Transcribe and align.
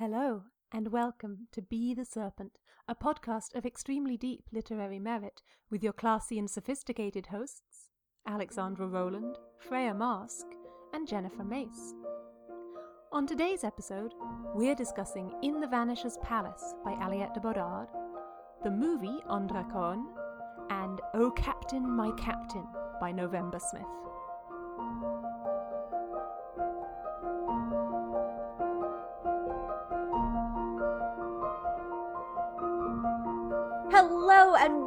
Hello, 0.00 0.44
and 0.72 0.88
welcome 0.88 1.46
to 1.52 1.60
Be 1.60 1.92
the 1.92 2.06
Serpent, 2.06 2.52
a 2.88 2.94
podcast 2.94 3.54
of 3.54 3.66
extremely 3.66 4.16
deep 4.16 4.44
literary 4.50 4.98
merit 4.98 5.42
with 5.70 5.82
your 5.82 5.92
classy 5.92 6.38
and 6.38 6.48
sophisticated 6.48 7.26
hosts, 7.26 7.90
Alexandra 8.26 8.86
Rowland, 8.86 9.36
Freya 9.58 9.92
Marske, 9.92 10.54
and 10.94 11.06
Jennifer 11.06 11.44
Mace. 11.44 11.92
On 13.12 13.26
today's 13.26 13.62
episode, 13.62 14.14
we're 14.54 14.74
discussing 14.74 15.34
In 15.42 15.60
the 15.60 15.66
Vanisher's 15.66 16.16
Palace 16.22 16.74
by 16.82 16.92
Aliette 16.92 17.34
de 17.34 17.40
Bodard, 17.40 17.88
the 18.64 18.70
movie 18.70 19.20
On 19.26 19.46
Drakon, 19.46 20.06
and 20.70 21.02
Oh 21.12 21.30
Captain, 21.32 21.86
My 21.86 22.10
Captain 22.12 22.66
by 23.02 23.12
November 23.12 23.58
Smith. 23.58 23.84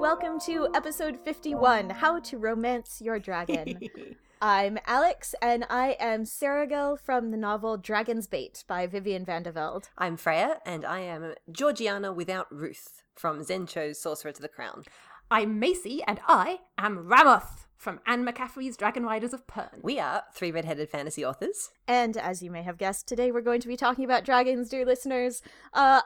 Welcome 0.03 0.38
to 0.41 0.67
episode 0.75 1.17
51 1.23 1.89
How 1.89 2.20
to 2.20 2.38
Romance 2.38 2.99
Your 3.02 3.20
Dragon. 3.20 3.80
I'm 4.41 4.77
Alex 4.85 5.34
and 5.41 5.66
I 5.70 5.95
am 5.98 6.26
Saragel 6.26 6.99
from 6.99 7.31
the 7.31 7.38
novel 7.38 7.77
Dragon's 7.77 8.27
Bait 8.27 8.66
by 8.67 8.85
Vivian 8.85 9.26
Vande 9.26 9.53
Velde. 9.53 9.88
I'm 9.98 10.17
Freya, 10.17 10.57
and 10.66 10.84
I 10.84 10.99
am 10.99 11.35
Georgiana 11.49 12.12
without 12.12 12.53
Ruth 12.53 13.02
from 13.16 13.43
Zen 13.43 13.66
Cho's 13.66 13.98
Sorcerer 13.98 14.34
to 14.34 14.41
the 14.41 14.49
Crown. 14.49 14.84
I'm 15.31 15.57
Macy, 15.57 16.04
and 16.05 16.20
I 16.27 16.59
am 16.77 17.07
Ramoth 17.07 17.67
from 17.77 18.01
Anne 18.05 18.26
McCaffrey's 18.26 18.76
Dragon 18.76 19.04
Riders 19.04 19.34
of 19.34 19.48
Pern. 19.48 19.81
We 19.81 19.99
are 19.99 20.23
three 20.34 20.51
red-headed 20.51 20.90
fantasy 20.90 21.23
authors. 21.23 21.71
And 21.88 22.17
as 22.17 22.43
you 22.43 22.51
may 22.51 22.63
have 22.63 22.77
guessed, 22.77 23.07
today 23.07 23.31
we're 23.31 23.40
going 23.40 23.62
to 23.62 23.70
be 23.70 23.77
talking 23.77 24.04
about 24.04 24.26
dragons, 24.26 24.67
dear 24.67 24.85
listeners. 24.85 25.41
Uh, 25.73 26.01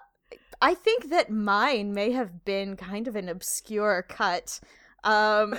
I 0.62 0.74
think 0.74 1.10
that 1.10 1.30
mine 1.30 1.94
may 1.94 2.12
have 2.12 2.44
been 2.44 2.76
kind 2.76 3.08
of 3.08 3.16
an 3.16 3.30
obscure 3.30 4.06
cut. 4.08 4.60
Um, 5.04 5.58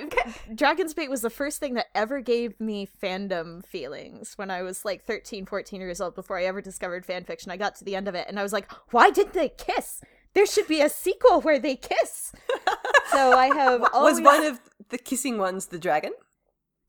Dragon's 0.54 0.94
Bait 0.94 1.10
was 1.10 1.20
the 1.20 1.30
first 1.30 1.58
thing 1.58 1.74
that 1.74 1.86
ever 1.94 2.20
gave 2.20 2.58
me 2.60 2.88
fandom 3.02 3.64
feelings 3.64 4.38
when 4.38 4.50
I 4.50 4.62
was 4.62 4.84
like 4.84 5.04
13, 5.04 5.46
14 5.46 5.80
years 5.80 6.00
old 6.00 6.14
before 6.14 6.38
I 6.38 6.44
ever 6.44 6.60
discovered 6.60 7.04
fan 7.04 7.24
fiction. 7.24 7.50
I 7.50 7.56
got 7.56 7.74
to 7.76 7.84
the 7.84 7.96
end 7.96 8.08
of 8.08 8.14
it 8.14 8.26
and 8.28 8.38
I 8.38 8.42
was 8.42 8.52
like, 8.52 8.70
why 8.92 9.10
didn't 9.10 9.34
they 9.34 9.48
kiss? 9.48 10.00
There 10.34 10.46
should 10.46 10.68
be 10.68 10.80
a 10.80 10.88
sequel 10.88 11.40
where 11.40 11.58
they 11.58 11.76
kiss. 11.76 12.32
so 13.10 13.32
I 13.32 13.46
have 13.46 13.82
always... 13.92 14.20
Was 14.20 14.24
one 14.24 14.44
of 14.44 14.60
the 14.90 14.98
kissing 14.98 15.38
ones 15.38 15.66
the 15.66 15.78
dragon? 15.78 16.12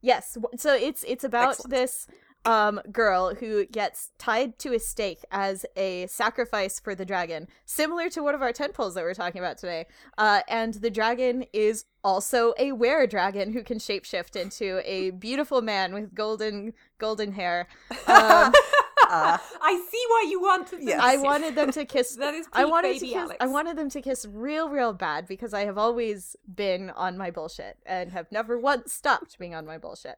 Yes. 0.02 0.38
So 0.58 0.73
it's 0.76 1.04
it's 1.08 1.23
about 1.23 1.52
Excellent. 1.52 1.72
this 1.72 2.08
um 2.48 2.80
girl 2.92 3.36
who 3.36 3.66
gets 3.66 4.12
tied 4.17 4.58
to 4.58 4.73
a 4.73 4.80
stake 4.80 5.20
as 5.31 5.66
a 5.76 6.08
sacrifice 6.08 6.80
for 6.80 6.95
the 6.95 7.06
dragon, 7.06 7.48
similar 7.66 8.09
to 8.09 8.23
one 8.23 8.34
of 8.34 8.42
our 8.42 8.54
tent 8.54 8.73
poles 8.73 8.94
that 8.95 9.04
we're 9.04 9.14
talking 9.14 9.39
about 9.39 9.58
today. 9.58 9.86
Uh 10.17 10.42
and 10.48 10.76
the 10.76 10.89
dragon 10.89 11.45
is 11.54 11.86
also 12.04 12.54
a 12.58 12.72
were 12.72 13.06
dragon 13.06 13.52
who 13.52 13.62
can 13.64 13.78
shapeshift 13.80 14.36
into 14.36 14.81
a 14.86 15.12
beautiful 15.12 15.62
man 15.62 15.94
with 15.94 16.16
golden 16.16 16.73
golden 16.98 17.34
hair. 17.34 17.67
Um, 18.08 18.54
Uh, 19.09 19.38
I 19.61 19.86
see 19.89 20.04
why 20.09 20.26
you 20.30 20.42
want 20.42 20.67
to. 20.67 20.80
Yes. 20.84 21.00
I 21.02 21.16
wanted 21.16 21.56
them 21.56 21.72
to 21.72 21.86
kiss. 21.86 22.17
That 22.20 22.34
is 22.34 22.45
I 22.52 22.66
wanted 22.66 23.00
to 23.00 23.06
kiss. 23.06 23.16
Alex. 23.16 23.38
I 23.39 23.48
wanted 23.48 23.78
them 23.78 23.89
to 23.92 24.02
kiss 24.02 24.26
real, 24.30 24.67
real 24.67 24.92
bad 24.92 25.28
because 25.28 25.54
I 25.54 25.64
have 25.64 25.78
always 25.78 26.36
been 26.54 26.89
on 26.89 27.17
my 27.17 27.32
bullshit 27.32 27.78
and 27.86 28.11
have 28.11 28.30
never 28.34 28.59
once 28.59 28.92
stopped 28.92 29.39
being 29.39 29.56
on 29.56 29.66
my 29.66 29.78
bullshit. 29.78 30.17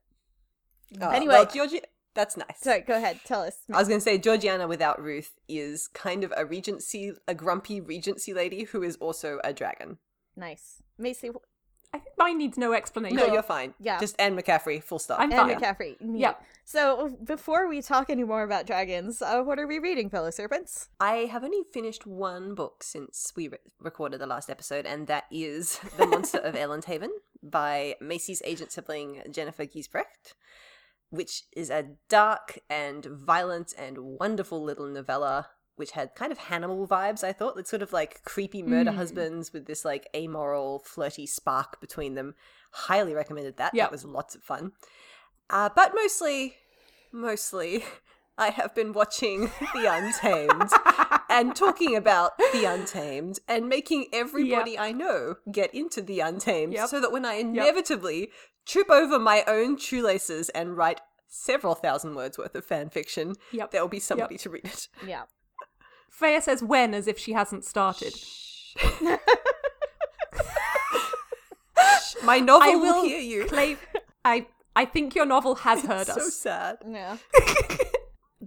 oh, 0.99 1.09
Anyway. 1.09 1.33
well, 1.35 1.45
Georgi- 1.45 1.83
that's 2.15 2.37
nice. 2.37 2.59
Sorry, 2.61 2.81
go 2.81 2.97
ahead. 2.97 3.19
Tell 3.25 3.41
us. 3.41 3.57
I 3.71 3.77
was 3.77 3.87
going 3.87 3.99
to 3.99 4.03
say 4.03 4.17
Georgiana 4.17 4.67
without 4.67 5.01
Ruth 5.01 5.39
is 5.47 5.87
kind 5.87 6.23
of 6.23 6.33
a 6.35 6.45
regency, 6.45 7.13
a 7.27 7.33
grumpy 7.33 7.79
regency 7.81 8.33
lady 8.33 8.63
who 8.63 8.83
is 8.83 8.95
also 8.97 9.39
a 9.43 9.53
dragon. 9.53 9.97
Nice. 10.35 10.81
Macy, 10.97 11.31
I 11.91 11.97
think 11.97 12.15
mine 12.17 12.37
needs 12.37 12.57
no 12.57 12.73
explanation. 12.73 13.17
No, 13.17 13.25
you're 13.33 13.41
fine. 13.41 13.73
Yeah. 13.79 13.99
just 13.99 14.15
Anne 14.19 14.37
McCaffrey. 14.37 14.83
Full 14.83 14.99
stop. 14.99 15.19
I'm 15.19 15.31
and 15.31 15.39
fine. 15.39 15.59
McCaffrey. 15.59 15.99
Neat. 15.99 16.21
Yeah. 16.21 16.33
So 16.63 17.17
before 17.23 17.67
we 17.67 17.81
talk 17.81 18.11
any 18.11 18.23
more 18.23 18.43
about 18.43 18.67
dragons, 18.67 19.23
uh, 19.23 19.41
what 19.41 19.57
are 19.57 19.65
we 19.65 19.79
reading, 19.79 20.09
fellow 20.09 20.29
serpents? 20.29 20.89
I 20.99 21.27
have 21.31 21.43
only 21.43 21.63
finished 21.73 22.05
one 22.05 22.53
book 22.53 22.83
since 22.83 23.33
we 23.35 23.47
re- 23.47 23.57
recorded 23.79 24.19
the 24.21 24.27
last 24.27 24.51
episode, 24.51 24.85
and 24.85 25.07
that 25.07 25.25
is 25.31 25.79
The 25.97 26.05
Monster 26.05 26.37
of 26.39 26.53
Elendhaven 26.55 27.09
by 27.41 27.95
Macy's 27.99 28.43
agent 28.45 28.71
sibling 28.71 29.23
Jennifer 29.31 29.65
Giesbrecht, 29.65 30.35
which 31.09 31.43
is 31.55 31.69
a 31.69 31.87
dark 32.09 32.59
and 32.69 33.05
violent 33.05 33.73
and 33.77 33.97
wonderful 34.19 34.61
little 34.63 34.87
novella, 34.87 35.47
which 35.75 35.91
had 35.91 36.13
kind 36.15 36.31
of 36.31 36.37
Hannibal 36.37 36.87
vibes, 36.87 37.23
I 37.23 37.31
thought. 37.33 37.57
It's 37.57 37.69
sort 37.69 37.81
of 37.81 37.93
like 37.93 38.23
creepy 38.25 38.61
murder 38.61 38.91
Mm. 38.91 38.95
husbands 38.95 39.53
with 39.53 39.65
this 39.65 39.83
like 39.85 40.07
amoral, 40.15 40.79
flirty 40.79 41.25
spark 41.25 41.79
between 41.81 42.15
them. 42.15 42.35
Highly 42.71 43.13
recommended 43.13 43.57
that. 43.57 43.73
Yep. 43.73 43.85
That 43.85 43.91
was 43.91 44.05
lots 44.05 44.35
of 44.35 44.43
fun. 44.43 44.73
Uh, 45.49 45.69
but 45.75 45.93
mostly, 45.95 46.55
mostly, 47.11 47.83
I 48.37 48.49
have 48.49 48.75
been 48.75 48.93
watching 48.93 49.51
The 49.73 49.85
Untamed 49.87 50.69
and 51.29 51.55
talking 51.55 51.95
about 51.95 52.37
The 52.53 52.65
Untamed 52.65 53.39
and 53.47 53.67
making 53.67 54.07
everybody 54.13 54.77
I 54.77 54.91
know 54.91 55.35
get 55.51 55.73
into 55.73 56.01
The 56.01 56.19
Untamed 56.19 56.73
Yep. 56.73 56.89
so 56.89 57.01
that 57.01 57.11
when 57.11 57.25
I 57.25 57.35
inevitably 57.35 58.29
trip 58.69 58.89
over 58.89 59.17
my 59.19 59.43
own 59.47 59.77
shoelaces 59.77 60.49
and 60.49 60.77
write 60.77 61.01
several 61.27 61.75
thousand 61.75 62.15
words 62.15 62.37
worth 62.37 62.55
of 62.55 62.63
fan 62.65 62.89
fiction, 62.89 63.35
Yep. 63.51 63.71
there 63.71 63.81
will 63.81 63.89
be 63.89 63.99
somebody 63.99 64.37
to 64.37 64.49
read 64.49 64.65
it. 64.65 64.87
Yeah. 65.07 65.23
Freya 66.09 66.41
says 66.41 66.61
when 66.63 66.93
as 66.93 67.07
if 67.07 67.17
she 67.17 67.33
hasn't 67.33 67.63
started. 67.65 68.13
My 72.23 72.39
novel 72.39 72.69
I 72.69 72.75
will 72.75 72.95
will 72.95 73.03
hear 73.05 73.19
you. 73.19 73.45
claim. 73.45 73.77
I 74.25 74.47
I 74.75 74.85
think 74.85 75.15
your 75.15 75.25
novel 75.25 75.55
has 75.55 75.83
heard 75.83 76.07
so 76.07 76.13
us. 76.13 76.23
So 76.23 76.29
sad. 76.29 76.77
Yeah. 76.87 77.17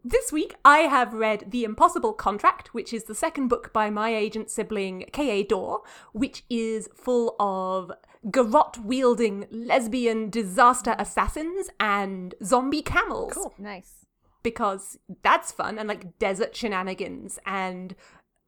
This 0.05 0.33
week, 0.33 0.57
I 0.65 0.79
have 0.81 1.15
read 1.15 1.45
The 1.53 1.63
Impossible 1.65 2.13
Contract, 2.13 2.75
which 2.75 2.93
is 2.93 3.05
the 3.05 3.15
second 3.15 3.47
book 3.49 3.73
by 3.73 3.89
my 3.89 4.13
agent 4.13 4.51
sibling 4.51 5.05
K.A. 5.13 5.45
Doore, 5.45 5.83
which 6.13 6.43
is 6.51 6.89
full 6.95 7.37
of 7.39 7.93
garrote 8.31 8.79
wielding 8.79 9.47
lesbian 9.51 10.31
disaster 10.31 10.95
assassins 10.99 11.69
and 11.81 12.35
zombie 12.45 12.83
camels. 12.83 13.33
Cool. 13.35 13.55
Nice. 13.59 14.07
Because 14.43 14.99
that's 15.23 15.53
fun 15.53 15.79
and 15.79 15.89
like 15.89 16.19
desert 16.19 16.55
shenanigans. 16.57 17.39
And 17.47 17.95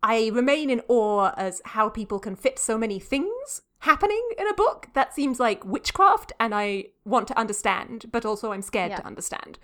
I 0.03 0.31
remain 0.33 0.71
in 0.71 0.83
awe 0.89 1.33
as 1.37 1.63
how 1.65 1.89
people 1.89 2.19
can 2.19 2.37
fit 2.37 2.59
so 2.59 2.77
many 2.77 2.99
things 2.99 3.63
happening 3.81 4.23
in 4.39 4.49
a 4.49 4.55
book. 4.55 4.89
That 4.95 5.15
seems 5.15 5.39
like 5.41 5.65
witchcraft, 5.65 6.33
and 6.41 6.55
I 6.55 6.87
want 7.05 7.29
to 7.29 7.39
understand, 7.39 8.07
but 8.13 8.25
also 8.25 8.53
I'm 8.53 8.63
scared 8.63 8.91
Yeah. 8.91 8.97
to 8.99 9.07
understand. 9.07 9.59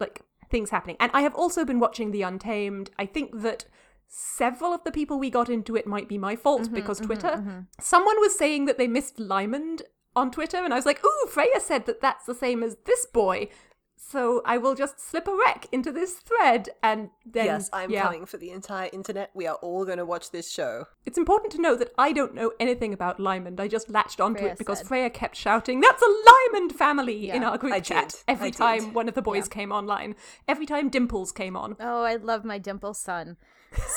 Like 0.00 0.22
things 0.50 0.70
happening. 0.70 0.96
And 1.00 1.10
I 1.14 1.22
have 1.22 1.34
also 1.34 1.64
been 1.64 1.80
watching 1.80 2.10
The 2.10 2.22
Untamed. 2.22 2.90
I 2.98 3.06
think 3.06 3.40
that 3.40 3.66
several 4.08 4.72
of 4.72 4.82
the 4.84 4.90
people 4.90 5.18
we 5.18 5.30
got 5.30 5.48
into 5.48 5.76
it 5.76 5.86
might 5.86 6.08
be 6.08 6.18
my 6.18 6.34
fault 6.34 6.62
mm-hmm, 6.62 6.74
because 6.74 6.98
mm-hmm, 6.98 7.06
Twitter. 7.06 7.36
Mm-hmm. 7.36 7.60
Someone 7.80 8.20
was 8.20 8.36
saying 8.36 8.64
that 8.64 8.78
they 8.78 8.88
missed 8.88 9.18
Lymond 9.18 9.82
on 10.16 10.30
Twitter, 10.30 10.56
and 10.56 10.72
I 10.72 10.76
was 10.76 10.86
like, 10.86 11.04
ooh, 11.04 11.28
Freya 11.28 11.60
said 11.60 11.86
that 11.86 12.00
that's 12.00 12.26
the 12.26 12.34
same 12.34 12.62
as 12.62 12.76
this 12.86 13.06
boy. 13.06 13.48
So 14.00 14.42
I 14.46 14.56
will 14.56 14.74
just 14.74 15.00
slip 15.00 15.28
a 15.28 15.36
wreck 15.36 15.66
into 15.70 15.92
this 15.92 16.14
thread 16.14 16.70
and 16.82 17.10
then. 17.26 17.44
yes, 17.44 17.68
I'm 17.72 17.90
yeah. 17.90 18.04
coming 18.04 18.24
for 18.26 18.38
the 18.38 18.50
entire 18.52 18.88
internet. 18.92 19.30
We 19.34 19.46
are 19.46 19.56
all 19.56 19.84
going 19.84 19.98
to 19.98 20.06
watch 20.06 20.30
this 20.30 20.50
show. 20.50 20.86
It's 21.04 21.18
important 21.18 21.52
to 21.52 21.60
note 21.60 21.80
that 21.80 21.92
I 21.98 22.12
don't 22.12 22.34
know 22.34 22.52
anything 22.58 22.94
about 22.94 23.18
Lymond. 23.18 23.60
I 23.60 23.68
just 23.68 23.90
latched 23.90 24.20
onto 24.20 24.38
Freya 24.38 24.52
it 24.52 24.58
because 24.58 24.78
said. 24.78 24.86
Freya 24.86 25.10
kept 25.10 25.36
shouting, 25.36 25.80
That's 25.80 26.00
a 26.00 26.06
Lymond 26.06 26.74
family 26.74 27.28
in 27.30 27.44
our 27.44 27.58
group 27.58 27.74
I 27.74 27.80
chat 27.80 28.10
did. 28.10 28.18
every 28.28 28.46
I 28.46 28.50
did. 28.50 28.56
time 28.56 28.94
one 28.94 29.08
of 29.08 29.14
the 29.14 29.20
boys 29.20 29.48
came 29.48 29.72
online. 29.72 30.14
Every 30.46 30.64
time 30.64 30.88
Dimples 30.88 31.32
came 31.32 31.56
on. 31.56 31.76
Oh, 31.78 32.04
I 32.04 32.16
love 32.16 32.44
my 32.44 32.58
dimple 32.58 32.94
son. 32.94 33.36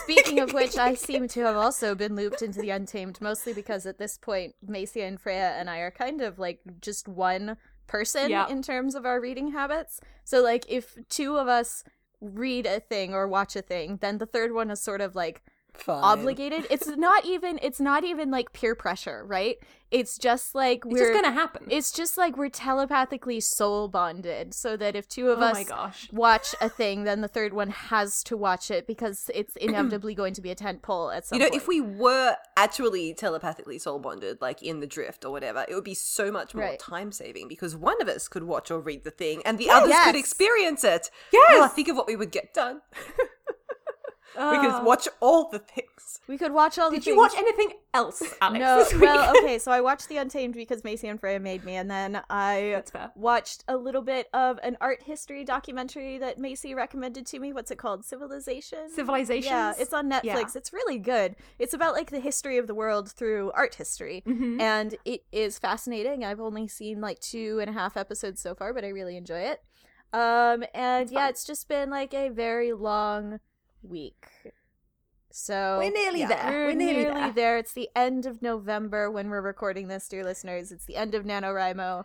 Speaking 0.03 0.39
of 0.39 0.53
which, 0.53 0.77
I 0.77 0.93
seem 1.07 1.27
to 1.29 1.41
have 1.41 1.55
also 1.55 1.95
been 1.95 2.15
looped 2.15 2.41
into 2.41 2.61
the 2.61 2.69
Untamed, 2.71 3.19
mostly 3.21 3.53
because 3.53 3.85
at 3.85 3.97
this 3.97 4.17
point, 4.17 4.55
Macy 4.65 5.01
and 5.01 5.19
Freya 5.19 5.55
and 5.57 5.69
I 5.69 5.77
are 5.79 5.91
kind 5.91 6.21
of 6.21 6.39
like 6.39 6.59
just 6.81 7.07
one 7.07 7.57
person 7.87 8.29
Yeah. 8.29 8.47
in 8.49 8.61
terms 8.61 8.95
of 8.95 9.05
our 9.05 9.19
reading 9.19 9.51
habits. 9.51 9.99
So, 10.23 10.41
like, 10.41 10.65
if 10.69 10.97
two 11.09 11.37
of 11.37 11.47
us 11.47 11.83
read 12.19 12.65
a 12.65 12.79
thing 12.79 13.13
or 13.13 13.27
watch 13.27 13.55
a 13.55 13.61
thing, 13.61 13.97
then 14.01 14.17
the 14.17 14.25
third 14.25 14.53
one 14.53 14.69
is 14.71 14.81
sort 14.81 15.01
of 15.01 15.15
like 15.15 15.41
Fine. 15.73 16.03
obligated. 16.03 16.67
It's 16.69 16.87
not 16.87 17.25
even. 17.25 17.59
It's 17.61 17.79
not 17.79 18.03
even 18.03 18.29
like 18.29 18.53
peer 18.53 18.75
pressure, 18.75 19.23
right? 19.25 19.57
It's 19.89 20.17
just 20.17 20.55
like 20.55 20.83
It's 20.85 20.93
we're. 20.93 20.99
just 21.11 21.13
gonna 21.21 21.33
happen. 21.33 21.65
It's 21.69 21.91
just 21.91 22.17
like 22.17 22.37
we're 22.37 22.49
telepathically 22.49 23.39
soul 23.41 23.87
bonded, 23.89 24.53
so 24.53 24.77
that 24.77 24.95
if 24.95 25.07
two 25.09 25.29
of 25.29 25.39
oh 25.39 25.43
us 25.43 26.07
watch 26.13 26.55
a 26.61 26.69
thing, 26.69 27.03
then 27.03 27.19
the 27.21 27.27
third 27.27 27.53
one 27.53 27.69
has 27.71 28.23
to 28.25 28.37
watch 28.37 28.71
it 28.71 28.87
because 28.87 29.29
it's 29.33 29.55
inevitably 29.61 30.13
going 30.15 30.33
to 30.35 30.41
be 30.41 30.49
a 30.51 30.55
tent 30.55 30.81
pole 30.81 31.09
at 31.11 31.25
some 31.25 31.37
point. 31.39 31.41
You 31.41 31.45
know, 31.45 31.51
point. 31.51 31.61
if 31.61 31.67
we 31.67 31.81
were 31.81 32.35
actually 32.55 33.13
telepathically 33.13 33.79
soul 33.79 33.99
bonded, 33.99 34.39
like 34.39 34.61
in 34.63 34.79
the 34.79 34.87
drift 34.87 35.25
or 35.25 35.31
whatever, 35.31 35.65
it 35.67 35.73
would 35.75 35.83
be 35.83 35.93
so 35.95 36.31
much 36.31 36.53
more 36.55 36.65
Right. 36.65 36.79
time 36.79 37.11
saving 37.11 37.47
because 37.49 37.75
one 37.75 38.01
of 38.01 38.07
us 38.07 38.27
could 38.29 38.43
watch 38.43 38.71
or 38.71 38.79
read 38.79 39.03
the 39.03 39.11
thing 39.11 39.41
and 39.45 39.57
the 39.57 39.69
others 39.69 39.89
Yes. 39.89 40.05
could 40.05 40.15
experience 40.15 40.83
it. 40.83 41.09
Yes! 41.33 41.43
Oh, 41.53 41.67
think 41.67 41.87
of 41.89 41.95
what 41.97 42.07
we 42.07 42.15
would 42.15 42.31
get 42.31 42.53
done. 42.53 42.81
We 44.35 44.57
could 44.59 44.71
Ah. 44.71 44.83
watch 44.83 45.07
all 45.19 45.49
the 45.49 45.59
things. 45.59 46.19
We 46.27 46.37
could 46.37 46.53
watch 46.53 46.77
all 46.79 46.89
the 46.89 46.97
Did 46.97 47.05
you 47.07 47.17
watch 47.17 47.33
anything 47.37 47.73
else, 47.93 48.21
Alex? 48.41 48.93
No, 48.93 48.99
well, 48.99 49.35
okay, 49.43 49.59
so 49.59 49.71
I 49.71 49.81
watched 49.81 50.07
The 50.07 50.17
Untamed 50.17 50.53
because 50.53 50.83
Macy 50.83 51.07
and 51.09 51.19
Freya 51.19 51.39
made 51.39 51.65
me, 51.65 51.75
and 51.75 51.89
then 51.91 52.21
I 52.29 52.81
watched 53.15 53.63
a 53.67 53.75
little 53.75 54.01
bit 54.01 54.27
of 54.33 54.59
an 54.63 54.77
art 54.79 55.03
history 55.03 55.43
documentary 55.43 56.17
that 56.19 56.37
Macy 56.37 56.73
recommended 56.73 57.25
to 57.27 57.39
me. 57.39 57.51
What's 57.53 57.71
it 57.71 57.77
called? 57.77 58.05
Civilization? 58.05 58.89
Civilization? 58.89 59.51
Yeah, 59.51 59.73
it's 59.77 59.93
on 59.93 60.09
Netflix. 60.09 60.23
Yeah. 60.23 60.43
It's 60.55 60.71
really 60.71 60.97
good. 60.99 61.35
It's 61.59 61.73
about 61.73 61.93
like 61.93 62.11
the 62.11 62.19
history 62.21 62.57
of 62.57 62.67
the 62.67 62.75
world 62.75 63.11
through 63.11 63.51
art 63.53 63.75
history. 63.75 64.23
Mhm. 64.25 64.61
And 64.61 64.95
it 65.05 65.25
is 65.31 65.59
fascinating. 65.59 66.23
I've 66.23 66.39
only 66.39 66.67
seen 66.67 67.01
like 67.01 67.19
two 67.19 67.59
and 67.59 67.69
a 67.69 67.73
half 67.73 67.97
episodes 67.97 68.41
so 68.41 68.55
far, 68.55 68.73
but 68.73 68.85
I 68.85 68.89
really 68.89 69.17
enjoy 69.17 69.39
it. 69.41 69.61
Um, 70.13 70.63
and 70.73 71.09
yeah, 71.09 71.29
it's 71.29 71.45
just 71.45 71.67
been 71.67 71.89
like 71.89 72.13
a 72.13 72.29
very 72.29 72.73
long 72.73 73.39
week. 73.83 74.27
So 75.31 75.77
We're 75.79 75.91
nearly 75.91 76.19
yeah, 76.21 76.27
there. 76.27 76.51
We're, 76.51 76.65
We're 76.67 76.75
nearly 76.75 77.03
nearly, 77.03 77.19
there. 77.21 77.31
there. 77.31 77.57
It's 77.57 77.73
the 77.73 77.89
end 77.95 78.25
of 78.25 78.41
November 78.41 79.09
when 79.09 79.29
we're 79.29 79.41
recording 79.41 79.87
this, 79.87 80.07
dear 80.07 80.23
listeners. 80.23 80.71
It's 80.71 80.85
the 80.85 80.97
end 80.97 81.15
of 81.15 81.23
NaNoWriMo. 81.23 82.03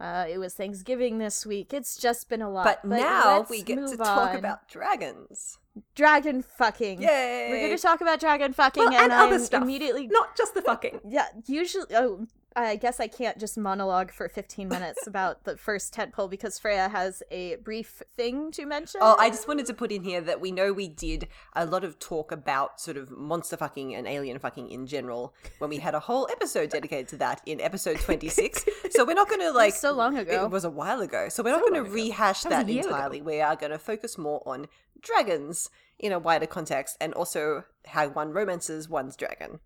Uh, 0.00 0.26
it 0.28 0.38
was 0.38 0.54
Thanksgiving 0.54 1.18
this 1.18 1.46
week. 1.46 1.72
It's 1.72 1.96
just 1.96 2.28
been 2.28 2.42
a 2.42 2.50
lot. 2.50 2.64
But, 2.64 2.84
now 2.84 3.46
we 3.48 3.62
get 3.62 3.76
to 3.76 3.96
talk 3.96 4.30
on. 4.30 4.36
about 4.36 4.68
dragons. 4.68 5.58
dragon 5.94 6.42
fucking. 6.42 7.00
Yay! 7.02 7.48
We're 7.50 7.66
going 7.66 7.76
to 7.76 7.82
talk 7.82 8.00
about 8.00 8.18
dragon 8.18 8.52
fucking, 8.52 8.82
Well, 8.84 8.92
and, 8.94 9.12
I'm 9.12 9.28
other 9.28 9.38
stuff. 9.38 9.62
immediately 9.62 10.08
Not 10.08 10.36
just 10.36 10.54
the 10.54 10.62
fucking. 10.62 11.00
yeah, 11.08 11.26
usually. 11.46 11.86
Oh, 11.94 12.26
I 12.56 12.76
guess 12.76 13.00
I 13.00 13.08
can't 13.08 13.36
just 13.38 13.58
monologue 13.58 14.12
for 14.12 14.28
15 14.28 14.68
minutes 14.68 15.06
about 15.08 15.42
the 15.42 15.56
first 15.56 15.92
tentpole 15.92 16.30
because 16.30 16.56
Freya 16.58 16.88
has 16.88 17.20
a 17.30 17.56
brief 17.56 18.00
thing 18.16 18.52
to 18.52 18.64
mention. 18.64 19.00
Oh, 19.02 19.16
I 19.18 19.28
just 19.28 19.48
wanted 19.48 19.66
to 19.66 19.74
put 19.74 19.90
in 19.90 20.04
here 20.04 20.20
that 20.20 20.40
we 20.40 20.52
know 20.52 20.72
we 20.72 20.86
did 20.86 21.26
a 21.54 21.66
lot 21.66 21.82
of 21.82 21.98
talk 21.98 22.30
about 22.30 22.80
sort 22.80 22.96
of 22.96 23.10
monster 23.10 23.56
fucking 23.56 23.94
and 23.96 24.06
alien 24.06 24.38
fucking 24.38 24.70
in 24.70 24.86
general 24.86 25.34
when 25.58 25.68
we 25.68 25.78
had 25.78 25.96
a 25.96 26.00
whole 26.00 26.28
episode 26.30 26.70
dedicated 26.70 27.08
to 27.08 27.16
that 27.16 27.40
in 27.44 27.60
episode 27.60 27.98
26. 27.98 28.64
so 28.90 29.04
we're 29.04 29.14
not 29.14 29.28
going 29.28 29.40
to 29.40 29.50
like. 29.50 29.74
so 29.74 29.92
long 29.92 30.16
ago. 30.16 30.44
It 30.44 30.50
was 30.50 30.64
a 30.64 30.70
while 30.70 31.00
ago. 31.00 31.28
So 31.28 31.42
we're 31.42 31.50
not 31.50 31.60
So 31.64 31.68
going 31.70 31.82
long 31.82 31.86
to 31.86 31.90
rehash 31.90 32.42
That 32.42 32.50
that, 32.50 32.68
year 32.68 32.82
ago. 32.82 32.90
entirely. 32.90 33.20
We 33.20 33.40
are 33.40 33.56
going 33.56 33.72
to 33.72 33.78
focus 33.78 34.16
more 34.16 34.42
on 34.46 34.66
dragons 35.00 35.70
in 35.98 36.12
a 36.12 36.20
wider 36.20 36.46
context 36.46 36.96
and 37.00 37.14
also 37.14 37.64
how 37.86 38.08
one 38.10 38.30
romances 38.30 38.88
one's 38.88 39.16
dragon. 39.16 39.58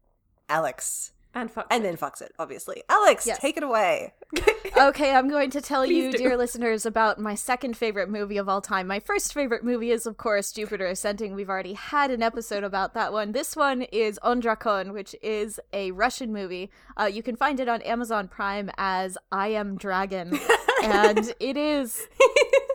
Alex. 0.49 1.12
And 1.40 1.50
fuck. 1.50 1.67
And 1.70 1.85
then 1.85 1.96
fucks 1.96 2.20
it, 2.20 2.32
obviously. 2.38 2.82
Alex, 2.88 3.26
Yes. 3.26 3.38
take 3.38 3.56
it 3.56 3.62
away. 3.62 4.12
okay, 4.76 5.14
I'm 5.14 5.29
going 5.29 5.50
to 5.50 5.61
tell 5.61 5.85
Please 5.85 6.05
you, 6.05 6.12
do. 6.12 6.19
dear 6.19 6.37
listeners, 6.37 6.85
about 6.85 7.19
my 7.20 7.35
second 7.35 7.76
favorite 7.76 8.11
movie 8.11 8.37
of 8.38 8.49
all 8.49 8.61
time. 8.61 8.87
My 8.87 8.99
first 9.00 9.32
favorite 9.32 9.62
movie 9.64 9.90
is, 9.90 10.06
of 10.06 10.17
course, 10.17 10.50
Jupiter 10.52 10.87
Ascending. 10.87 11.35
We've 11.35 11.49
already 11.49 11.75
had 11.75 12.11
an 12.11 12.23
episode 12.23 12.64
about 12.64 12.94
that 12.94 13.12
one. 13.12 13.32
This 13.32 13.55
one 13.55 13.82
is 13.82 14.19
On 14.23 14.43
Drakon, 14.43 14.93
which 14.93 15.14
is 15.23 15.61
a 15.73 15.93
Russian 15.93 16.32
movie. 16.32 16.70
Uh, 16.99 17.05
you 17.05 17.23
can 17.23 17.37
find 17.37 17.61
it 17.61 17.69
on 17.69 17.82
Amazon 17.82 18.26
Prime 18.29 18.70
as 18.76 19.17
I 19.31 19.49
Am 19.49 19.76
Dragon, 19.76 20.38
and 20.82 21.32
it 21.40 21.56
is 21.56 22.06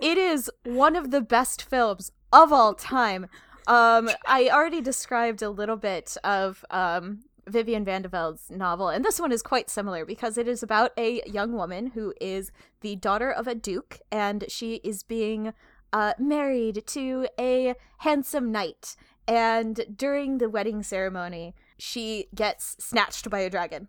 it 0.01 0.17
is 0.17 0.49
one 0.63 0.95
of 0.95 1.11
the 1.11 1.21
best 1.21 1.61
films 1.63 2.11
of 2.31 2.51
all 2.53 2.73
time. 2.73 3.27
Um, 3.67 4.09
I 4.25 4.49
already 4.51 4.81
described 4.81 5.41
a 5.41 5.49
little 5.49 5.77
bit 5.77 6.17
of 6.23 6.65
um, 6.69 7.19
Vivian 7.47 7.85
Vande 7.85 8.09
Velde's 8.09 8.49
novel, 8.49 8.89
and 8.89 9.03
this 9.03 9.19
one 9.19 9.31
is 9.31 9.41
quite 9.41 9.69
similar 9.69 10.05
because 10.05 10.37
it 10.37 10.47
is 10.47 10.63
about 10.63 10.91
a 10.97 11.21
young 11.25 11.53
woman 11.53 11.87
who 11.87 12.13
is 12.19 12.51
the 12.81 12.95
daughter 12.95 13.31
of 13.31 13.47
a 13.47 13.55
duke, 13.55 13.99
and 14.11 14.45
she 14.47 14.75
is 14.83 15.03
being 15.03 15.53
uh, 15.91 16.13
married 16.17 16.83
to 16.87 17.27
a 17.39 17.75
handsome 17.99 18.51
knight. 18.51 18.95
And 19.27 19.85
during 19.95 20.39
the 20.39 20.49
wedding 20.49 20.83
ceremony, 20.83 21.55
she 21.77 22.27
gets 22.35 22.75
snatched 22.79 23.29
by 23.29 23.39
a 23.39 23.49
dragon. 23.49 23.87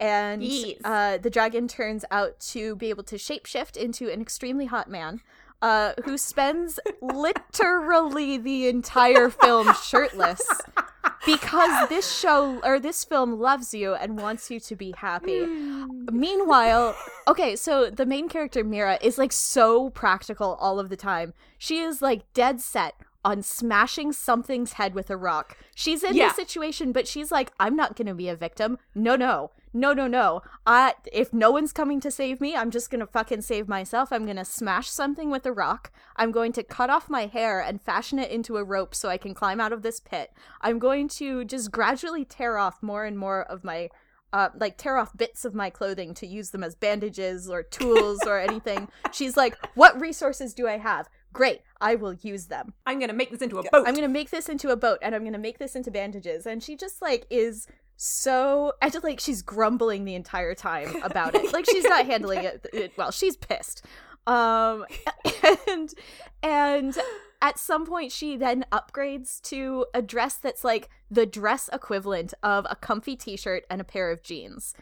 And 0.00 0.42
uh, 0.84 1.18
the 1.18 1.30
dragon 1.30 1.68
turns 1.68 2.04
out 2.10 2.40
to 2.40 2.74
be 2.74 2.90
able 2.90 3.04
to 3.04 3.16
shapeshift 3.16 3.76
into 3.76 4.10
an 4.10 4.20
extremely 4.20 4.66
hot 4.66 4.90
man 4.90 5.20
uh, 5.62 5.92
who 6.04 6.18
spends 6.18 6.80
literally 7.00 8.36
the 8.36 8.66
entire 8.66 9.30
film 9.30 9.72
shirtless 9.84 10.42
because 11.26 11.88
this 11.88 12.10
show 12.12 12.60
or 12.64 12.78
this 12.80 13.04
film 13.04 13.38
loves 13.38 13.72
you 13.74 13.94
and 13.94 14.18
wants 14.20 14.50
you 14.50 14.58
to 14.60 14.76
be 14.76 14.92
happy. 14.96 15.44
Hmm. 15.44 16.06
Meanwhile, 16.12 16.96
okay, 17.28 17.56
so 17.56 17.90
the 17.90 18.06
main 18.06 18.28
character 18.28 18.64
Mira 18.64 18.98
is 19.02 19.18
like 19.18 19.32
so 19.32 19.90
practical 19.90 20.54
all 20.60 20.78
of 20.80 20.88
the 20.88 20.96
time. 20.96 21.34
She 21.58 21.78
is 21.78 22.02
like 22.02 22.30
dead 22.34 22.60
set 22.60 22.94
on 23.24 23.42
smashing 23.42 24.12
something's 24.12 24.72
head 24.74 24.94
with 24.94 25.08
a 25.10 25.16
rock. 25.16 25.56
She's 25.74 26.02
in 26.02 26.14
Yeah. 26.14 26.28
this 26.28 26.36
situation, 26.36 26.90
but 26.92 27.06
she's 27.06 27.30
like, 27.30 27.52
I'm 27.60 27.76
not 27.76 27.94
gonna 27.96 28.14
be 28.14 28.28
a 28.28 28.34
victim. 28.36 28.78
No, 28.94 29.14
no. 29.14 29.52
No, 29.74 29.92
no, 29.92 30.06
no. 30.06 30.42
I 30.66 30.94
if 31.12 31.32
no 31.32 31.50
one's 31.50 31.72
coming 31.72 32.00
to 32.00 32.10
save 32.10 32.40
me, 32.40 32.54
I'm 32.54 32.70
just 32.70 32.90
gonna 32.90 33.06
fucking 33.06 33.42
save 33.42 33.68
myself. 33.68 34.12
I'm 34.12 34.26
gonna 34.26 34.44
smash 34.44 34.90
something 34.90 35.30
with 35.30 35.46
a 35.46 35.52
rock. 35.52 35.90
I'm 36.16 36.30
going 36.30 36.52
to 36.52 36.62
cut 36.62 36.90
off 36.90 37.08
my 37.08 37.26
hair 37.26 37.60
and 37.60 37.80
fashion 37.80 38.18
it 38.18 38.30
into 38.30 38.56
a 38.56 38.64
rope 38.64 38.94
so 38.94 39.08
I 39.08 39.16
can 39.16 39.34
climb 39.34 39.60
out 39.60 39.72
of 39.72 39.82
this 39.82 40.00
pit. 40.00 40.32
I'm 40.60 40.78
going 40.78 41.08
to 41.08 41.44
just 41.44 41.70
gradually 41.70 42.24
tear 42.24 42.58
off 42.58 42.82
more 42.82 43.04
and 43.04 43.18
more 43.18 43.42
of 43.42 43.64
my 43.64 43.88
uh, 44.32 44.48
like 44.58 44.78
tear 44.78 44.96
off 44.96 45.16
bits 45.16 45.44
of 45.44 45.54
my 45.54 45.70
clothing 45.70 46.14
to 46.14 46.26
use 46.26 46.50
them 46.50 46.64
as 46.64 46.74
bandages 46.74 47.48
or 47.48 47.62
tools 47.62 48.20
or 48.26 48.38
anything. 48.48 48.88
She's 49.12 49.36
like, 49.36 49.56
"What 49.74 50.00
resources 50.00 50.54
do 50.54 50.66
I 50.66 50.78
have? 50.78 51.08
Great, 51.32 51.60
I 51.80 51.94
will 51.94 52.14
use 52.14 52.46
them. 52.46 52.74
I'm 52.86 52.98
gonna 52.98 53.12
make 53.12 53.30
this 53.30 53.42
into 53.42 53.58
a 53.58 53.62
boat. 53.62 53.84
I'm 53.86 53.94
gonna 53.94 54.08
make 54.08 54.30
this 54.30 54.48
into 54.48 54.70
a 54.70 54.76
boat, 54.76 54.98
and 55.02 55.14
I'm 55.14 55.24
gonna 55.24 55.38
make 55.38 55.58
this 55.58 55.76
into 55.76 55.90
bandages." 55.90 56.46
And 56.46 56.62
she 56.62 56.76
just 56.76 57.02
like 57.02 57.26
is 57.30 57.66
so, 58.04 58.72
I 58.82 58.90
just 58.90 59.04
like 59.04 59.20
she's 59.20 59.42
grumbling 59.42 60.04
the 60.04 60.16
entire 60.16 60.56
time 60.56 61.00
about 61.04 61.36
it. 61.36 61.52
Like 61.52 61.66
she's 61.70 61.84
not 61.84 62.04
handling 62.04 62.42
it, 62.42 62.66
it 62.72 62.92
well. 62.96 63.12
She's 63.12 63.36
pissed. 63.36 63.86
Um, 64.26 64.86
and 65.68 65.94
and 66.42 66.98
at 67.40 67.60
some 67.60 67.86
point 67.86 68.10
she 68.10 68.36
then 68.36 68.64
upgrades 68.72 69.40
to 69.42 69.86
a 69.94 70.02
dress 70.02 70.34
that's 70.34 70.64
like 70.64 70.88
the 71.12 71.26
dress 71.26 71.70
equivalent 71.72 72.34
of 72.42 72.66
a 72.68 72.74
comfy 72.74 73.14
t-shirt 73.14 73.64
and 73.70 73.80
a 73.80 73.84
pair 73.84 74.10
of 74.10 74.24
jeans. 74.24 74.74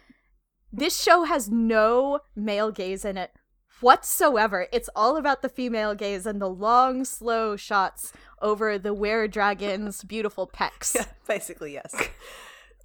This 0.72 0.98
show 0.98 1.24
has 1.24 1.50
no 1.50 2.20
male 2.34 2.70
gaze 2.70 3.04
in 3.04 3.18
it 3.18 3.32
whatsoever. 3.82 4.66
It's 4.72 4.88
all 4.96 5.18
about 5.18 5.42
the 5.42 5.50
female 5.50 5.94
gaze 5.94 6.24
and 6.24 6.40
the 6.40 6.48
long, 6.48 7.04
slow 7.04 7.54
shots 7.56 8.14
over 8.40 8.78
the 8.78 8.94
were 8.94 9.28
dragon's 9.28 10.04
beautiful 10.04 10.46
pecs. 10.46 10.94
Yeah, 11.00 11.04
basically, 11.26 11.74
yes. 11.74 11.94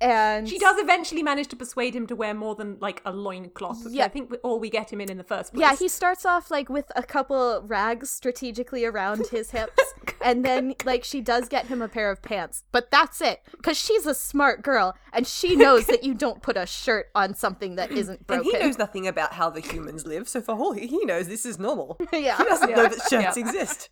And 0.02 0.48
She 0.50 0.60
does 0.60 0.78
eventually 0.78 1.24
manage 1.24 1.48
to 1.50 1.56
persuade 1.56 1.96
him 1.96 2.06
to 2.08 2.16
wear 2.16 2.34
more 2.34 2.56
than 2.56 2.78
like 2.82 3.02
a 3.06 3.12
loincloth, 3.14 3.86
which 3.86 3.94
Yeah. 3.94 4.06
I 4.06 4.08
think 4.10 4.30
we- 4.32 4.38
all 4.40 4.60
we 4.60 4.70
get 4.70 4.92
him 4.92 5.00
in 5.02 5.10
in 5.10 5.18
the 5.18 5.24
first 5.24 5.54
place. 5.54 5.62
Yeah, 5.62 5.76
he 5.76 5.88
starts 5.88 6.26
off 6.26 6.52
like 6.52 6.70
with 6.70 6.92
a 6.96 7.04
couple 7.04 7.62
rags 7.66 8.10
strategically 8.10 8.84
around 8.86 9.28
his 9.32 9.52
hips, 9.52 9.82
and 10.22 10.44
then 10.44 10.76
like 10.84 11.04
she 11.04 11.22
does 11.22 11.48
get 11.48 11.68
him 11.68 11.82
a 11.82 11.88
pair 11.88 12.12
of 12.12 12.22
pants, 12.22 12.64
but 12.72 12.92
that's 12.92 13.22
it. 13.22 13.42
Because 13.52 13.78
she's 13.78 14.06
a 14.06 14.14
smart 14.14 14.62
girl, 14.64 14.96
and 15.14 15.26
she 15.26 15.56
knows 15.56 15.86
that 15.88 16.04
you 16.04 16.14
don't 16.14 16.42
put 16.42 16.58
a 16.58 16.66
shirt 16.66 17.08
on 17.16 17.34
something 17.34 17.76
that 17.76 17.92
isn't 18.02 18.18
And 18.20 18.28
broken. 18.28 18.52
he 18.52 18.60
knows 18.60 18.78
nothing 18.78 19.08
about 19.08 19.34
how 19.34 19.50
the 19.50 19.62
humans 19.62 20.06
live, 20.06 20.28
so 20.28 20.42
for 20.42 20.54
all 20.56 20.74
he 20.74 20.88
he 20.88 21.06
knows, 21.06 21.28
this 21.28 21.46
is 21.46 21.58
normal. 21.58 21.98
yeah, 22.14 22.38
He 22.38 22.44
doesn't 22.44 22.70
Yeah. 22.70 22.76
know 22.76 22.84
that 22.90 23.00
shirts 23.10 23.38
Yeah. 23.38 23.40
exist. 23.46 23.90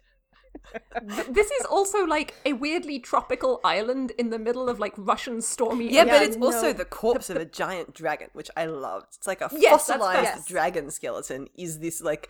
Th- 1.15 1.27
this 1.27 1.51
is 1.51 1.65
also 1.65 2.05
like 2.05 2.33
a 2.45 2.53
weirdly 2.53 2.99
tropical 2.99 3.59
island 3.63 4.11
in 4.17 4.29
the 4.29 4.39
middle 4.39 4.69
of 4.69 4.79
like 4.79 4.93
Russian 4.97 5.41
stormy. 5.41 5.91
Yeah, 5.91 6.05
Yeah, 6.05 6.19
but 6.19 6.21
it's 6.23 6.37
also 6.37 6.67
no. 6.67 6.73
the 6.73 6.85
corpse 6.85 7.29
of 7.29 7.37
a 7.37 7.45
giant 7.45 7.93
dragon, 7.93 8.29
which 8.33 8.49
I 8.57 8.65
loved. 8.65 9.07
It's 9.17 9.27
like 9.27 9.41
a 9.41 9.49
Yes, 9.53 9.87
fossilized. 9.87 10.23
Yes. 10.23 10.45
dragon 10.47 10.89
skeleton 10.91 11.47
is 11.57 11.79
this 11.79 12.01
like 12.01 12.29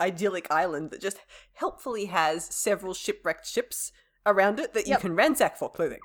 idyllic 0.00 0.50
island 0.50 0.90
that 0.90 1.00
just 1.00 1.18
helpfully 1.54 2.06
has 2.06 2.44
several 2.44 2.94
shipwrecked 2.94 3.46
ships 3.46 3.92
around 4.26 4.58
it 4.58 4.74
that 4.74 4.86
you 4.88 4.96
can 4.96 5.14
ransack 5.14 5.56
for 5.56 5.70
clothing. 5.70 6.00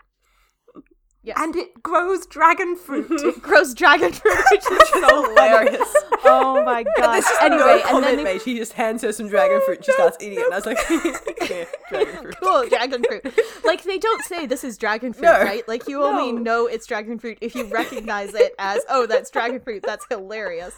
Yes. 1.24 1.38
and 1.40 1.56
it 1.56 1.82
grows 1.82 2.26
dragon 2.26 2.76
fruit. 2.86 3.08
it 3.10 3.42
grows 3.42 3.74
dragon 3.74 4.12
fruit, 4.12 4.38
which 4.52 4.66
is 4.72 4.90
so 4.90 5.24
Hilarious. 5.34 5.94
Oh 6.26 6.64
my 6.66 6.84
god. 6.98 7.14
There's 7.14 7.26
just 7.26 7.42
Anyway, 7.42 7.82
no 7.86 7.96
and 7.98 8.04
then 8.04 8.18
they 8.18 8.24
made. 8.24 8.42
He 8.42 8.58
just 8.58 8.74
hands 8.74 9.02
her 9.02 9.12
some 9.12 9.28
dragon 9.28 9.62
fruit 9.66 9.78
and 9.78 9.86
she 9.86 9.92
starts 9.94 10.18
eating 10.22 10.40
it. 10.40 10.46
And 10.46 10.54
I 10.54 10.58
was 10.58 10.66
like, 10.66 10.78
yeah, 11.50 11.66
dragon 11.90 12.22
fruit. 12.24 12.36
cool 12.42 12.68
dragon 12.70 13.04
fruit. 13.04 13.40
Like 13.64 13.84
they 13.84 13.98
don't 13.98 14.24
say 14.24 14.46
this 14.46 14.64
is 14.64 14.78
dragon 14.78 15.14
fruit, 15.14 15.24
No. 15.26 15.42
right? 15.42 15.68
Like 15.68 15.88
you 15.88 16.04
only 16.04 16.32
No. 16.32 16.40
know 16.42 16.68
it's 16.68 16.86
dragon 16.86 17.20
fruit 17.20 17.38
if 17.42 17.56
you 17.56 17.66
recognize 17.66 18.34
it 18.34 18.54
as 18.60 18.82
oh 18.90 19.06
that's 19.06 19.30
dragon 19.30 19.60
fruit. 19.60 19.84
That's 19.84 20.06
hilarious. 20.10 20.76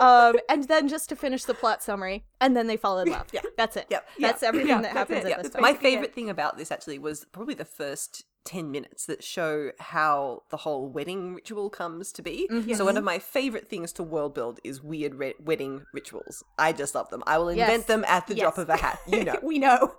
Um, 0.00 0.36
and 0.48 0.64
then 0.64 0.88
just 0.88 1.08
to 1.10 1.16
finish 1.16 1.44
the 1.44 1.54
plot 1.54 1.82
summary, 1.82 2.24
and 2.40 2.56
then 2.56 2.66
they 2.66 2.76
fall 2.76 2.98
in 2.98 3.08
love. 3.10 3.26
Yeah, 3.32 3.40
that's 3.56 3.76
it. 3.76 3.86
Yep. 3.90 4.08
that's 4.20 4.42
Yeah. 4.42 4.48
everything 4.48 4.68
Yeah, 4.68 4.74
that 4.82 4.94
that's 4.94 5.10
happens 5.10 5.18
it. 5.18 5.24
at 5.24 5.30
Yeah, 5.30 5.42
this 5.42 5.50
point. 5.52 5.62
My 5.62 5.74
favorite 5.74 6.14
thing 6.14 6.30
about 6.30 6.56
this 6.58 6.70
actually 6.70 6.98
was 6.98 7.24
probably 7.32 7.54
the 7.54 7.64
first 7.64 8.24
10 8.46 8.70
minutes 8.70 9.04
that 9.06 9.22
show 9.22 9.72
how 9.78 10.42
the 10.50 10.58
whole 10.58 10.88
wedding 10.88 11.34
ritual 11.34 11.68
comes 11.68 12.12
to 12.12 12.22
be. 12.22 12.48
Mm-hmm. 12.50 12.72
So, 12.74 12.84
one 12.84 12.96
of 12.96 13.04
my 13.04 13.18
favorite 13.18 13.68
things 13.68 13.92
to 13.94 14.02
world 14.02 14.34
build 14.34 14.60
is 14.64 14.82
weird 14.82 15.16
re- 15.16 15.34
wedding 15.42 15.84
rituals. 15.92 16.42
I 16.58 16.72
just 16.72 16.94
love 16.94 17.10
them. 17.10 17.22
I 17.26 17.38
will 17.38 17.48
invent 17.48 17.70
Yes. 17.70 17.84
them 17.86 18.04
at 18.06 18.26
the 18.26 18.34
drop 18.34 18.56
of 18.58 18.68
a 18.70 18.76
hat. 18.76 19.00
You 19.06 19.24
know. 19.24 19.38
we 19.42 19.58
know. 19.58 19.96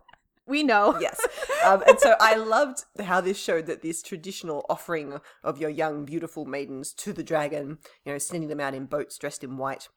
We 0.48 0.64
know. 0.64 0.98
yes. 1.02 1.20
Um, 1.66 1.84
and 1.88 2.00
so 2.00 2.16
I 2.22 2.36
loved 2.36 2.86
how 3.04 3.20
this 3.22 3.38
showed 3.38 3.66
that 3.66 3.82
this 3.82 4.02
traditional 4.02 4.66
offering 4.70 5.20
of 5.44 5.58
your 5.60 5.70
young, 5.70 6.06
beautiful 6.06 6.46
maidens 6.46 6.94
to 6.94 7.12
the 7.12 7.24
dragon, 7.24 7.80
you 8.06 8.14
know, 8.14 8.18
sending 8.18 8.48
them 8.50 8.62
out 8.62 8.74
in 8.74 8.86
boats 8.86 9.18
dressed 9.18 9.44
in 9.44 9.58
white, 9.58 9.90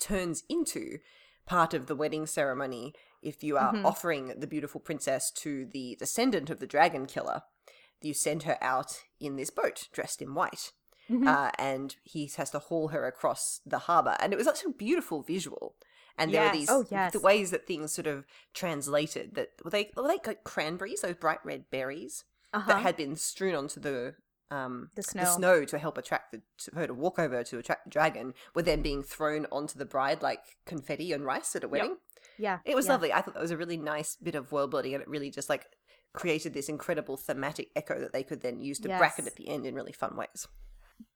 turns 0.00 0.44
into 0.48 0.98
part 1.46 1.74
of 1.74 1.86
the 1.86 1.96
wedding 1.96 2.26
ceremony 2.26 2.94
if 3.22 3.42
you 3.42 3.56
are 3.56 3.72
Mhm. 3.72 3.84
offering 3.84 4.38
the 4.38 4.46
beautiful 4.46 4.80
princess 4.80 5.30
to 5.30 5.66
the 5.66 5.96
descendant 5.98 6.50
of 6.50 6.60
the 6.60 6.66
dragon 6.66 7.06
killer. 7.06 7.42
You 8.04 8.14
send 8.14 8.44
her 8.44 8.58
out 8.62 9.02
in 9.18 9.36
this 9.36 9.50
boat 9.50 9.88
dressed 9.92 10.20
in 10.22 10.34
white. 10.34 10.72
Mhm. 11.10 11.26
Uh, 11.28 11.50
and 11.58 11.96
he 12.02 12.30
has 12.36 12.50
to 12.50 12.58
haul 12.58 12.88
her 12.88 13.06
across 13.06 13.60
the 13.66 13.80
harbor. 13.80 14.16
And 14.20 14.32
it 14.32 14.36
was 14.36 14.46
such 14.46 14.64
a 14.64 14.70
beautiful 14.70 15.22
visual. 15.22 15.74
And 16.16 16.32
there 16.32 16.46
were 16.46 16.52
these 16.52 16.70
Oh, 16.70 16.86
yes. 16.90 17.12
the 17.12 17.20
ways 17.20 17.50
that 17.50 17.66
things 17.66 17.92
sort 17.92 18.06
of 18.06 18.24
translated 18.52 19.34
that 19.34 19.50
were 19.64 19.70
they 19.70 19.90
were 19.96 20.08
they 20.08 20.18
like 20.26 20.44
cranberries, 20.44 21.00
those 21.02 21.16
bright 21.16 21.40
red 21.44 21.68
berries 21.70 22.24
Uh-huh. 22.52 22.68
that 22.72 22.82
had 22.82 22.96
been 22.96 23.16
strewn 23.16 23.54
onto 23.54 23.80
the 23.80 24.14
um 24.50 24.90
The 24.94 25.02
the 25.02 25.08
snow. 25.10 25.24
snow 25.24 25.64
to 25.64 25.78
help 25.78 25.98
attract 25.98 26.32
the, 26.32 26.42
to 26.58 26.74
her 26.74 26.86
to 26.86 26.94
walk 26.94 27.18
over 27.18 27.42
to 27.44 27.58
attract 27.58 27.84
the 27.84 27.90
dragon 27.90 28.32
were 28.54 28.62
then 28.62 28.80
being 28.82 29.02
thrown 29.02 29.46
onto 29.50 29.78
the 29.78 29.84
bride 29.86 30.22
like 30.22 30.56
confetti 30.64 31.12
and 31.12 31.24
rice 31.24 31.54
at 31.56 31.64
a 31.64 31.68
wedding. 31.68 31.96
yeah. 32.38 32.60
It 32.64 32.74
was 32.76 32.86
yeah. 32.86 32.92
lovely. 32.92 33.12
I 33.12 33.20
thought 33.20 33.34
that 33.34 33.40
was 33.42 33.50
a 33.50 33.56
really 33.56 33.76
nice 33.76 34.16
bit 34.16 34.34
of 34.36 34.52
world 34.52 34.70
building 34.70 34.94
and 34.94 35.02
it 35.02 35.08
really 35.08 35.30
just 35.30 35.48
like 35.48 35.66
created 36.14 36.54
this 36.54 36.68
incredible 36.68 37.16
thematic 37.16 37.68
echo 37.76 38.00
that 38.00 38.12
they 38.12 38.22
could 38.22 38.40
then 38.40 38.58
use 38.60 38.78
to 38.80 38.88
bracket 38.98 39.26
at 39.26 39.36
the 39.36 39.48
end 39.48 39.66
in 39.66 39.74
really 39.74 39.92
fun 39.92 40.16
ways. 40.16 40.48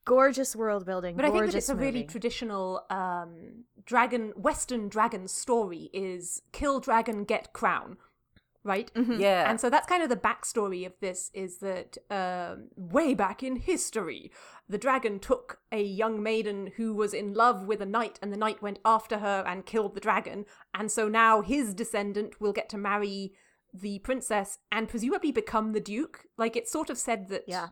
Gorgeous 0.05 0.57
world 0.57 0.85
building. 0.85 1.17
But 1.17 1.25
I 1.25 1.31
think 1.31 1.47
that 1.47 1.55
it's 1.55 1.69
a 1.69 1.77
really 1.77 2.03
traditional 2.05 2.85
um, 2.91 3.65
dragon, 3.85 4.33
Western 4.37 4.89
dragon 4.89 5.29
story 5.29 5.89
is 5.93 6.43
kill 6.53 6.81
dragon, 6.81 7.25
get 7.25 7.53
crown, 7.53 7.97
right? 8.65 8.93
Mhm. 8.95 9.21
Yeah. 9.21 9.49
And 9.49 9.61
so 9.61 9.71
that's 9.71 9.87
kind 9.87 10.03
of 10.03 10.09
the 10.09 10.17
backstory 10.17 10.85
of 10.85 10.95
this 11.01 11.31
is 11.33 11.59
that 11.59 11.97
um, 12.11 12.69
way 12.77 13.15
back 13.15 13.43
in 13.43 13.57
history, 13.57 14.33
the 14.69 14.79
dragon 14.79 15.21
took 15.21 15.61
a 15.71 15.83
young 15.83 16.23
maiden 16.23 16.73
who 16.77 16.93
was 16.95 17.15
in 17.15 17.35
love 17.35 17.67
with 17.67 17.81
a 17.81 17.87
knight, 17.87 18.19
and 18.21 18.33
the 18.33 18.37
knight 18.37 18.61
went 18.61 18.81
after 18.85 19.19
her 19.19 19.45
and 19.47 19.65
killed 19.65 19.95
the 19.95 20.01
dragon. 20.01 20.45
And 20.75 20.91
so 20.91 21.09
now 21.09 21.43
his 21.43 21.73
descendant 21.73 22.41
will 22.41 22.53
get 22.53 22.69
to 22.71 22.79
marry 22.79 23.35
the 23.73 23.99
princess 24.01 24.59
and 24.73 24.89
presumably 24.89 25.33
become 25.33 25.73
the 25.73 25.81
duke. 25.81 26.25
Like 26.37 26.57
it's 26.57 26.73
sort 26.73 26.91
of 26.91 26.99
said 26.99 27.29
that. 27.29 27.45
Yeah. 27.47 27.69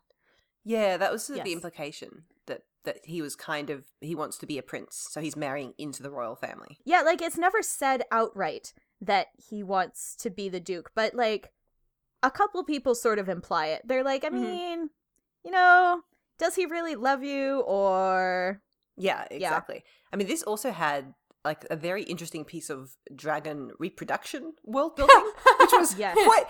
Yeah, 0.64 0.96
that 0.96 1.12
was 1.12 1.24
sort 1.24 1.38
of 1.38 1.44
the 1.44 1.52
implication 1.52 2.24
that 2.46 2.62
that 2.84 2.98
he 3.04 3.22
was 3.22 3.36
kind 3.36 3.70
of 3.70 3.84
he 4.00 4.14
wants 4.16 4.36
to 4.38 4.46
be 4.46 4.58
a 4.58 4.62
prince, 4.62 5.06
so 5.10 5.20
he's 5.20 5.36
marrying 5.36 5.74
into 5.78 6.02
the 6.02 6.10
royal 6.10 6.34
family. 6.36 6.78
Yeah, 6.84 7.02
like 7.02 7.22
it's 7.22 7.38
never 7.38 7.62
said 7.62 8.02
outright 8.10 8.72
that 9.00 9.28
he 9.48 9.62
wants 9.62 10.16
to 10.16 10.30
be 10.30 10.48
the 10.48 10.58
duke, 10.60 10.90
but 10.94 11.14
like 11.14 11.52
a 12.22 12.30
couple 12.30 12.64
people 12.64 12.94
sort 12.96 13.18
of 13.20 13.28
imply 13.28 13.66
it. 13.66 13.82
They're 13.86 14.02
like, 14.02 14.24
I 14.24 14.28
Mhm. 14.30 14.32
mean, 14.32 14.90
you 15.44 15.50
know, 15.52 16.02
does 16.38 16.56
he 16.56 16.66
really 16.66 16.96
love 16.96 17.22
you 17.22 17.60
or 17.60 18.60
Yeah, 18.96 19.26
exactly. 19.30 19.84
I 20.12 20.16
mean, 20.16 20.26
this 20.26 20.42
also 20.42 20.72
had 20.72 21.14
like 21.44 21.64
a 21.70 21.76
very 21.76 22.02
interesting 22.02 22.44
piece 22.44 22.70
of 22.70 22.96
dragon 23.14 23.70
reproduction 23.78 24.54
world 24.64 24.96
building, 24.96 25.30
which 25.72 25.80
was 25.80 25.98
Yes. 25.98 26.16
quite 26.16 26.44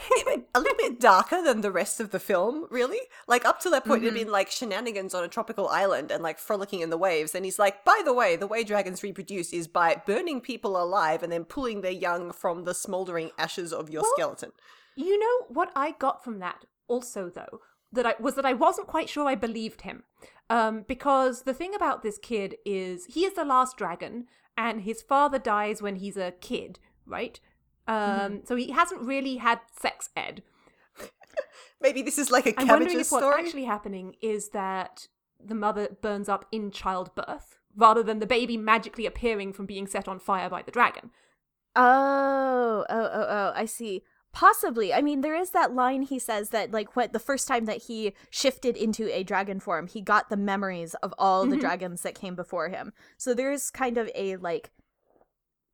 a 0.54 0.61
little 0.61 0.76
bit 0.76 1.00
darker 1.00 1.42
than 1.42 1.61
the 1.61 1.70
rest 1.70 2.00
of 2.00 2.11
the 2.11 2.18
film. 2.20 2.66
Really, 2.70 3.00
like 3.26 3.44
up 3.44 3.61
to 3.61 3.70
that 3.70 3.85
point, 3.85 4.02
Mhm. 4.02 4.06
it'd 4.06 4.14
been 4.18 4.30
like 4.32 4.50
shenanigans 4.50 5.14
on 5.14 5.25
a 5.25 5.28
tropical 5.28 5.68
island 5.68 6.11
and 6.11 6.23
like 6.23 6.38
frolicking 6.38 6.80
in 6.80 6.90
the 6.90 6.99
waves. 6.99 7.35
And 7.35 7.44
he's 7.44 7.58
like, 7.58 7.85
by 7.85 8.00
the 8.04 8.12
way, 8.14 8.37
the 8.37 8.46
way 8.46 8.64
dragons 8.64 9.02
reproduce 9.02 9.52
is 9.52 9.68
by 9.68 10.02
burning 10.06 10.40
people 10.40 10.80
alive 10.80 11.23
and 11.23 11.32
then 11.32 11.44
pulling 11.44 11.80
their 11.80 11.90
young 11.92 12.32
from 12.32 12.64
the 12.64 12.75
smoldering 12.75 13.30
ashes 13.38 13.73
of 13.73 13.90
your 13.90 14.02
Well, 14.02 14.12
skeleton. 14.16 14.52
You 14.94 15.18
know 15.18 15.46
what 15.49 15.70
I 15.76 15.90
got 15.92 16.23
from 16.25 16.38
that 16.40 16.64
also 16.88 17.28
though 17.28 17.61
that 17.92 18.06
I 18.06 18.14
was 18.20 18.35
that 18.37 18.46
I 18.46 18.52
wasn't 18.52 18.87
quite 18.87 19.08
sure 19.08 19.26
I 19.26 19.35
believed 19.35 19.82
him. 19.82 20.04
Um 20.49 20.85
because 20.87 21.42
the 21.42 21.54
thing 21.54 21.75
about 21.75 22.02
this 22.02 22.18
kid 22.18 22.56
is 22.64 23.06
he 23.06 23.25
is 23.25 23.35
the 23.35 23.44
last 23.44 23.76
dragon 23.76 24.26
and 24.56 24.82
his 24.82 25.02
father 25.02 25.38
dies 25.38 25.82
when 25.82 25.96
he's 25.96 26.16
a 26.16 26.32
kid, 26.40 26.78
right? 27.04 27.40
Um 27.87 28.40
so 28.45 28.57
he 28.57 28.71
hasn't 28.73 29.02
really 29.02 29.37
had 29.37 29.61
sex 29.81 30.11
ed. 30.16 30.43
Maybe 31.81 32.02
this 32.02 32.19
is 32.19 32.31
like 32.31 32.47
a 32.47 32.59
I'm 32.61 32.69
wondering 32.69 33.00
if 33.00 33.12
what's 33.12 33.25
actually 33.38 33.64
happening 33.64 34.16
is 34.21 34.50
that 34.50 35.09
the 35.45 35.55
mother 35.55 35.88
burns 36.00 36.28
up 36.28 36.47
in 36.50 36.71
childbirth 36.71 37.59
rather 37.76 38.02
than 38.02 38.19
the 38.19 38.26
baby 38.26 38.57
magically 38.57 39.05
appearing 39.07 39.52
from 39.52 39.66
being 39.66 39.87
set 39.87 40.09
on 40.09 40.19
fire 40.19 40.49
by 40.49 40.62
the 40.62 40.71
dragon. 40.71 41.11
Oh, 41.75 42.85
oh, 42.88 43.11
oh, 43.12 43.26
oh, 43.28 43.52
I 43.55 43.66
see. 43.66 44.02
Possibly. 44.33 44.93
I 44.93 45.02
mean, 45.02 45.21
there 45.21 45.35
is 45.37 45.50
that 45.50 45.75
line 45.75 46.02
he 46.02 46.19
says 46.19 46.50
that, 46.50 46.71
like, 46.71 46.97
what 46.97 47.12
the 47.12 47.19
first 47.19 47.47
time 47.47 47.66
that 47.66 47.85
he 47.85 48.12
shifted 48.31 48.76
into 48.76 49.14
a 49.14 49.23
dragon 49.23 49.61
form, 49.61 49.87
he 49.87 50.00
got 50.00 50.28
the 50.31 50.37
memories 50.37 50.95
of 50.97 51.14
all 51.19 51.47
the 51.47 51.57
Mhm. 51.57 51.61
dragons 51.61 52.02
that 52.02 52.14
came 52.14 52.35
before 52.35 52.69
him. 52.69 52.93
So 53.19 53.35
there's 53.35 53.71
kind 53.71 53.99
of 53.99 54.11
a, 54.14 54.37
like, 54.37 54.71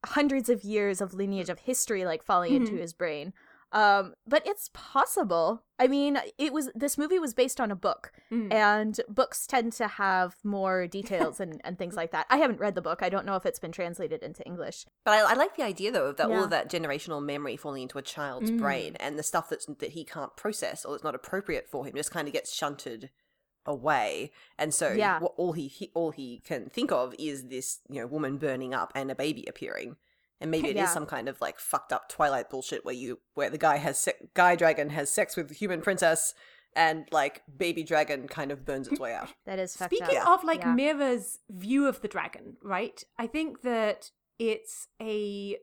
hundreds 0.07 0.49
of 0.49 0.65
years 0.65 1.01
of 1.01 1.15
lineage 1.15 1.49
of 1.49 1.61
history, 1.61 2.05
like, 2.05 2.23
falling 2.23 2.55
into 2.55 2.73
Mhm. 2.73 2.79
his 2.81 2.93
brain. 2.93 3.33
Um, 3.75 4.15
but 4.27 4.47
it's 4.47 4.69
possible. 4.75 5.63
I 5.79 5.87
mean, 5.89 6.19
it 6.37 6.53
was, 6.53 6.69
this 6.75 6.99
movie 6.99 7.19
was 7.19 7.33
based 7.33 7.59
on 7.59 7.71
a 7.71 7.75
book, 7.75 8.13
Mm. 8.31 8.53
and 8.53 9.01
books 9.09 9.47
tend 9.47 9.73
to 9.75 9.89
have 9.89 10.37
more 10.45 10.87
details 10.87 11.41
and, 11.41 11.59
and 11.65 11.79
things 11.79 11.95
like 11.97 12.11
that. 12.13 12.27
I 12.29 12.37
haven't 12.37 12.61
read 12.61 12.75
the 12.75 12.83
book. 12.83 13.03
I 13.03 13.09
don't 13.09 13.25
know 13.25 13.37
if 13.37 13.47
it's 13.47 13.59
been 13.59 13.73
translated 13.73 14.23
into 14.23 14.45
English. 14.45 14.85
But 15.07 15.13
I, 15.15 15.31
I 15.31 15.35
like 15.35 15.57
the 15.57 15.63
idea 15.63 15.91
though 15.91 16.09
of 16.09 16.17
that 16.19 16.27
all 16.31 16.45
of 16.45 16.51
that 16.51 16.71
generational 16.71 17.23
memory 17.25 17.57
falling 17.57 17.83
into 17.85 17.97
a 17.97 18.03
child's 18.03 18.51
Mm. 18.51 18.59
brain 18.59 18.97
and 18.97 19.19
the 19.19 19.23
stuff 19.23 19.49
that's 19.49 19.65
that 19.67 19.93
he 19.93 20.05
can't 20.05 20.37
process 20.37 20.85
or 20.85 20.93
that's 20.93 21.05
not 21.05 21.15
appropriate 21.15 21.67
for 21.67 21.87
him 21.87 21.95
just 21.97 22.11
kind 22.11 22.29
of 22.29 22.35
gets 22.35 22.53
shunted 22.53 23.09
away. 23.67 24.31
And 24.59 24.73
so 24.75 24.93
Yeah. 24.93 25.19
what, 25.21 25.33
all 25.37 25.53
he, 25.53 25.69
he 25.69 25.91
all 25.95 26.11
he 26.11 26.41
can 26.45 26.69
think 26.69 26.91
of 26.93 27.15
is 27.19 27.49
this 27.49 27.81
you 27.89 28.01
know 28.01 28.07
woman 28.07 28.37
burning 28.39 28.75
up 28.75 28.93
and 28.95 29.11
a 29.11 29.15
baby 29.15 29.45
appearing. 29.49 29.97
And 30.41 30.51
maybe 30.51 30.69
it 30.71 30.77
is 30.77 30.81
Yeah. 30.83 30.87
some 30.89 31.07
kind 31.07 31.29
of 31.29 31.41
like 31.41 31.59
fucked 31.61 31.93
up 31.93 32.09
Twilight 32.09 32.51
bullshit 32.51 32.85
where 32.85 32.95
you 32.95 33.21
where 33.35 33.51
the 33.51 33.59
guy 33.59 33.77
has 33.77 33.99
se- 34.01 34.31
guy 34.35 34.57
dragon 34.57 34.91
has 34.91 35.11
sex 35.11 35.37
with 35.37 35.49
the 35.49 35.55
human 35.55 35.81
princess 35.83 36.35
and 36.75 37.07
like 37.13 37.43
baby 37.57 37.85
dragon 37.85 38.27
kind 38.27 38.51
of 38.51 38.65
burns 38.65 38.89
its 38.89 38.99
way 38.99 39.15
out. 39.15 39.29
That 39.47 39.59
is 39.59 39.77
fucked 39.77 39.95
Speaking 39.95 40.17
up. 40.19 40.27
of 40.41 40.45
like 40.45 40.61
Yeah. 40.61 40.75
Mira's 40.75 41.39
view 41.51 41.87
of 41.87 42.01
the 42.01 42.09
dragon, 42.09 42.57
right? 42.63 43.05
I 43.19 43.27
think 43.27 43.63
that 43.63 44.11
it's 44.39 44.89
a 45.01 45.59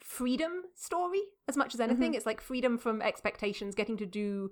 freedom 0.00 0.62
story 0.74 1.20
as 1.48 1.56
much 1.56 1.74
as 1.74 1.80
anything. 1.80 2.10
Mm-hmm. 2.10 2.14
It's 2.14 2.26
like 2.26 2.40
freedom 2.40 2.78
from 2.78 3.02
expectations, 3.02 3.74
getting 3.74 3.96
to 3.98 4.06
do 4.06 4.50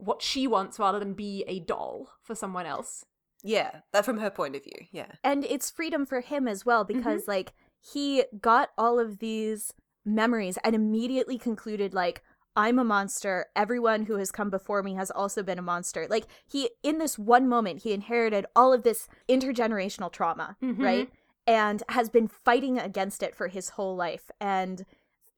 what 0.00 0.22
she 0.22 0.46
wants 0.46 0.78
rather 0.78 0.98
than 0.98 1.14
be 1.14 1.44
a 1.46 1.60
doll 1.60 2.10
for 2.22 2.34
someone 2.34 2.66
else. 2.66 3.04
Yeah, 3.42 3.80
that 3.92 4.04
from 4.04 4.18
her 4.18 4.30
point 4.30 4.54
of 4.56 4.64
view. 4.64 4.86
Yeah. 4.92 5.12
and 5.24 5.44
it's 5.44 5.70
freedom 5.70 6.04
for 6.06 6.20
him 6.20 6.46
as 6.48 6.66
well 6.66 6.84
Mm-hmm. 6.84 6.98
because 6.98 7.26
like 7.28 7.52
he 7.80 8.24
got 8.40 8.70
all 8.76 8.98
of 8.98 9.18
these 9.18 9.72
memories 10.04 10.58
and 10.64 10.74
immediately 10.74 11.38
concluded 11.38 11.94
like 11.94 12.22
I'm 12.56 12.78
a 12.78 12.84
monster. 12.84 13.46
Everyone 13.54 14.06
who 14.06 14.16
has 14.16 14.30
come 14.32 14.50
before 14.50 14.82
me 14.82 14.94
has 14.94 15.10
also 15.10 15.42
been 15.42 15.58
a 15.58 15.62
monster. 15.62 16.06
Like 16.10 16.26
he 16.46 16.68
in 16.82 16.98
this 16.98 17.18
one 17.18 17.48
moment 17.48 17.82
he 17.82 17.92
inherited 17.92 18.44
all 18.56 18.72
of 18.72 18.82
this 18.82 19.08
intergenerational 19.28 20.12
trauma, 20.12 20.56
Mhm. 20.62 20.78
right? 20.82 21.10
And 21.46 21.82
has 21.88 22.10
been 22.10 22.28
fighting 22.28 22.78
against 22.78 23.22
it 23.22 23.34
for 23.34 23.48
his 23.48 23.70
whole 23.70 23.96
life 23.96 24.30
and 24.40 24.84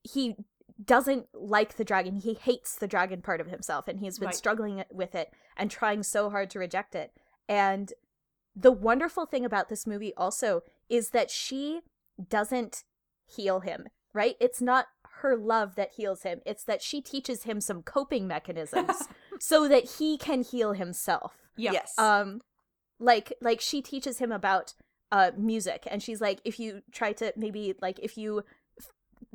he 0.03 0.35
doesn't 0.85 1.27
like 1.33 1.75
the 1.77 1.83
dragon. 1.83 2.15
He 2.15 2.33
hates 2.33 2.75
the 2.75 2.87
dragon 2.87 3.21
part 3.21 3.39
of 3.41 3.47
himself 3.47 3.87
and 3.87 3.99
he's 3.99 4.19
been 4.19 4.27
Right. 4.27 4.35
struggling 4.35 4.83
with 4.91 5.15
it 5.15 5.31
and 5.57 5.69
trying 5.69 6.03
so 6.03 6.29
hard 6.29 6.49
to 6.51 6.59
reject 6.59 6.95
it. 6.95 7.11
And 7.47 7.93
the 8.55 8.71
wonderful 8.71 9.25
thing 9.25 9.45
about 9.45 9.69
this 9.69 9.85
movie 9.87 10.13
also 10.15 10.61
is 10.89 11.09
that 11.09 11.29
she 11.31 11.81
doesn't 12.29 12.83
heal 13.25 13.61
him, 13.61 13.87
right? 14.13 14.35
It's 14.39 14.61
not 14.61 14.87
her 15.21 15.35
love 15.37 15.75
that 15.75 15.93
heals 15.95 16.23
him. 16.23 16.41
It's 16.45 16.63
that 16.65 16.81
she 16.81 17.01
teaches 17.01 17.43
him 17.43 17.61
some 17.61 17.81
coping 17.83 18.27
mechanisms 18.27 19.07
so 19.39 19.67
that 19.67 19.97
he 19.97 20.17
can 20.17 20.41
heal 20.43 20.73
himself. 20.73 21.37
Yeah. 21.55 21.71
Yes. 21.73 21.93
Um 21.97 22.41
like 22.99 23.33
like 23.41 23.59
she 23.61 23.81
teaches 23.81 24.19
him 24.19 24.31
about 24.31 24.73
uh 25.11 25.31
music 25.37 25.87
and 25.89 26.01
she's 26.01 26.21
like 26.21 26.39
if 26.45 26.59
you 26.59 26.81
try 26.91 27.11
to 27.13 27.33
maybe 27.35 27.73
like 27.81 27.99
if 28.01 28.17
you 28.17 28.39
f- 28.39 28.45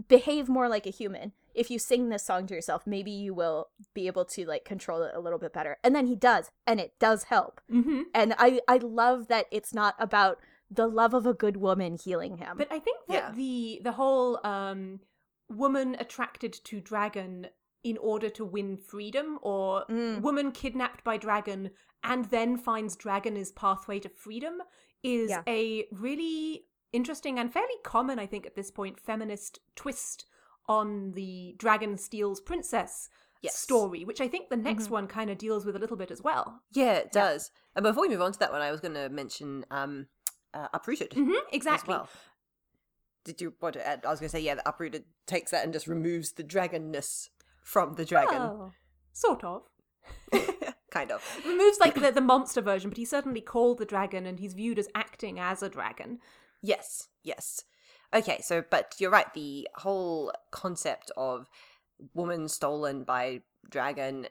behave 0.08 0.48
more 0.48 0.68
like 0.68 0.86
a 0.86 0.90
human, 0.90 1.32
if 1.54 1.70
you 1.70 1.78
sing 1.78 2.08
this 2.08 2.24
song 2.24 2.46
to 2.46 2.54
yourself, 2.54 2.86
maybe 2.86 3.10
you 3.10 3.34
will 3.34 3.68
be 3.94 4.06
able 4.06 4.24
to 4.24 4.44
like 4.46 4.64
control 4.64 5.02
it 5.02 5.12
a 5.14 5.20
little 5.20 5.38
bit 5.38 5.52
better. 5.52 5.76
And 5.84 5.94
then 5.94 6.06
he 6.06 6.16
does, 6.16 6.50
and 6.66 6.80
it 6.80 6.92
does 6.98 7.24
help 7.24 7.60
Mm-hmm. 7.72 8.02
and 8.14 8.34
i 8.38 8.60
i 8.68 8.76
love 8.78 9.28
that 9.28 9.46
it's 9.50 9.74
not 9.74 9.94
about 9.98 10.38
the 10.70 10.86
love 10.86 11.14
of 11.14 11.26
a 11.26 11.34
good 11.34 11.56
woman 11.56 11.96
healing 12.02 12.36
him 12.38 12.56
But 12.56 12.70
I 12.72 12.78
think 12.78 12.98
that 13.08 13.14
Yeah. 13.14 13.30
the 13.34 13.80
the 13.84 13.92
whole 13.92 14.38
um, 14.46 15.00
woman 15.48 15.96
attracted 15.98 16.52
to 16.64 16.80
dragon 16.80 17.48
in 17.84 17.96
order 17.98 18.28
to 18.30 18.44
win 18.44 18.76
freedom, 18.76 19.38
or 19.42 19.84
Mm. 19.88 20.20
woman 20.22 20.52
kidnapped 20.52 21.02
by 21.04 21.16
dragon 21.16 21.70
and 22.02 22.24
then 22.26 22.56
finds 22.56 22.96
dragon 22.96 23.36
as 23.36 23.50
pathway 23.52 23.98
to 24.00 24.08
freedom, 24.08 24.60
is 25.02 25.30
Yeah. 25.30 25.42
a 25.46 25.86
really 25.92 26.66
interesting 26.92 27.38
and 27.38 27.52
fairly 27.52 27.74
common, 27.84 28.18
I 28.18 28.26
think, 28.26 28.46
at 28.46 28.54
this 28.56 28.70
point, 28.70 29.00
feminist 29.00 29.60
twist 29.76 30.24
on 30.68 31.12
the 31.12 31.54
Dragon 31.58 31.96
Steals 31.98 32.40
Princess 32.40 33.08
Yes. 33.40 33.56
story, 33.56 34.04
which 34.04 34.20
I 34.20 34.26
think 34.28 34.48
the 34.48 34.56
next 34.56 34.86
Mhm. 34.88 34.90
one 34.90 35.06
kind 35.06 35.30
of 35.30 35.38
deals 35.38 35.64
with 35.64 35.76
a 35.76 35.78
little 35.78 35.96
bit 35.96 36.10
as 36.10 36.20
well. 36.22 36.62
Yeah, 36.72 36.94
it 36.94 37.12
does. 37.12 37.50
And 37.76 37.84
before 37.84 38.02
we 38.02 38.08
move 38.08 38.20
on 38.20 38.32
to 38.32 38.38
that 38.40 38.50
one, 38.52 38.60
I 38.60 38.70
was 38.72 38.80
going 38.80 38.94
to 38.94 39.08
mention 39.08 39.64
um, 39.70 40.08
uh, 40.52 40.68
Uprooted 40.74 41.12
hmm 41.14 41.30
as 41.30 41.42
exactly. 41.52 41.92
well. 41.94 42.08
Did 43.24 43.40
you 43.40 43.54
want 43.60 43.74
to 43.74 43.86
add? 43.86 44.04
I 44.04 44.10
was 44.10 44.18
going 44.20 44.28
to 44.28 44.36
say, 44.36 44.40
yeah, 44.40 44.56
the 44.56 44.68
Uprooted 44.68 45.04
takes 45.26 45.50
that 45.52 45.62
and 45.64 45.72
just 45.72 45.86
removes 45.86 46.32
the 46.32 46.42
dragonness 46.44 47.28
from 47.62 47.94
the 47.94 48.04
dragon. 48.04 48.42
Oh, 48.42 48.72
sort 49.12 49.44
of. 49.44 49.68
kind 50.90 51.12
of. 51.12 51.22
Removes 51.46 51.78
like 51.80 51.94
the, 51.94 52.10
the 52.10 52.20
monster 52.22 52.60
version, 52.62 52.88
but 52.90 52.96
he's 52.96 53.10
certainly 53.10 53.42
called 53.42 53.78
the 53.78 53.84
dragon 53.84 54.24
and 54.26 54.40
he's 54.40 54.54
viewed 54.54 54.78
as 54.78 54.88
acting 54.94 55.38
as 55.38 55.62
a 55.62 55.68
dragon. 55.68 56.18
Yes, 56.62 57.08
yes. 57.22 57.64
Okay, 58.14 58.40
so 58.42 58.64
but 58.70 58.94
you're 58.98 59.10
right. 59.10 59.32
The 59.34 59.68
whole 59.76 60.32
concept 60.50 61.10
of 61.16 61.48
woman 62.14 62.48
stolen 62.48 63.04
by 63.04 63.42
dragon 63.68 64.28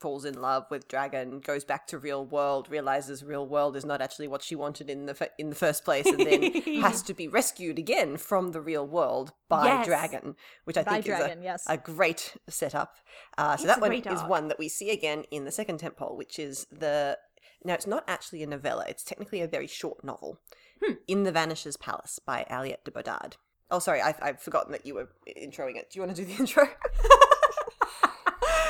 falls 0.00 0.24
in 0.24 0.40
love 0.40 0.64
with 0.70 0.86
dragon 0.86 1.40
goes 1.40 1.64
back 1.64 1.84
to 1.88 1.98
real 1.98 2.24
world 2.24 2.70
realizes 2.70 3.24
real 3.24 3.44
world 3.48 3.74
is 3.76 3.84
not 3.84 4.00
actually 4.00 4.28
what 4.28 4.42
she 4.44 4.54
wanted 4.54 4.88
in 4.88 5.06
the 5.06 5.16
f- 5.20 5.28
in 5.38 5.50
the 5.50 5.56
first 5.56 5.84
place 5.84 6.06
and 6.06 6.20
then 6.20 6.52
has 6.82 7.02
to 7.08 7.12
be 7.12 7.26
rescued 7.26 7.80
again 7.80 8.16
from 8.16 8.52
the 8.52 8.60
real 8.60 8.86
world 8.86 9.32
by 9.48 9.64
Yes. 9.66 9.86
dragon 9.86 10.36
which 10.62 10.76
i 10.76 10.84
By 10.84 10.92
think 10.92 11.06
dragon, 11.06 11.38
is 11.38 11.42
a, 11.42 11.44
yes. 11.44 11.64
a 11.68 11.76
great 11.76 12.36
setup 12.48 12.94
uh, 13.38 13.56
so 13.56 13.66
that 13.66 13.80
one 13.80 13.92
is 13.92 14.22
one 14.22 14.46
that 14.48 14.58
we 14.60 14.68
see 14.68 14.90
again 14.90 15.24
in 15.32 15.44
the 15.44 15.50
second 15.50 15.78
temple 15.78 16.16
which 16.16 16.38
is 16.38 16.68
the 16.70 17.18
now 17.64 17.74
it's 17.74 17.86
not 17.86 18.04
actually 18.08 18.42
a 18.42 18.46
novella 18.46 18.84
it's 18.88 19.02
technically 19.04 19.40
a 19.40 19.48
very 19.48 19.66
short 19.66 20.02
novel 20.04 20.38
Hmm. 20.84 20.92
in 21.08 21.24
the 21.24 21.32
Vanisher's 21.32 21.76
Palace 21.76 22.20
by 22.24 22.46
Aliette 22.48 22.84
de 22.84 22.90
Bodard. 22.92 23.36
Oh, 23.68 23.80
sorry, 23.80 24.00
I, 24.00 24.14
I've 24.22 24.40
forgotten 24.40 24.70
that 24.72 24.86
you 24.86 24.94
were 24.94 25.08
introing 25.36 25.74
it. 25.76 25.90
Do 25.90 25.98
you 25.98 26.06
want 26.06 26.14
to 26.16 26.22
do 26.24 26.32
the 26.32 26.38
intro? 26.38 26.68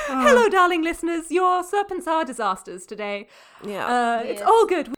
Hello, 0.07 0.49
darling 0.49 0.81
listeners. 0.83 1.29
Your 1.31 1.63
serpents 1.63 2.07
are 2.07 2.25
disasters 2.25 2.85
today. 2.87 3.27
yeah, 3.63 3.85
Uh, 3.85 4.23
It's 4.25 4.41
all 4.41 4.65
good. 4.65 4.89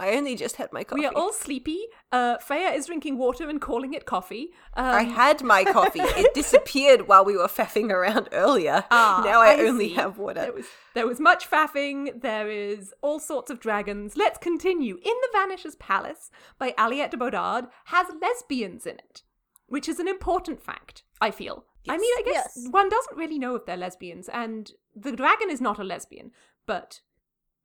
I 0.00 0.12
only 0.16 0.34
just 0.34 0.56
had 0.56 0.72
my 0.72 0.82
coffee. 0.82 1.02
We 1.02 1.06
are 1.06 1.12
all 1.14 1.32
sleepy. 1.32 1.80
Uh, 2.10 2.38
Freya 2.38 2.70
is 2.70 2.86
drinking 2.86 3.18
water 3.18 3.48
and 3.48 3.60
calling 3.60 3.92
it 3.94 4.06
coffee. 4.06 4.48
Um, 4.74 4.86
I 4.86 5.02
had 5.02 5.42
my 5.42 5.62
coffee. 5.64 6.00
It 6.00 6.32
disappeared 6.42 7.06
while 7.06 7.24
we 7.24 7.36
were 7.36 7.48
faffing 7.48 7.90
around 7.90 8.28
earlier. 8.32 8.84
Ah, 8.90 9.20
now 9.26 9.40
I, 9.42 9.52
I 9.52 9.60
only 9.68 9.90
see. 9.90 9.94
have 9.96 10.16
water. 10.18 10.40
There 10.40 10.52
was 10.52 10.66
there 10.94 11.06
was 11.06 11.20
much 11.20 11.48
faffing. 11.50 12.22
There 12.22 12.48
is 12.50 12.94
all 13.02 13.20
sorts 13.20 13.50
of 13.50 13.60
dragons. 13.60 14.16
Let's 14.16 14.38
continue. 14.38 14.96
In 14.96 15.14
the 15.22 15.28
Vanisher's 15.38 15.76
Palace 15.76 16.30
by 16.58 16.72
Aliette 16.78 17.10
de 17.10 17.16
Bodard 17.18 17.66
has 17.86 18.06
lesbians 18.22 18.86
in 18.86 18.96
it, 18.96 19.22
which 19.68 19.88
is 19.88 20.00
an 20.00 20.08
important 20.08 20.62
fact. 20.62 21.02
I 21.20 21.30
feel. 21.30 21.66
I 21.88 21.96
mean, 21.98 22.12
I 22.18 22.22
guess 22.24 22.52
Yes. 22.56 22.68
one 22.70 22.88
doesn't 22.88 23.16
really 23.18 23.38
know 23.38 23.54
if 23.54 23.66
they're 23.66 23.76
lesbians, 23.76 24.28
and 24.30 24.72
the 24.96 25.12
dragon 25.12 25.50
is 25.50 25.60
not 25.60 25.78
a 25.78 25.84
lesbian, 25.84 26.30
but 26.66 27.00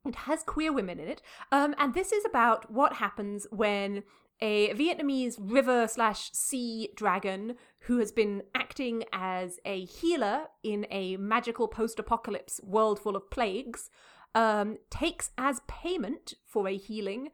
it 0.06 0.14
has 0.16 0.42
queer 0.42 0.72
women 0.72 0.98
in 0.98 1.08
it. 1.08 1.22
Um, 1.52 1.74
and 1.78 1.94
this 1.94 2.12
is 2.12 2.24
about 2.24 2.70
what 2.70 2.94
happens 2.94 3.46
when 3.50 4.02
a 4.40 4.68
Vietnamese 4.74 5.36
river 5.38 5.88
slash 5.88 6.30
sea 6.32 6.90
dragon 6.94 7.54
who 7.80 7.98
has 7.98 8.12
been 8.12 8.42
acting 8.54 9.04
as 9.12 9.58
a 9.64 9.84
healer 9.84 10.46
in 10.62 10.86
a 10.90 11.16
magical 11.16 11.68
post 11.68 11.98
apocalypse 11.98 12.60
world 12.62 13.00
full 13.00 13.16
of 13.16 13.30
plagues 13.30 13.88
um, 14.34 14.76
takes 14.90 15.30
as 15.38 15.62
payment 15.66 16.34
for 16.44 16.68
a 16.68 16.76
healing 16.76 17.30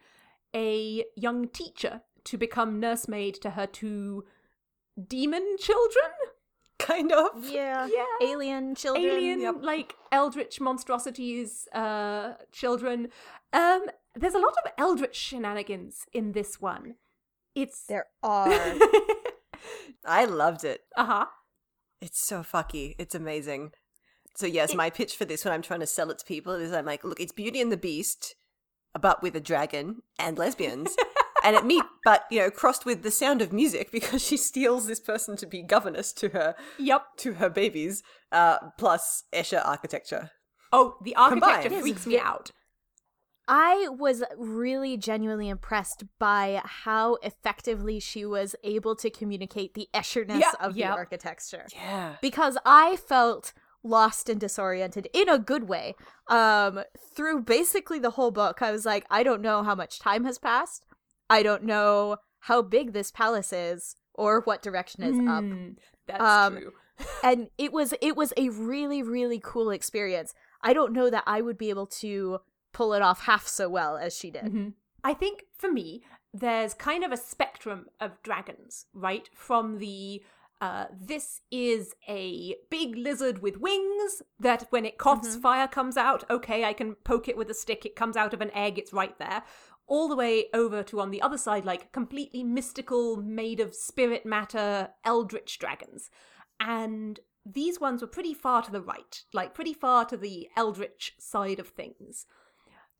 a 0.54 1.04
young 1.16 1.48
teacher 1.48 2.02
to 2.24 2.36
become 2.36 2.78
nursemaid 2.78 3.34
to 3.34 3.50
her 3.50 3.66
two 3.66 4.24
demon 5.08 5.56
children? 5.58 6.10
Kind 6.82 7.12
of. 7.12 7.28
Yeah. 7.48 7.86
Yeah 7.86 8.04
Alien 8.30 8.74
children. 8.74 9.04
alien 9.04 9.40
Yep. 9.40 9.54
like 9.62 9.94
eldritch 10.10 10.60
monstrosities 10.60 11.68
uh 11.72 12.34
children 12.52 13.08
um 13.52 13.82
there's 14.14 14.34
a 14.34 14.38
lot 14.46 14.54
of 14.64 14.70
eldritch 14.78 15.16
shenanigans 15.16 16.04
in 16.12 16.32
this 16.32 16.60
one 16.60 16.96
it's 17.54 17.84
There 17.86 18.06
are. 18.22 18.48
I 20.04 20.24
loved 20.24 20.64
it. 20.64 20.80
uh-huh 20.96 21.26
It's 22.00 22.20
so 22.26 22.42
fucky. 22.42 22.94
It's 22.98 23.14
amazing. 23.14 23.72
So 24.34 24.46
yes, 24.46 24.74
my 24.74 24.88
pitch 24.90 25.16
for 25.16 25.24
this 25.26 25.44
when 25.44 25.52
I'm 25.54 25.62
trying 25.62 25.80
to 25.80 25.86
sell 25.86 26.10
it 26.10 26.18
to 26.18 26.24
people 26.24 26.54
is 26.54 26.72
I'm 26.72 26.86
like, 26.86 27.04
look, 27.04 27.20
it's 27.20 27.32
Beauty 27.32 27.60
and 27.60 27.70
the 27.70 27.76
Beast, 27.76 28.34
but 28.98 29.22
with 29.22 29.36
a 29.36 29.40
dragon 29.40 30.02
and 30.18 30.38
lesbians. 30.38 30.96
and 31.42 31.56
it 31.56 31.64
meet 31.64 31.84
but 32.04 32.24
you 32.30 32.38
know, 32.40 32.50
crossed 32.50 32.84
with 32.84 33.02
the 33.02 33.10
sound 33.10 33.42
of 33.42 33.52
music 33.52 33.90
because 33.92 34.22
she 34.24 34.36
steals 34.36 34.86
this 34.86 35.00
person 35.00 35.36
to 35.36 35.46
be 35.46 35.62
governess 35.62 36.12
to 36.12 36.28
her 36.30 36.54
yep 36.78 37.02
to 37.18 37.34
her 37.34 37.48
babies, 37.50 38.02
uh, 38.32 38.58
plus 38.78 39.24
Escher 39.32 39.62
architecture. 39.66 40.30
oh 40.72 40.96
the 41.02 41.14
architecture 41.16 41.68
Combined. 41.68 41.82
freaks 41.82 42.06
me 42.06 42.18
out 42.18 42.50
I 43.48 43.88
was 43.90 44.22
really 44.38 44.96
genuinely 44.96 45.48
impressed 45.48 46.04
by 46.20 46.62
how 46.64 47.16
effectively 47.22 47.98
she 47.98 48.24
was 48.24 48.54
able 48.62 48.94
to 48.96 49.10
communicate 49.10 49.74
the 49.74 49.88
Escherness 49.92 50.38
Yeah, 50.40 50.52
of 50.60 50.76
yeah. 50.76 50.90
the 50.92 50.96
architecture. 50.96 51.66
Yeah. 51.74 52.14
Because 52.22 52.56
I 52.64 52.96
felt 52.96 53.52
lost 53.82 54.28
and 54.28 54.40
disoriented 54.40 55.08
in 55.12 55.28
a 55.28 55.40
good 55.40 55.64
way. 55.68 55.96
Um 56.28 56.84
through 57.16 57.42
basically 57.42 57.98
the 57.98 58.10
whole 58.10 58.30
book. 58.30 58.62
I 58.62 58.70
was 58.70 58.86
like, 58.86 59.04
I 59.10 59.24
don't 59.24 59.42
know 59.42 59.64
how 59.64 59.74
much 59.74 59.98
time 59.98 60.24
has 60.24 60.38
passed. 60.38 60.86
I 61.32 61.42
don't 61.42 61.64
know 61.64 62.16
how 62.40 62.62
big 62.62 62.92
this 62.92 63.10
palace 63.10 63.52
is 63.52 63.96
or 64.14 64.40
what 64.42 64.62
direction 64.62 65.02
is 65.02 65.16
up. 65.28 65.44
Mm, 65.44 65.76
that's 66.06 66.22
Um, 66.22 66.56
true 66.58 66.72
and 67.24 67.48
it 67.58 67.72
was 67.72 67.94
it 68.00 68.16
was 68.16 68.32
a 68.36 68.48
really 68.50 69.02
really 69.02 69.40
cool 69.42 69.70
experience. 69.70 70.34
I 70.62 70.72
don't 70.72 70.92
know 70.92 71.10
that 71.10 71.24
I 71.26 71.40
would 71.40 71.58
be 71.58 71.70
able 71.70 71.86
to 72.04 72.38
pull 72.72 72.92
it 72.94 73.02
off 73.02 73.22
half 73.22 73.46
so 73.46 73.68
well 73.68 73.96
as 73.96 74.14
she 74.16 74.30
did. 74.30 74.44
Mhm. 74.44 74.74
I 75.04 75.14
think 75.14 75.44
for 75.56 75.70
me, 75.72 76.04
there's 76.32 76.74
kind 76.74 77.02
of 77.04 77.10
a 77.12 77.16
spectrum 77.16 77.86
of 78.00 78.22
dragons, 78.22 78.86
right? 78.94 79.28
From 79.34 79.78
the 79.78 80.22
uh, 80.60 80.86
this 80.96 81.40
is 81.50 81.92
a 82.08 82.54
big 82.70 82.94
lizard 82.96 83.42
with 83.42 83.56
wings 83.56 84.22
that 84.38 84.64
when 84.70 84.84
it 84.86 84.96
coughs, 84.96 85.34
fire 85.34 85.66
comes 85.66 85.96
out. 85.96 86.22
Okay, 86.30 86.62
I 86.64 86.72
can 86.72 86.94
poke 86.94 87.28
it 87.28 87.36
with 87.36 87.50
a 87.50 87.54
stick. 87.54 87.84
It 87.84 87.96
comes 87.96 88.16
out 88.16 88.32
of 88.32 88.40
an 88.40 88.52
egg. 88.54 88.78
It's 88.78 88.92
right 88.92 89.18
there. 89.18 89.42
All 89.86 90.08
the 90.08 90.16
way 90.16 90.46
over 90.54 90.82
to 90.84 91.00
on 91.00 91.10
the 91.10 91.22
other 91.22 91.38
side, 91.38 91.64
like 91.64 91.92
completely 91.92 92.42
mystical, 92.42 93.16
made 93.16 93.60
of 93.60 93.74
spirit 93.74 94.24
matter, 94.24 94.90
eldritch 95.04 95.58
dragons. 95.58 96.10
And 96.60 97.20
these 97.44 97.80
ones 97.80 98.00
were 98.00 98.08
pretty 98.08 98.34
far 98.34 98.62
to 98.62 98.70
the 98.70 98.80
right, 98.80 99.22
like 99.32 99.54
pretty 99.54 99.74
far 99.74 100.04
to 100.06 100.16
the 100.16 100.48
eldritch 100.56 101.14
side 101.18 101.58
of 101.58 101.68
things. 101.68 102.26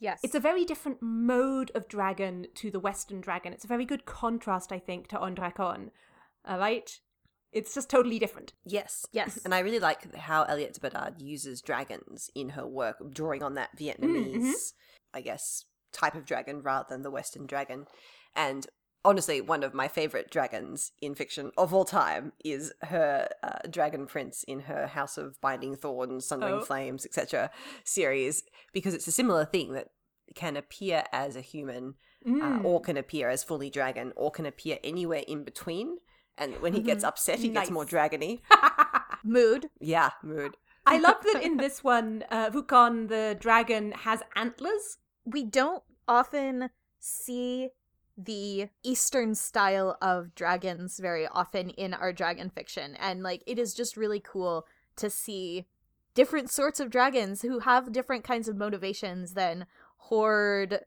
Yes. 0.03 0.19
It's 0.25 0.35
a 0.35 0.41
very 0.41 0.65
different 0.65 0.99
mode 1.01 1.71
of 1.77 1.87
dragon 1.87 2.47
to 2.57 2.73
the 2.73 2.81
Western 2.81 3.21
dragon. 3.21 3.53
It's 3.53 3.65
a 3.65 3.69
very 3.69 3.85
good 3.85 4.05
contrast, 4.05 4.73
I 4.73 4.81
think, 4.81 5.07
to 5.09 5.17
Ondrakon. 5.17 5.91
All 6.45 6.59
right? 6.59 6.91
It's 7.53 7.73
just 7.73 7.89
totally 7.89 8.19
different. 8.19 8.53
Yes. 8.65 9.07
Yes. 9.13 9.39
And 9.45 9.55
I 9.55 9.61
really 9.61 9.79
like 9.79 10.13
how 10.17 10.45
de 10.45 10.81
Bodard 10.81 11.23
uses 11.23 11.63
dragons 11.63 12.31
in 12.35 12.51
her 12.51 12.67
work, 12.67 12.97
drawing 13.13 13.45
on 13.45 13.55
that 13.55 13.79
mm-hmm. 13.79 14.05
Vietnamese, 14.05 14.73
I 15.15 15.21
guess, 15.21 15.67
type 15.93 16.15
of 16.15 16.25
dragon 16.25 16.63
rather 16.63 16.87
than 16.89 17.03
the 17.03 17.11
Western 17.11 17.47
dragon. 17.47 17.87
And 18.35 18.67
honestly, 19.05 19.41
one 19.41 19.63
of 19.63 19.75
my 19.75 19.89
favorite 19.89 20.31
dragons 20.31 20.93
in 21.01 21.15
fiction 21.15 21.51
of 21.59 21.75
all 21.75 21.85
time 21.85 22.33
is 22.45 22.73
her 22.83 23.29
uh, 23.43 23.59
Dragon 23.71 24.07
Prince 24.07 24.45
in 24.45 24.61
her 24.61 24.87
House 24.87 25.19
of 25.19 25.41
Binding 25.41 25.75
Thorns, 25.77 26.27
Sundering 26.27 26.55
Oh. 26.55 26.61
Flames, 26.65 27.05
etc. 27.05 27.51
series, 27.85 28.45
because 28.73 28.95
it's 28.95 29.07
a 29.09 29.13
similar 29.13 29.45
thing 29.45 29.73
that 29.73 29.89
can 30.35 30.57
appear 30.57 31.05
as 31.13 31.37
a 31.37 31.41
human 31.41 31.95
uh, 32.25 32.29
Mm. 32.29 32.65
or 32.65 32.81
can 32.81 32.97
appear 32.97 33.29
as 33.29 33.43
fully 33.43 33.69
dragon 33.69 34.13
or 34.15 34.31
can 34.31 34.47
appear 34.47 34.79
anywhere 34.85 35.25
in 35.27 35.43
between. 35.43 35.97
And 36.39 36.55
when 36.63 36.73
he 36.73 36.81
gets 36.81 37.03
upset, 37.03 37.41
he 37.41 37.49
gets 37.49 37.69
more 37.71 37.85
dragony. 37.85 38.41
mood. 39.25 39.69
Yeah, 39.81 40.11
mood. 40.23 40.57
I 40.87 40.99
love 40.99 41.17
that 41.33 41.43
in 41.43 41.57
this 41.57 41.83
one, 41.85 42.23
uh, 42.31 42.51
Vu 42.53 42.63
Côn 42.65 43.09
the 43.09 43.37
dragon 43.39 43.93
has 43.93 44.23
antlers. 44.37 44.99
We 45.25 45.45
don't 45.45 45.83
often 46.09 46.71
see 46.99 47.71
the 48.19 48.69
eastern 48.83 49.35
style 49.35 49.97
of 50.03 50.35
dragons 50.35 50.99
very 50.99 51.27
often 51.27 51.71
in 51.71 51.95
our 51.95 52.13
dragon 52.13 52.51
fiction 52.51 52.95
and 52.97 53.23
like 53.23 53.43
it 53.47 53.59
is 53.59 53.73
just 53.73 53.97
really 53.97 54.21
cool 54.21 54.67
to 54.97 55.09
see 55.09 55.67
different 56.15 56.51
sorts 56.51 56.79
of 56.79 56.91
dragons 56.91 57.41
who 57.41 57.61
have 57.61 57.91
different 57.91 58.23
kinds 58.23 58.49
of 58.49 58.57
motivations 58.57 59.33
than 59.33 59.65
hoard 59.97 60.81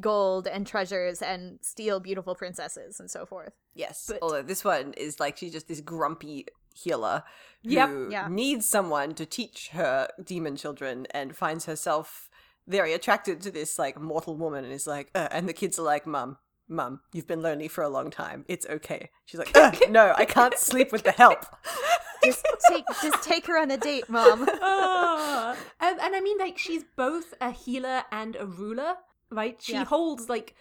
gold 0.00 0.48
and 0.48 0.66
treasures 0.66 1.22
and 1.22 1.58
steal 1.62 2.00
beautiful 2.00 2.34
princesses 2.34 2.98
and 2.98 3.10
so 3.10 3.24
forth. 3.26 3.52
Yes. 3.74 4.06
But- 4.08 4.18
Although 4.22 4.42
this 4.42 4.64
one 4.64 4.94
is 4.94 5.20
like 5.20 5.36
she's 5.36 5.52
just 5.52 5.68
this 5.68 5.80
grumpy 5.80 6.46
healer 6.74 7.22
who 7.62 7.70
Yep. 7.70 7.90
Yeah. 8.10 8.28
needs 8.28 8.66
someone 8.68 9.14
to 9.14 9.26
teach 9.26 9.68
her 9.68 10.08
demon 10.22 10.56
children 10.56 11.06
and 11.10 11.36
finds 11.36 11.66
herself 11.66 12.29
very 12.70 12.92
attracted 12.92 13.40
to 13.42 13.50
this 13.50 13.78
like 13.78 14.00
mortal 14.00 14.36
woman 14.36 14.64
and 14.64 14.72
is 14.72 14.86
like 14.86 15.10
uh, 15.14 15.28
and 15.30 15.48
the 15.48 15.52
kids 15.52 15.78
are 15.78 15.82
like 15.82 16.06
mum 16.06 16.38
Mum, 16.72 17.00
you've 17.12 17.26
been 17.26 17.42
lonely 17.42 17.66
for 17.66 17.82
a 17.82 17.88
long 17.88 18.12
time. 18.12 18.44
It's 18.46 18.64
okay. 18.64 19.10
She's 19.24 19.40
like, 19.40 19.50
"Ugh, 19.56 19.76
no, 19.90 20.14
I 20.16 20.24
can't 20.24 20.56
sleep 20.56 20.92
with 20.92 21.02
the 21.02 21.10
help. 21.10 21.44
Just 22.24 22.46
take 22.68 22.84
just 23.02 23.24
take 23.24 23.46
her 23.48 23.58
on 23.58 23.70
a 23.72 23.76
date, 23.76 24.08
mom. 24.08 24.46
Ah. 24.62 25.56
and, 25.80 25.98
and 25.98 26.14
I 26.14 26.20
mean, 26.20 26.38
like, 26.38 26.58
she's 26.58 26.84
both 26.94 27.34
a 27.40 27.50
healer 27.50 28.02
and 28.12 28.36
a 28.36 28.46
ruler, 28.46 28.94
right? 29.32 29.58
She 29.60 29.72
Yeah. 29.72 29.84
holds, 29.86 30.28
like, 30.28 30.54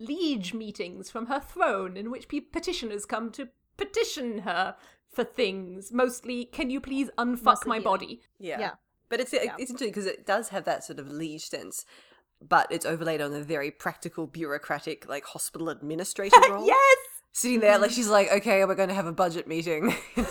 liege 0.00 0.52
meetings 0.54 1.08
from 1.08 1.26
her 1.26 1.40
throne 1.40 1.96
in 1.96 2.10
which 2.10 2.28
pe- 2.28 2.40
petitioners 2.40 3.06
come 3.06 3.30
to 3.32 3.48
petition 3.76 4.40
her 4.40 4.74
for 5.10 5.24
things. 5.24 5.92
Mostly, 5.92 6.44
can 6.44 6.68
you 6.68 6.80
please 6.80 7.10
unfuck 7.16 7.44
Mostly 7.44 7.68
my 7.68 7.74
healing. 7.76 7.84
body? 7.84 8.20
Yeah. 8.38 8.58
Yeah. 8.60 8.70
But 9.08 9.20
it's 9.20 9.32
it's 9.32 9.52
interesting 9.58 9.88
because 9.88 10.06
it 10.06 10.26
does 10.26 10.48
have 10.50 10.64
that 10.64 10.84
sort 10.84 10.98
of 10.98 11.10
liege 11.10 11.46
sense, 11.48 11.84
but 12.46 12.66
it's 12.70 12.84
overlaid 12.86 13.20
on 13.20 13.32
a 13.32 13.40
very 13.40 13.70
practical, 13.70 14.26
bureaucratic, 14.26 15.08
like 15.08 15.24
hospital 15.24 15.68
administrator 15.68 16.36
role. 16.50 16.66
yes! 16.66 16.98
Sitting 17.32 17.60
there, 17.60 17.78
like 17.78 17.90
she's 17.92 18.08
like, 18.08 18.32
okay, 18.32 18.64
we're 18.64 18.74
going 18.74 18.88
to 18.88 18.94
have 18.94 19.06
a 19.06 19.12
budget 19.12 19.46
meeting. 19.46 19.94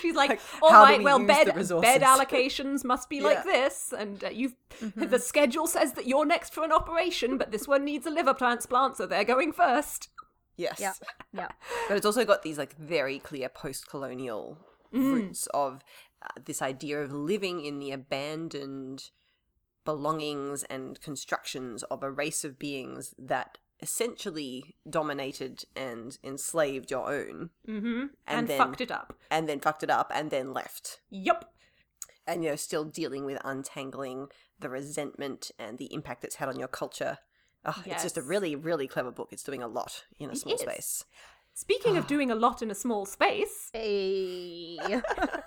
She's 0.00 0.14
like, 0.14 0.30
Like, 0.30 0.40
all 0.62 0.70
right, 0.72 0.98
we 0.98 1.04
well, 1.04 1.18
bed 1.18 1.46
bed 1.54 2.02
allocations 2.02 2.84
must 2.84 3.08
be 3.08 3.20
like 3.20 3.44
this, 3.44 3.92
and 3.96 4.22
uh, 4.24 4.28
you've 4.28 4.54
the 4.96 5.18
schedule 5.18 5.66
says 5.66 5.92
that 5.94 6.06
you're 6.06 6.24
next 6.24 6.54
for 6.54 6.64
an 6.64 6.72
operation, 6.72 7.36
but 7.36 7.50
this 7.50 7.66
one 7.68 7.84
needs 7.84 8.06
a 8.06 8.10
liver 8.10 8.32
transplant, 8.32 8.96
so 8.96 9.06
they're 9.06 9.24
going 9.24 9.52
first. 9.52 10.08
yes. 10.56 10.78
Yeah. 10.80 10.92
Yeah. 11.32 11.48
But 11.88 11.96
it's 11.96 12.06
also 12.06 12.24
got 12.24 12.42
these 12.42 12.58
like 12.58 12.76
very 12.76 13.18
clear 13.18 13.48
post-colonial 13.48 14.58
Mm. 14.94 15.12
roots 15.12 15.46
of 15.52 15.82
this 16.44 16.60
idea 16.62 17.00
of 17.02 17.12
living 17.12 17.64
in 17.64 17.78
the 17.78 17.90
abandoned 17.92 19.10
belongings 19.84 20.64
and 20.64 21.00
constructions 21.00 21.82
of 21.84 22.02
a 22.02 22.10
race 22.10 22.44
of 22.44 22.58
beings 22.58 23.14
that 23.18 23.58
essentially 23.80 24.76
dominated 24.88 25.64
and 25.76 26.18
enslaved 26.24 26.90
your 26.90 27.10
own. 27.10 27.50
Mm-hmm. 27.66 27.86
And, 28.00 28.10
And 28.26 28.48
then- 28.48 28.58
fucked 28.58 28.80
it 28.80 28.90
up. 28.90 29.14
and 29.30 29.48
then 29.48 29.60
fucked 29.60 29.82
it 29.82 29.90
up 29.90 30.10
and 30.14 30.30
then 30.30 30.52
left. 30.52 31.00
Yep 31.10 31.52
and 32.26 32.44
you're 32.44 32.58
still 32.58 32.84
dealing 32.84 33.24
with 33.24 33.38
untangling 33.42 34.28
the 34.60 34.68
resentment 34.68 35.50
and 35.58 35.78
the 35.78 35.90
impact 35.94 36.24
it's 36.24 36.34
had 36.36 36.46
on 36.50 36.58
your 36.58 36.68
culture. 36.68 37.16
Oh, 37.64 37.82
it's 37.86 38.02
just 38.02 38.18
a 38.18 38.22
really 38.22 38.54
really 38.54 38.86
clever 38.86 39.10
book. 39.10 39.28
It's 39.32 39.42
doing 39.42 39.62
a 39.62 39.66
lot 39.66 40.04
in 40.18 40.28
a 40.28 40.32
It 40.32 40.38
small 40.38 40.54
is. 40.56 40.60
space 40.60 41.04
Speaking 41.60 41.96
of 41.96 42.04
ah. 42.04 42.06
doing 42.06 42.30
a 42.30 42.36
lot 42.36 42.62
in 42.62 42.70
a 42.70 42.74
small 42.74 43.04
space, 43.04 43.68
Hey. 43.72 44.78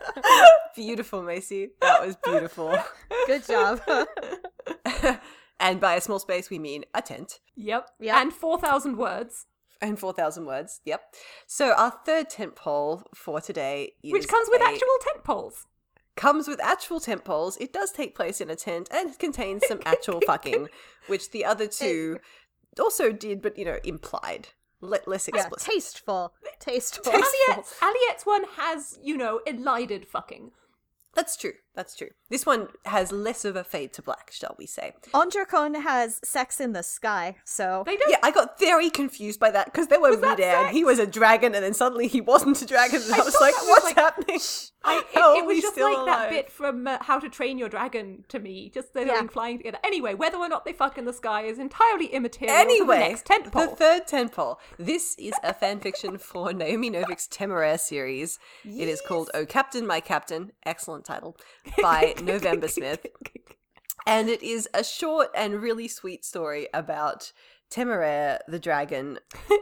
beautiful 0.75 1.23
macy. 1.23 1.69
That 1.79 2.05
was 2.05 2.17
beautiful. 2.17 2.77
Good 3.27 3.47
job. 3.47 3.79
and 5.61 5.79
by 5.79 5.95
a 5.95 6.01
small 6.01 6.19
space 6.19 6.49
we 6.49 6.59
mean 6.59 6.83
a 6.93 7.01
tent. 7.01 7.39
Yep, 7.55 7.87
Yep. 8.01 8.15
and 8.17 8.33
four 8.33 8.59
thousand 8.59 8.97
words, 8.97 9.45
and 9.81 9.97
4000 9.97 10.45
words 10.45 10.81
yep. 10.83 11.01
So 11.47 11.71
our 11.75 11.93
third 12.05 12.29
tent 12.29 12.55
pole 12.57 13.03
for 13.15 13.39
today 13.39 13.93
is 14.03 14.11
which 14.11 14.27
comes 14.27 14.49
with 14.51 14.61
a- 14.61 14.65
actual 14.65 14.97
tent 15.01 15.23
poles. 15.23 15.65
comes 16.17 16.45
with 16.45 16.59
actual 16.61 16.99
tent 16.99 17.23
poles. 17.23 17.55
It 17.57 17.71
does 17.71 17.91
take 17.93 18.15
place 18.15 18.41
in 18.41 18.49
a 18.49 18.55
tent 18.57 18.89
and 18.91 19.17
contains 19.17 19.65
some 19.65 19.79
actual 19.85 20.19
fucking 20.27 20.67
which 21.07 21.31
the 21.31 21.45
other 21.45 21.67
two 21.67 22.19
also 22.77 23.13
did 23.13 23.41
but 23.41 23.57
you 23.57 23.63
know 23.63 23.79
implied 23.85 24.49
Le- 24.81 24.99
less 25.05 25.29
yeah, 25.31 25.39
explicit 25.39 25.73
tasteful. 25.73 26.33
Tasteful. 26.59 27.13
Aliette's, 27.13 27.75
Aliette's 27.81 28.25
one 28.25 28.43
has, 28.57 28.99
you 29.01 29.17
know, 29.17 29.39
elided 29.45 30.07
fucking. 30.07 30.51
That's 31.13 31.35
true. 31.35 31.53
That's 31.73 31.95
true. 31.95 32.09
This 32.29 32.45
one 32.45 32.67
has 32.85 33.11
less 33.13 33.45
of 33.45 33.55
a 33.55 33.63
fade 33.63 33.93
to 33.93 34.01
black, 34.01 34.29
shall 34.33 34.55
we 34.59 34.65
say? 34.65 34.93
On 35.13 35.29
Drakon 35.29 35.81
has 35.83 36.19
sex 36.23 36.59
in 36.59 36.73
the 36.73 36.83
sky, 36.83 37.35
so 37.45 37.83
They 37.85 37.95
don't. 37.95 38.09
Yeah, 38.11 38.17
I 38.23 38.31
got 38.31 38.59
very 38.59 38.89
confused 38.89 39.39
by 39.39 39.51
that 39.51 39.65
because 39.65 39.87
they 39.87 39.97
were 39.97 40.15
that 40.17 40.37
midair 40.37 40.65
and 40.65 40.75
he 40.75 40.83
was 40.83 40.99
a 40.99 41.07
dragon 41.07 41.55
and 41.55 41.63
then 41.63 41.73
suddenly 41.73 42.07
he 42.07 42.19
wasn't 42.19 42.61
a 42.61 42.65
dragon 42.65 43.01
and 43.01 43.13
I, 43.13 43.19
I 43.19 43.23
was 43.23 43.37
like, 43.39 43.55
was 43.55 43.67
what's 43.69 43.85
like- 43.85 43.95
happening? 43.95 44.39
I, 44.83 44.97
it, 44.97 45.05
How 45.13 45.37
it 45.37 45.45
was 45.45 45.61
just 45.61 45.73
still 45.73 45.93
like 45.93 46.05
that 46.07 46.29
bit 46.31 46.51
from 46.51 46.87
uh, 46.87 46.97
How 47.01 47.19
to 47.19 47.29
Train 47.29 47.59
Your 47.59 47.69
Dragon 47.69 48.25
to 48.29 48.39
me. 48.39 48.71
Just 48.73 48.95
they're 48.95 49.05
Yeah. 49.05 49.27
flying 49.27 49.57
together. 49.57 49.77
Anyway, 49.83 50.15
whether 50.15 50.37
or 50.37 50.49
not 50.49 50.65
they 50.65 50.73
fuck 50.73 50.97
in 50.97 51.05
the 51.05 51.13
sky 51.13 51.43
is 51.43 51.59
entirely 51.59 52.07
immaterial. 52.07 52.57
to 52.57 52.63
the 52.65 52.73
Anyway, 52.73 52.97
next 52.97 53.27
tent 53.27 53.51
the 53.51 53.67
third 53.67 54.07
tentpole. 54.07 54.57
This 54.79 55.15
is 55.19 55.33
a 55.43 55.53
fan 55.53 55.81
fiction 55.81 56.17
for 56.17 56.51
Naomi 56.51 56.89
Novik's 56.89 57.27
Temeraire 57.27 57.79
series. 57.79 58.39
It 58.65 58.87
is 58.89 58.99
called 59.07 59.29
Oh 59.35 59.45
Captain, 59.45 59.85
My 59.85 59.99
Captain. 59.99 60.51
Excellent 60.65 61.05
title. 61.05 61.37
By 61.81 62.15
November 62.23 62.67
Smith. 62.67 63.05
And 64.05 64.29
it 64.29 64.41
is 64.41 64.67
a 64.73 64.83
short 64.83 65.29
and 65.35 65.61
really 65.61 65.87
sweet 65.87 66.25
story 66.25 66.67
about 66.73 67.31
Temeraire 67.69 68.39
the 68.47 68.59
dragon 68.59 69.19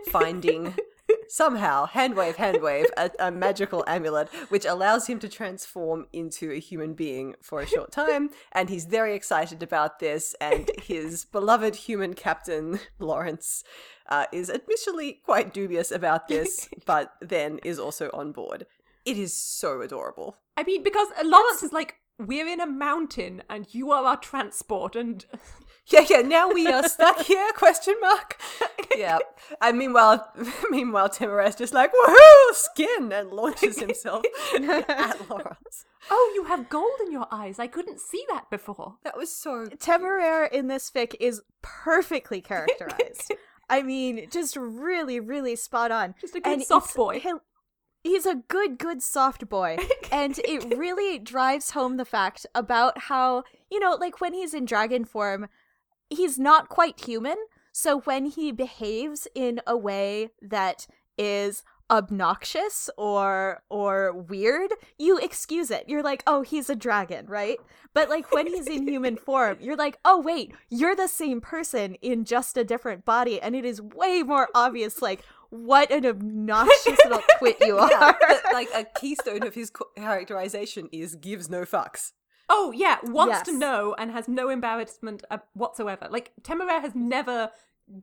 finding 0.10 0.76
somehow, 1.30 1.86
hand 1.86 2.16
wave, 2.16 2.36
hand 2.36 2.62
wave, 2.62 2.88
a, 2.98 3.12
a 3.20 3.32
magical 3.32 3.84
amulet 3.88 4.28
which 4.50 4.66
allows 4.66 5.08
him 5.08 5.20
to 5.20 5.30
transform 5.30 6.08
into 6.12 6.52
a 6.52 6.60
human 6.60 6.94
being 6.94 7.36
for 7.42 7.62
a 7.62 7.68
short 7.68 7.92
time. 7.92 8.30
And 8.52 8.70
he's 8.70 8.86
very 8.86 9.14
excited 9.14 9.62
about 9.62 10.00
this. 10.00 10.36
And 10.42 10.70
his 10.82 11.26
beloved 11.32 11.76
human 11.76 12.14
captain, 12.14 12.80
Lawrence, 12.98 13.64
uh, 14.08 14.26
is 14.32 14.50
admittedly 14.50 15.22
quite 15.24 15.54
dubious 15.54 15.92
about 15.92 16.28
this, 16.28 16.68
but 16.86 17.14
then 17.22 17.60
is 17.64 17.80
also 17.80 18.10
on 18.12 18.32
board. 18.32 18.66
It 19.06 19.18
is 19.18 19.34
so 19.34 19.82
adorable. 19.82 20.38
I 20.60 20.64
mean, 20.64 20.84
because 20.84 21.08
Lawrence 21.24 21.64
is 21.64 21.72
like, 21.72 21.96
we're 22.18 22.48
in 22.48 22.60
a 22.60 22.68
mountain 22.68 23.44
and 23.50 23.66
you 23.74 23.92
are 23.92 24.04
our 24.04 24.18
transport, 24.18 24.96
and 24.96 25.26
Yeah, 25.88 26.06
yeah. 26.08 26.22
Now 26.22 26.52
we 26.52 26.68
are 26.68 26.88
stuck 26.88 27.22
here? 27.22 27.52
Question 27.56 27.96
mark. 28.02 28.38
Yeah. 28.98 29.20
And 29.62 29.78
meanwhile, 29.78 30.28
meanwhile, 30.72 31.10
Temeraire's 31.10 31.56
just 31.56 31.74
like 31.76 31.92
woohoo, 31.94 32.54
skin, 32.54 33.12
and 33.14 33.30
launches 33.30 33.80
himself 33.80 34.26
at 34.54 35.30
Lawrence. 35.30 35.86
oh, 36.10 36.32
you 36.36 36.44
have 36.46 36.70
gold 36.70 37.00
in 37.06 37.12
your 37.12 37.28
eyes. 37.32 37.60
I 37.60 37.68
couldn't 37.68 38.00
see 38.02 38.26
that 38.30 38.50
before. 38.50 38.96
That 39.04 39.16
was 39.16 39.32
so. 39.34 39.68
Temeraire 39.78 40.52
in 40.52 40.68
this 40.68 40.90
fic 40.92 41.14
is 41.20 41.42
perfectly 41.62 42.42
characterized. 42.42 43.32
I 43.70 43.84
mean, 43.84 44.28
just 44.32 44.56
really, 44.58 45.20
really 45.20 45.56
spot 45.56 45.92
on. 45.92 46.16
Just 46.20 46.36
a 46.36 46.40
good 46.42 46.52
And 46.54 46.64
soft 46.64 46.88
it's- 46.90 46.98
boy. 46.98 47.22
He- 48.04 48.10
he's 48.12 48.26
a 48.26 48.36
good, 48.36 48.78
good 48.78 49.02
soft 49.02 49.48
boy. 49.50 49.78
and 50.12 50.40
it 50.40 50.78
really 50.78 51.20
drives 51.20 51.72
home 51.72 51.98
the 51.98 52.06
fact 52.06 52.46
about 52.56 52.98
how, 53.04 53.44
you 53.70 53.80
know, 53.80 53.96
like 54.00 54.22
when 54.22 54.34
he's 54.34 54.54
in 54.54 54.66
dragon 54.66 55.06
form, 55.06 55.48
he's 56.10 56.40
not 56.40 56.70
quite 56.70 57.06
human. 57.06 57.38
So 57.72 58.00
when 58.02 58.26
he 58.26 58.52
behaves 58.52 59.28
in 59.36 59.62
a 59.68 59.78
way 59.78 60.30
that 60.42 60.88
is 61.18 61.64
obnoxious 61.92 62.90
or 62.98 63.64
or 63.70 64.14
weird, 64.14 64.72
you 64.98 65.18
excuse 65.18 65.72
it. 65.72 65.86
You're 65.88 66.04
like, 66.04 66.24
"Oh, 66.28 66.42
he's 66.42 66.70
a 66.70 66.76
dragon," 66.76 67.26
right? 67.26 67.58
But 67.94 68.10
like 68.10 68.32
when 68.32 68.48
he's 68.48 68.68
in 68.68 68.88
human 68.88 69.16
form, 69.28 69.58
you're 69.60 69.76
like, 69.76 69.98
"Oh, 70.06 70.20
wait, 70.20 70.54
you're 70.70 70.96
the 70.96 71.08
same 71.08 71.42
person 71.42 71.96
in 71.96 72.26
just 72.26 72.58
a 72.58 72.64
different 72.64 73.06
body." 73.06 73.42
And 73.42 73.56
it 73.56 73.66
is 73.66 73.82
way 73.82 74.24
more 74.24 74.50
obvious 74.54 75.02
like 75.02 75.24
what 75.50 75.92
an 75.92 76.06
obnoxious 76.06 76.98
little 77.06 77.22
twit 77.38 77.58
you 77.62 77.78
are. 77.80 77.90
Yeah, 77.90 78.14
but, 78.20 78.42
like 78.54 78.70
a 78.76 78.86
keystone 79.00 79.46
of 79.46 79.56
his 79.56 79.72
characterization 79.96 80.90
is 80.92 81.16
gives 81.16 81.50
no 81.50 81.62
fucks. 81.62 82.12
Oh 82.50 82.72
yeah, 82.72 82.98
wants 83.04 83.42
to 83.44 83.58
know 83.58 83.96
and 83.98 84.12
has 84.12 84.28
no 84.28 84.50
embarrassment 84.50 85.24
uh, 85.30 85.38
whatsoever. 85.54 86.08
Like 86.10 86.32
Temeraire 86.42 86.82
has 86.82 86.96
never 86.96 87.52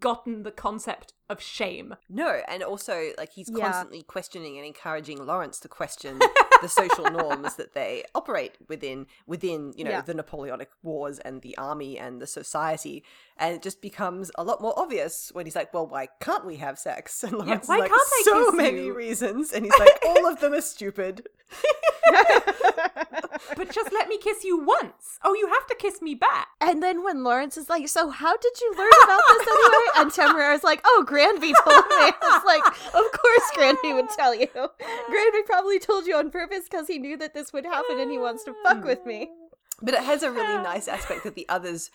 gotten 0.01 0.43
the 0.43 0.51
concept 0.51 1.13
of 1.29 1.41
shame. 1.41 1.95
No, 2.09 2.41
and 2.49 2.63
also 2.63 3.11
like 3.19 3.33
he's 3.33 3.51
Yeah. 3.53 3.65
constantly 3.65 4.03
questioning 4.03 4.57
and 4.57 4.67
encouraging 4.67 5.25
Lawrence 5.25 5.61
to 5.61 5.69
question 5.69 6.19
the 6.63 6.69
social 6.69 7.05
norms 7.11 7.57
that 7.57 7.75
they 7.75 8.05
operate 8.15 8.55
within 8.69 9.07
within, 9.27 9.73
you 9.77 9.85
know, 9.85 9.91
Yeah. 9.91 10.01
the 10.03 10.15
Napoleonic 10.15 10.71
Wars 10.83 11.19
and 11.19 11.43
the 11.43 11.57
army 11.59 11.99
and 11.99 12.21
the 12.21 12.27
society. 12.27 13.05
And 13.39 13.55
it 13.55 13.63
just 13.63 13.83
becomes 13.83 14.31
a 14.37 14.45
lot 14.45 14.61
more 14.63 14.73
obvious 14.79 15.31
when 15.35 15.47
he's 15.47 15.57
like, 15.57 15.73
Well, 15.75 15.87
why 15.87 16.09
can't 16.21 16.47
we 16.47 16.57
have 16.57 16.79
sex? 16.79 17.23
And 17.25 17.33
Lawrence 17.39 17.65
is 17.65 17.69
why 17.69 17.79
like, 17.81 17.91
can't 17.91 18.03
I 18.19 18.23
So 18.25 18.51
many 18.53 18.87
you?" 18.87 18.95
reasons 18.95 19.53
and 19.53 19.65
he's 19.65 19.79
like, 19.79 19.99
All 20.07 20.27
of 20.27 20.41
them 20.41 20.53
are 20.55 20.61
stupid. 20.63 21.27
But 23.57 23.71
just 23.71 23.93
let 23.93 24.09
me 24.09 24.19
kiss 24.19 24.45
you 24.45 24.59
once. 24.59 25.19
Oh, 25.23 25.35
you 25.35 25.47
have 25.49 25.67
to 25.69 25.75
kiss 25.77 26.03
me 26.03 26.15
back. 26.15 26.49
And 26.61 26.83
then 26.83 27.05
when 27.05 27.23
Lawrence 27.23 27.57
is 27.57 27.69
like, 27.69 27.89
"So 27.89 28.11
how 28.11 28.37
did 28.37 28.61
you 28.61 28.75
learn 28.77 28.91
about 29.05 29.21
this 29.29 29.47
anyway?" 29.49 29.87
and 29.97 30.11
Temeraire 30.11 30.55
is 30.55 30.65
like, 30.65 30.81
"Oh, 30.85 31.05
Granby 31.07 31.53
told 31.65 31.85
me." 31.87 32.13
It's 32.23 32.45
like, 32.45 32.67
of 32.67 33.13
course 33.13 33.51
Granby 33.55 33.93
would 33.95 34.09
tell 34.11 34.35
you. 34.35 34.49
Granby 34.53 35.43
probably 35.47 35.79
told 35.79 36.07
you 36.07 36.17
on 36.17 36.31
purpose 36.31 36.46
because 36.51 36.87
he 36.89 36.99
knew 36.99 37.17
that 37.19 37.35
this 37.35 37.53
would 37.53 37.65
happen 37.65 37.99
and 38.01 38.11
he 38.11 38.19
wants 38.19 38.45
to 38.45 38.55
fuck 38.65 38.85
with 38.85 39.05
me. 39.07 39.31
But 39.83 39.93
it 39.95 40.01
has 40.05 40.23
a 40.23 40.31
really 40.31 40.63
nice 40.63 40.89
aspect 40.89 41.25
that 41.25 41.35
the 41.35 41.47
others 41.51 41.91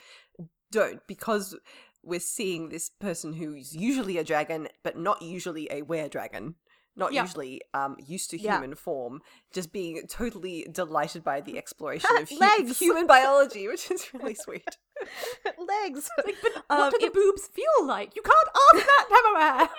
don't 0.71 1.01
because 1.07 1.57
we're 2.03 2.19
seeing 2.19 2.69
this 2.69 2.89
person 2.89 3.33
who's 3.33 3.75
usually 3.75 4.17
a 4.19 4.23
dragon 4.23 4.67
but 4.83 4.97
not 4.97 5.21
usually 5.21 5.67
a 5.71 5.81
were 5.81 6.07
dragon. 6.07 6.55
not 6.95 7.11
Yeah. 7.13 7.21
usually 7.23 7.61
um, 7.73 7.95
used 8.05 8.29
to 8.31 8.37
Yeah. 8.39 8.57
human 8.59 8.75
form, 8.75 9.21
just 9.53 9.71
being 9.71 10.05
totally 10.07 10.67
delighted 10.71 11.23
by 11.23 11.41
the 11.41 11.57
exploration 11.57 12.09
of 12.17 12.29
hu- 12.29 12.73
human 12.73 13.07
biology, 13.07 13.67
which 13.67 13.89
is 13.89 14.13
really 14.13 14.35
sweet. 14.35 14.77
Legs. 15.57 16.09
Like, 16.23 16.35
but 16.43 16.53
Um, 16.69 16.77
what 16.79 16.91
do 16.91 16.97
the 16.99 17.05
it- 17.07 17.13
boobs 17.13 17.47
feel 17.47 17.77
like? 17.87 18.15
You 18.15 18.21
can't 18.21 18.49
ask 18.67 18.85
that, 18.85 19.05
Temeraire. 19.09 19.69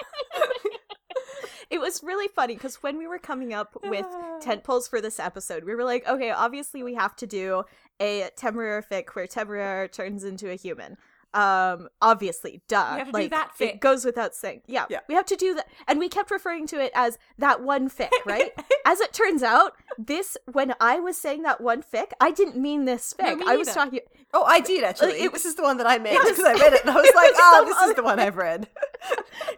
it 1.71 1.81
was 1.81 2.03
really 2.03 2.29
funny 2.29 2.55
because 2.55 2.83
when 2.83 2.99
we 2.99 3.07
were 3.07 3.19
coming 3.19 3.53
up 3.53 3.77
with 3.85 4.07
tent 4.41 4.65
poles 4.65 4.89
for 4.89 5.01
this 5.01 5.19
episode, 5.19 5.65
we 5.65 5.75
were 5.75 5.85
like, 5.85 6.07
okay, 6.07 6.31
obviously 6.31 6.83
we 6.83 6.95
have 6.95 7.17
to 7.17 7.27
do 7.27 7.65
a 8.01 8.31
Temeraire 8.37 8.83
fic 8.87 9.11
where 9.11 9.27
Temeraire 9.27 9.91
turns 9.91 10.25
into 10.25 10.51
a 10.51 10.55
human. 10.55 10.97
Um, 11.35 11.89
obviously, 12.03 12.61
duh. 12.69 12.91
We 12.93 12.99
have 12.99 13.07
to 13.07 13.13
do 13.13 13.19
like, 13.19 13.31
that 13.31 13.51
It 13.59 13.81
goes 13.81 14.05
without 14.05 14.35
saying. 14.35 14.63
Yeah, 14.67 14.85
Yeah. 14.91 15.01
we 15.09 15.15
have 15.15 15.25
to 15.27 15.37
do 15.37 15.55
that, 15.55 15.67
and 15.89 15.99
we 15.99 16.09
kept 16.09 16.31
referring 16.31 16.67
to 16.69 16.81
it 16.81 16.93
as 16.95 17.19
that 17.39 17.63
one 17.63 17.89
fic, 17.89 18.11
right? 18.27 18.51
as 18.85 19.01
it 19.01 19.13
turns 19.13 19.43
out, 19.43 19.73
this 19.99 20.37
when 20.53 20.75
I 20.81 21.01
was 21.01 21.17
saying 21.17 21.43
that 21.43 21.61
one 21.61 21.83
fic, 21.83 22.13
I 22.21 22.31
didn't 22.33 22.57
mean 22.57 22.85
this 22.85 23.15
No, 23.19 23.35
fic. 23.35 23.39
me 23.39 23.45
I 23.49 23.57
was 23.57 23.69
talking. 23.73 24.01
Oh, 24.35 24.45
I 24.45 24.61
did 24.61 24.85
actually. 24.85 25.13
it- 25.23 25.33
was 25.33 25.43
just 25.43 25.57
the 25.57 25.63
one 25.63 25.77
that 25.79 25.87
I 25.87 25.99
made 25.99 26.15
was- 26.19 26.31
because 26.31 26.45
I 26.45 26.53
read 26.63 26.73
it 26.75 26.83
and 26.83 26.91
I 26.91 26.95
was 26.97 27.07
it 27.07 27.15
like, 27.15 27.31
was 27.33 27.39
"Oh, 27.41 27.65
this 27.67 27.77
other- 27.79 27.91
is 27.91 27.97
the 27.97 28.03
one 28.03 28.19
I've 28.21 28.37
read." 28.37 28.69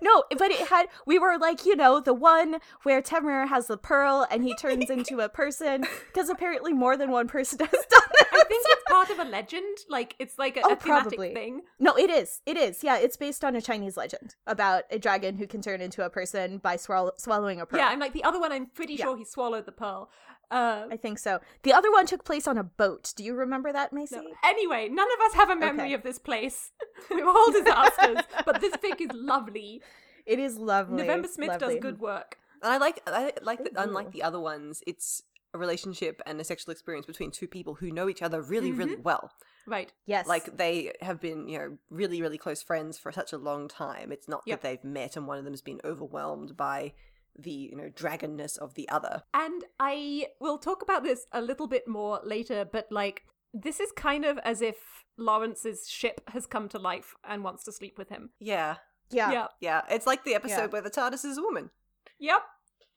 No, 0.00 0.24
but 0.38 0.50
it 0.50 0.68
had 0.68 0.86
we 1.06 1.18
were 1.18 1.36
like, 1.38 1.64
you 1.66 1.76
know, 1.76 2.00
the 2.00 2.14
one 2.14 2.58
where 2.82 3.00
Temeraire 3.02 3.48
has 3.48 3.66
the 3.66 3.76
pearl 3.76 4.26
and 4.30 4.42
he 4.42 4.54
turns 4.56 4.88
into 4.90 5.20
a 5.20 5.28
person 5.28 5.84
because 6.12 6.28
apparently 6.28 6.72
more 6.72 6.96
than 6.96 7.10
one 7.10 7.28
person 7.28 7.58
has 7.60 7.70
done 7.70 8.02
that. 8.18 8.28
I 8.32 8.44
think 8.44 8.62
it's 8.66 8.82
part 8.88 9.10
of 9.10 9.18
a 9.18 9.24
legend. 9.24 9.78
Like 9.88 10.14
it's 10.18 10.38
like 10.38 10.56
a, 10.56 10.60
Oh, 10.64 10.72
a 10.72 10.76
thematic 10.76 10.84
probably. 11.12 11.34
thing. 11.34 11.62
No, 11.78 11.96
it 11.96 12.10
is. 12.10 12.40
It 12.46 12.56
is. 12.56 12.82
Yeah, 12.84 12.98
it's 12.98 13.16
based 13.16 13.44
on 13.44 13.54
a 13.56 13.60
Chinese 13.62 13.96
legend 13.96 14.36
about 14.46 14.84
a 14.90 14.98
dragon 14.98 15.36
who 15.36 15.46
can 15.46 15.60
turn 15.62 15.80
into 15.80 16.04
a 16.04 16.10
person 16.10 16.58
by 16.58 16.76
swallow- 16.76 17.12
swallowing 17.16 17.60
a 17.60 17.66
pearl. 17.66 17.80
Yeah, 17.80 17.88
I'm 17.88 17.98
like 17.98 18.12
the 18.12 18.24
other 18.24 18.40
one. 18.40 18.52
I'm 18.52 18.66
pretty 18.66 18.94
Yeah. 18.94 19.04
sure 19.06 19.16
he 19.16 19.24
swallowed 19.24 19.66
the 19.66 19.72
pearl. 19.72 20.10
Uh, 20.50 20.86
I 20.90 20.96
think 20.96 21.18
so. 21.18 21.40
The 21.62 21.72
other 21.72 21.90
one 21.90 22.06
took 22.06 22.24
place 22.24 22.46
on 22.46 22.58
a 22.58 22.62
boat. 22.64 23.12
Do 23.16 23.24
you 23.24 23.34
remember 23.34 23.72
that, 23.72 23.92
Macy? 23.92 24.16
no. 24.16 24.24
Anyway, 24.44 24.88
none 24.88 25.08
of 25.12 25.20
us 25.26 25.34
have 25.34 25.50
a 25.50 25.56
memory 25.56 25.86
Okay. 25.86 25.94
of 25.94 26.02
this 26.02 26.18
place. 26.18 26.70
We're 27.10 27.26
all 27.28 27.50
disasters, 27.50 28.18
but 28.44 28.60
this 28.60 28.74
fic 28.76 29.00
is 29.00 29.10
lovely. 29.12 29.82
It 30.26 30.38
is 30.38 30.58
lovely. 30.58 30.98
November 30.98 31.28
Smith 31.28 31.48
lovely. 31.48 31.74
does 31.74 31.82
good 31.82 31.98
work. 31.98 32.38
And 32.62 32.72
I 32.72 32.76
like, 32.76 33.00
I 33.06 33.32
like 33.42 33.64
that. 33.64 33.72
Unlike 33.76 34.12
the 34.12 34.22
other 34.22 34.38
ones, 34.40 34.82
it's 34.86 35.22
a 35.54 35.58
relationship 35.58 36.20
and 36.26 36.40
a 36.40 36.44
sexual 36.44 36.72
experience 36.72 37.06
between 37.06 37.30
two 37.30 37.46
people 37.48 37.74
who 37.74 37.90
know 37.90 38.08
each 38.08 38.22
other 38.22 38.40
really, 38.42 38.72
really 38.72 38.96
well. 38.96 39.30
Right. 39.66 39.92
Yes. 40.06 40.26
Like 40.26 40.56
they 40.56 40.92
have 41.00 41.20
been, 41.20 41.48
you 41.48 41.58
know, 41.58 41.78
really, 41.90 42.20
really 42.20 42.38
close 42.38 42.62
friends 42.62 42.98
for 42.98 43.10
such 43.12 43.32
a 43.32 43.38
long 43.38 43.68
time. 43.68 44.12
It's 44.12 44.28
not 44.28 44.42
Yep. 44.46 44.60
that 44.60 44.68
they've 44.68 44.84
met 44.84 45.16
and 45.16 45.26
one 45.26 45.38
of 45.38 45.44
them's 45.44 45.62
been 45.62 45.80
overwhelmed 45.84 46.56
by 46.56 46.92
the, 47.38 47.50
you 47.50 47.76
know, 47.76 47.90
dragonness 47.90 48.56
of 48.58 48.74
the 48.74 48.88
other. 48.88 49.22
And 49.32 49.64
I 49.80 50.26
will 50.40 50.58
talk 50.58 50.82
about 50.82 51.02
this 51.02 51.26
a 51.32 51.40
little 51.40 51.66
bit 51.66 51.88
more 51.88 52.20
later, 52.22 52.64
but 52.70 52.86
like, 52.90 53.22
this 53.52 53.80
is 53.80 53.90
kind 53.92 54.24
of 54.24 54.38
as 54.44 54.60
if 54.62 54.76
Lawrence's 55.16 55.88
ship 55.88 56.20
has 56.28 56.46
come 56.46 56.68
to 56.70 56.78
life 56.78 57.14
and 57.24 57.42
wants 57.44 57.64
to 57.64 57.72
sleep 57.72 57.98
with 57.98 58.08
him. 58.08 58.30
Yeah, 58.40 58.76
yeah. 59.10 59.30
Yeah. 59.32 59.46
yeah. 59.60 59.82
It's 59.90 60.06
like 60.06 60.24
the 60.24 60.34
episode 60.34 60.56
Yeah. 60.56 60.66
where 60.66 60.82
the 60.82 60.90
TARDIS 60.90 61.24
is 61.24 61.38
a 61.38 61.42
woman. 61.42 61.70
Yep. 62.18 62.42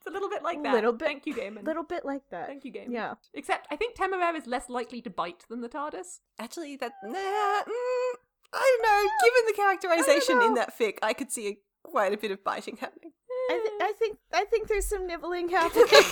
It's 0.08 0.12
a 0.12 0.13
little 0.13 0.30
bit 0.30 0.41
like 0.43 0.63
that. 0.63 0.74
Little 0.74 0.93
bit- 0.93 1.06
Thank 1.08 1.26
you, 1.26 1.34
Damon. 1.34 1.63
A 1.63 1.67
little 1.67 1.84
bit 1.84 2.06
like 2.06 2.22
that. 2.32 2.48
Thank 2.48 2.63
you, 2.65 2.72
Game. 2.72 2.91
Yeah. 2.91 3.15
Except 3.34 3.67
I 3.70 3.76
think 3.76 3.96
Temeraire 3.96 4.36
is 4.36 4.48
less 4.48 4.70
likely 4.70 5.02
to 5.02 5.10
bite 5.10 5.43
than 5.50 5.62
the 5.62 5.70
TARDIS. 5.70 6.20
Actually, 6.39 6.78
that 6.78 6.93
nah, 7.04 7.12
mm, 7.12 8.13
I 8.54 8.78
don't 8.78 8.84
know. 8.84 9.10
Given 9.24 9.43
the 9.48 9.54
characterization 9.54 10.41
in 10.41 10.54
that 10.56 10.78
fic, 10.78 10.98
I 11.04 11.13
could 11.13 11.32
see 11.32 11.48
a, 11.50 11.58
quite 11.84 12.13
a 12.13 12.17
bit 12.17 12.32
of 12.32 12.43
biting 12.43 12.78
happening. 12.78 13.12
I, 13.50 13.60
th- 13.62 13.82
I 13.82 13.93
think 14.00 14.17
I 14.34 14.46
think 14.46 14.67
there's 14.67 14.88
some 14.88 15.06
nibbling 15.08 15.50
happening. 15.50 15.86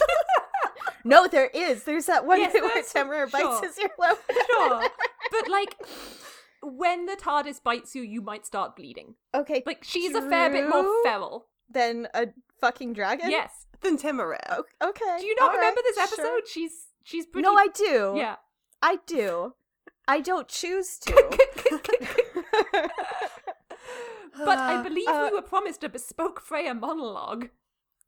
no, 1.05 1.27
there 1.27 1.47
is. 1.53 1.83
There's 1.83 2.05
that 2.07 2.25
one 2.25 2.39
Yes, 2.41 2.53
bit 2.53 2.63
where 2.63 2.73
there's- 2.73 2.91
Temeraire 2.93 3.31
bites 3.31 3.59
sure. 3.59 3.61
his 3.63 3.77
earlobe. 3.77 4.17
Sure. 4.47 4.83
but 5.31 5.47
like 5.49 5.75
when 6.61 7.05
the 7.05 7.15
TARDIS 7.15 7.61
bites 7.63 7.95
you, 7.95 8.01
you 8.01 8.21
might 8.21 8.45
start 8.45 8.75
bleeding. 8.75 9.15
okay, 9.33 9.63
Like 9.65 9.83
she's 9.83 10.13
a 10.15 10.21
fair 10.21 10.49
bit 10.49 10.67
more 10.67 10.83
feral. 11.03 11.47
than 11.69 12.07
a 12.13 12.27
fucking 12.59 12.93
dragon. 12.93 13.29
Yes. 13.29 13.64
Than 13.81 13.97
Temeraire. 13.97 14.61
Okay. 14.83 15.17
Do 15.19 15.25
you 15.25 15.35
not 15.39 15.49
all 15.49 15.55
remember 15.55 15.81
right, 15.81 15.83
this 15.95 15.97
episode? 15.97 16.21
sure. 16.23 16.41
She's 16.47 16.71
she's 17.03 17.25
pretty 17.25 17.43
No, 17.47 17.55
I 17.55 17.67
do. 17.73 18.13
Yeah. 18.17 18.35
I 18.81 18.97
do. 19.07 19.53
I 20.07 20.21
don't 20.21 20.47
choose 20.47 20.97
to. 20.99 21.13
But 24.37 24.57
I 24.57 24.81
believe 24.87 25.07
Uh, 25.07 25.29
we 25.31 25.35
were 25.35 25.41
promised 25.41 25.83
a 25.83 25.89
bespoke 25.89 26.41
Freya 26.41 26.73
monologue. 26.73 27.49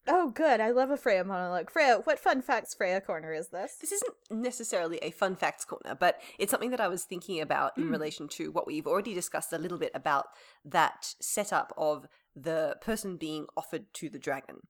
oh, 0.10 0.30
good. 0.32 0.60
I 0.60 0.72
love 0.72 0.90
a 0.90 0.98
Freya 0.98 1.24
monologue. 1.24 1.70
Freya, 1.70 2.02
what 2.04 2.20
fun 2.20 2.42
facts 2.42 2.74
Freya 2.74 3.00
corner 3.02 3.34
is 3.34 3.48
this? 3.50 3.76
This 3.80 3.92
isn't 3.94 4.14
necessarily 4.30 4.98
a 4.98 5.12
fun 5.12 5.36
facts 5.36 5.64
corner, 5.66 5.96
but 5.96 6.20
it's 6.38 6.52
something 6.52 6.72
that 6.72 6.82
I 6.82 6.88
was 6.90 7.04
thinking 7.06 7.40
about 7.42 7.78
in 7.78 7.86
Mm. 7.86 7.92
relation 7.92 8.28
to 8.30 8.52
what 8.52 8.68
we've 8.68 8.88
already 8.88 9.14
discussed 9.14 9.54
a 9.54 9.58
little 9.58 9.78
bit 9.78 9.92
about 9.94 10.28
that 10.66 11.16
setup 11.22 11.74
of 11.78 12.08
the 12.36 12.78
person 12.82 13.16
being 13.18 13.48
offered 13.56 13.94
to 13.96 14.10
the 14.10 14.20
dragon. 14.20 14.68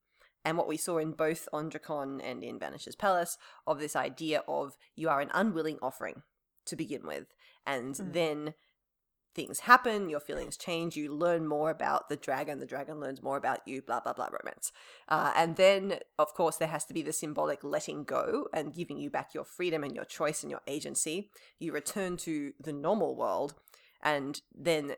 And 0.48 0.58
what 0.58 0.70
we 0.70 0.78
saw 0.78 0.98
in 0.98 1.12
both 1.12 1.50
ondrakon 1.52 2.22
and 2.24 2.42
in 2.42 2.58
Vanisher's 2.58 2.96
Palace 2.96 3.38
of 3.66 3.80
this 3.80 3.98
idea 3.98 4.44
of 4.48 4.78
you 4.96 5.10
are 5.10 5.20
an 5.20 5.30
unwilling 5.34 5.78
offering 5.82 6.24
to 6.68 6.78
begin 6.78 7.06
with, 7.06 7.34
and 7.66 7.96
Mm. 7.96 8.14
then 8.14 8.54
things 9.36 9.60
happen, 9.72 10.10
your 10.10 10.22
feelings 10.22 10.56
change, 10.56 10.96
you 10.96 11.14
learn 11.14 11.48
more 11.48 11.70
about 11.70 12.08
the 12.08 12.16
dragon, 12.16 12.60
the 12.60 12.66
dragon 12.66 12.98
learns 12.98 13.22
more 13.22 13.36
about 13.36 13.60
you, 13.68 13.82
blah, 13.82 14.00
blah, 14.00 14.14
blah, 14.14 14.30
romance. 14.32 14.72
Uh, 15.10 15.34
and 15.36 15.58
then, 15.58 16.00
of 16.18 16.34
course, 16.34 16.56
there 16.56 16.70
has 16.70 16.86
to 16.86 16.94
be 16.94 17.02
the 17.02 17.12
symbolic 17.12 17.62
letting 17.62 18.06
go 18.06 18.48
and 18.54 18.74
giving 18.74 18.98
you 18.98 19.10
back 19.10 19.34
your 19.34 19.44
freedom 19.44 19.84
and 19.84 19.94
your 19.94 20.06
choice 20.06 20.44
and 20.44 20.50
your 20.50 20.62
agency. 20.66 21.30
You 21.60 21.74
return 21.74 22.16
to 22.18 22.54
the 22.58 22.74
normal 22.74 23.18
world, 23.18 23.54
and 24.02 24.42
then 24.56 24.96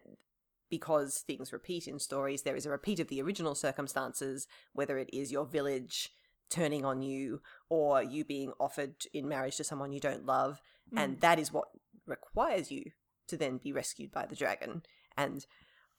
because 0.69 1.19
things 1.19 1.51
repeat 1.53 1.87
in 1.87 1.99
stories, 1.99 2.43
there 2.43 2.55
is 2.55 2.65
a 2.65 2.69
repeat 2.69 2.99
of 2.99 3.07
the 3.07 3.21
original 3.21 3.55
circumstances, 3.55 4.47
whether 4.73 4.97
it 4.97 5.09
is 5.13 5.31
your 5.31 5.45
village 5.45 6.11
turning 6.49 6.83
on 6.83 7.01
you 7.01 7.41
or 7.69 8.01
you 8.01 8.23
being 8.25 8.53
offered 8.59 8.95
in 9.13 9.27
marriage 9.27 9.57
to 9.57 9.63
someone 9.63 9.91
you 9.91 9.99
don't 9.99 10.25
love. 10.25 10.61
And 10.95 11.19
that 11.21 11.37
is 11.37 11.53
what 11.53 11.67
requires 12.07 12.71
you 12.71 12.91
to 13.27 13.37
then 13.37 13.57
be 13.57 13.71
rescued 13.71 14.11
by 14.11 14.25
the 14.25 14.35
dragon. 14.35 14.81
And 15.15 15.45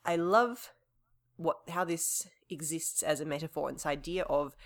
I 0.04 0.16
love 0.16 0.72
what 1.36 1.58
how 1.68 1.84
this 1.84 2.26
exists 2.50 3.02
as 3.02 3.20
a 3.20 3.24
metaphor 3.24 3.68
and 3.68 3.76
this 3.76 3.86
idea 3.86 4.24
of 4.24 4.56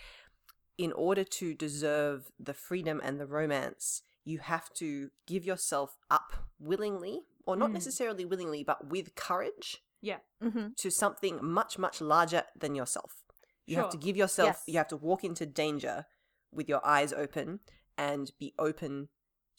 in 0.78 0.92
order 0.92 1.22
to 1.22 1.54
deserve 1.54 2.32
the 2.40 2.54
freedom 2.54 3.00
and 3.04 3.20
the 3.20 3.26
romance, 3.26 4.02
you 4.24 4.38
have 4.38 4.72
to 4.74 5.10
give 5.26 5.44
yourself 5.44 5.98
up 6.10 6.32
willingly, 6.58 7.20
or 7.46 7.54
not 7.54 7.70
Mm. 7.70 7.74
necessarily 7.74 8.24
willingly, 8.24 8.64
but 8.64 8.88
with 8.88 9.14
courage 9.14 9.84
Yeah. 10.04 10.18
Mm-hmm. 10.42 10.68
to 10.76 10.90
something 10.90 11.38
much, 11.42 11.78
much 11.78 12.00
larger 12.00 12.42
than 12.62 12.74
yourself. 12.74 13.12
You 13.66 13.76
have 13.76 13.88
to 13.90 13.96
give 13.96 14.16
yourself, 14.16 14.48
Yes. 14.48 14.62
you 14.66 14.76
have 14.76 14.88
to 14.88 14.96
walk 14.98 15.24
into 15.24 15.46
danger 15.46 16.04
with 16.52 16.68
your 16.68 16.82
eyes 16.86 17.12
open 17.14 17.60
and 17.96 18.30
be 18.38 18.52
open 18.58 19.08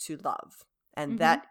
to 0.06 0.18
love. 0.18 0.64
And 0.96 1.14
Mhm. 1.14 1.18
that 1.20 1.48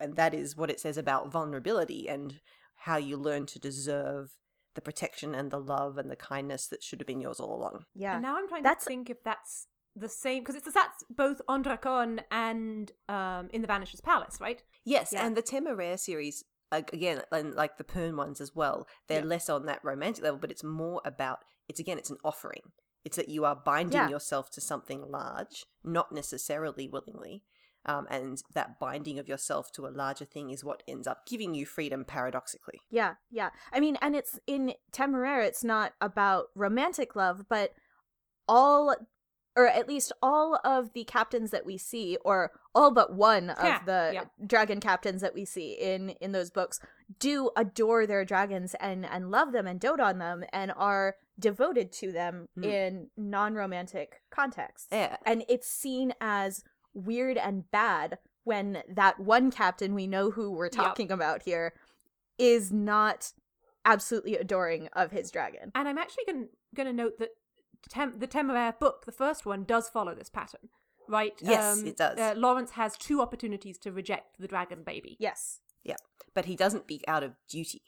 and 0.00 0.16
that 0.16 0.34
is 0.34 0.56
what 0.56 0.70
it 0.70 0.80
says 0.80 0.96
about 0.98 1.30
vulnerability 1.30 2.08
and 2.08 2.40
how 2.86 2.96
you 2.96 3.16
learn 3.16 3.46
to 3.46 3.58
deserve 3.60 4.36
the 4.74 4.80
protection 4.80 5.34
and 5.36 5.50
the 5.52 5.60
love 5.60 5.96
and 5.98 6.10
the 6.10 6.16
kindness 6.16 6.66
that 6.68 6.82
should 6.82 6.98
have 7.00 7.06
been 7.06 7.20
yours 7.20 7.38
all 7.38 7.54
along. 7.54 7.86
Yeah. 7.94 8.14
And 8.14 8.22
now 8.22 8.36
I'm 8.36 8.48
trying 8.48 8.64
That's- 8.64 8.84
to 8.84 8.88
think 8.88 9.08
if 9.08 9.22
that's 9.22 9.68
the 9.94 10.08
same 10.08 10.42
because 10.42 10.56
it's 10.56 10.72
that's 10.72 11.04
both 11.08 11.40
on 11.46 11.62
Drakon 11.62 12.24
and 12.30 12.90
um 13.08 13.48
in 13.52 13.62
the 13.62 13.68
Vanisher's 13.68 14.00
Palace, 14.00 14.40
right? 14.40 14.62
Yes, 14.84 15.12
Yeah. 15.12 15.24
and 15.24 15.36
the 15.36 15.42
Temeraire 15.42 15.96
series 15.98 16.42
ag- 16.42 16.48
again, 16.72 17.22
and 17.30 17.54
like 17.54 17.76
the 17.78 17.84
Pern 17.84 18.16
ones 18.16 18.40
as 18.40 18.54
well, 18.54 18.86
they're 19.08 19.20
Yeah. 19.20 19.26
less 19.26 19.48
on 19.48 19.66
that 19.66 19.84
romantic 19.84 20.24
level, 20.24 20.38
but 20.38 20.50
it's 20.50 20.64
more 20.64 21.00
about 21.04 21.44
it's 21.68 21.80
again, 21.80 21.96
it's 21.98 22.10
an 22.10 22.18
offering. 22.24 22.72
It's 23.04 23.16
that 23.16 23.28
you 23.28 23.44
are 23.44 23.56
binding 23.56 24.00
Yeah. 24.00 24.08
yourself 24.08 24.50
to 24.50 24.60
something 24.60 25.02
large, 25.10 25.66
not 25.82 26.12
necessarily 26.12 26.88
willingly. 26.88 27.42
Um, 27.86 28.06
and 28.08 28.42
that 28.54 28.78
binding 28.78 29.18
of 29.18 29.28
yourself 29.28 29.70
to 29.72 29.86
a 29.86 29.88
larger 29.88 30.24
thing 30.24 30.48
is 30.50 30.64
what 30.64 30.82
ends 30.88 31.06
up 31.06 31.26
giving 31.26 31.54
you 31.54 31.66
freedom 31.66 32.04
paradoxically. 32.06 32.80
Yeah, 32.90 33.16
yeah. 33.30 33.50
I 33.72 33.80
mean, 33.80 33.96
and 34.00 34.16
it's 34.16 34.38
in 34.46 34.74
Temeraire, 34.90 35.44
it's 35.44 35.62
not 35.62 35.92
about 36.00 36.46
romantic 36.54 37.14
love, 37.14 37.46
but 37.48 37.74
all, 38.48 38.94
or 39.56 39.66
at 39.68 39.86
least 39.88 40.10
all 40.22 40.58
of 40.64 40.92
the 40.94 41.04
captains 41.04 41.50
that 41.52 41.64
we 41.64 41.76
see, 41.78 42.16
or 42.24 42.50
all 42.74 42.90
but 42.90 43.12
one 43.14 43.50
of 43.50 43.64
Yeah, 43.64 43.80
the 43.84 44.10
yeah. 44.14 44.24
dragon 44.46 44.80
captains 44.80 45.20
that 45.22 45.34
we 45.34 45.44
see 45.44 45.72
in 45.72 46.10
in 46.20 46.32
those 46.32 46.50
books, 46.50 46.80
do 47.18 47.50
adore 47.56 48.06
their 48.06 48.24
dragons 48.24 48.74
and 48.80 49.06
and 49.06 49.30
love 49.30 49.52
them 49.52 49.66
and 49.66 49.78
dote 49.80 50.00
on 50.00 50.18
them 50.18 50.44
and 50.52 50.72
are 50.76 51.16
devoted 51.38 51.92
to 51.92 52.12
them 52.12 52.48
Mm. 52.58 52.64
in 52.64 53.10
non-romantic 53.16 54.22
contexts. 54.30 54.88
Yeah. 54.90 55.16
and 55.26 55.44
it's 55.48 55.68
seen 55.68 56.14
as 56.20 56.62
weird 56.94 57.36
and 57.36 57.70
bad 57.70 58.18
when 58.44 58.82
that 58.88 59.18
one 59.18 59.50
captain 59.50 59.94
we 59.94 60.06
know 60.06 60.30
who 60.30 60.50
we're 60.52 60.66
Yep. 60.66 60.72
talking 60.72 61.10
about 61.12 61.42
here 61.42 61.74
is 62.38 62.70
not 62.72 63.32
absolutely 63.84 64.36
adoring 64.36 64.88
of 64.94 65.10
his 65.10 65.30
dragon. 65.30 65.70
And 65.74 65.88
I'm 65.88 65.98
actually 65.98 66.24
going 66.24 66.48
to 66.86 66.92
note 66.92 67.18
that 67.18 67.30
Tem- 67.88 68.18
the 68.18 68.26
Temeraire 68.26 68.78
book, 68.78 69.04
the 69.06 69.12
first 69.12 69.44
one, 69.46 69.64
does 69.64 69.88
follow 69.88 70.14
this 70.14 70.30
pattern, 70.30 70.68
right? 71.08 71.32
Um, 71.42 71.48
Yes, 71.50 71.82
it 71.82 71.96
does. 71.96 72.18
Uh, 72.18 72.34
Lawrence 72.36 72.72
has 72.72 72.96
two 72.96 73.20
opportunities 73.20 73.78
to 73.78 73.92
reject 73.92 74.38
the 74.38 74.48
dragon 74.48 74.82
baby. 74.84 75.16
Yes. 75.20 75.60
Yeah, 75.82 75.96
but 76.34 76.46
he 76.46 76.56
doesn't 76.56 76.86
be 76.86 77.02
out 77.06 77.22
of 77.22 77.32
duty. 77.48 77.82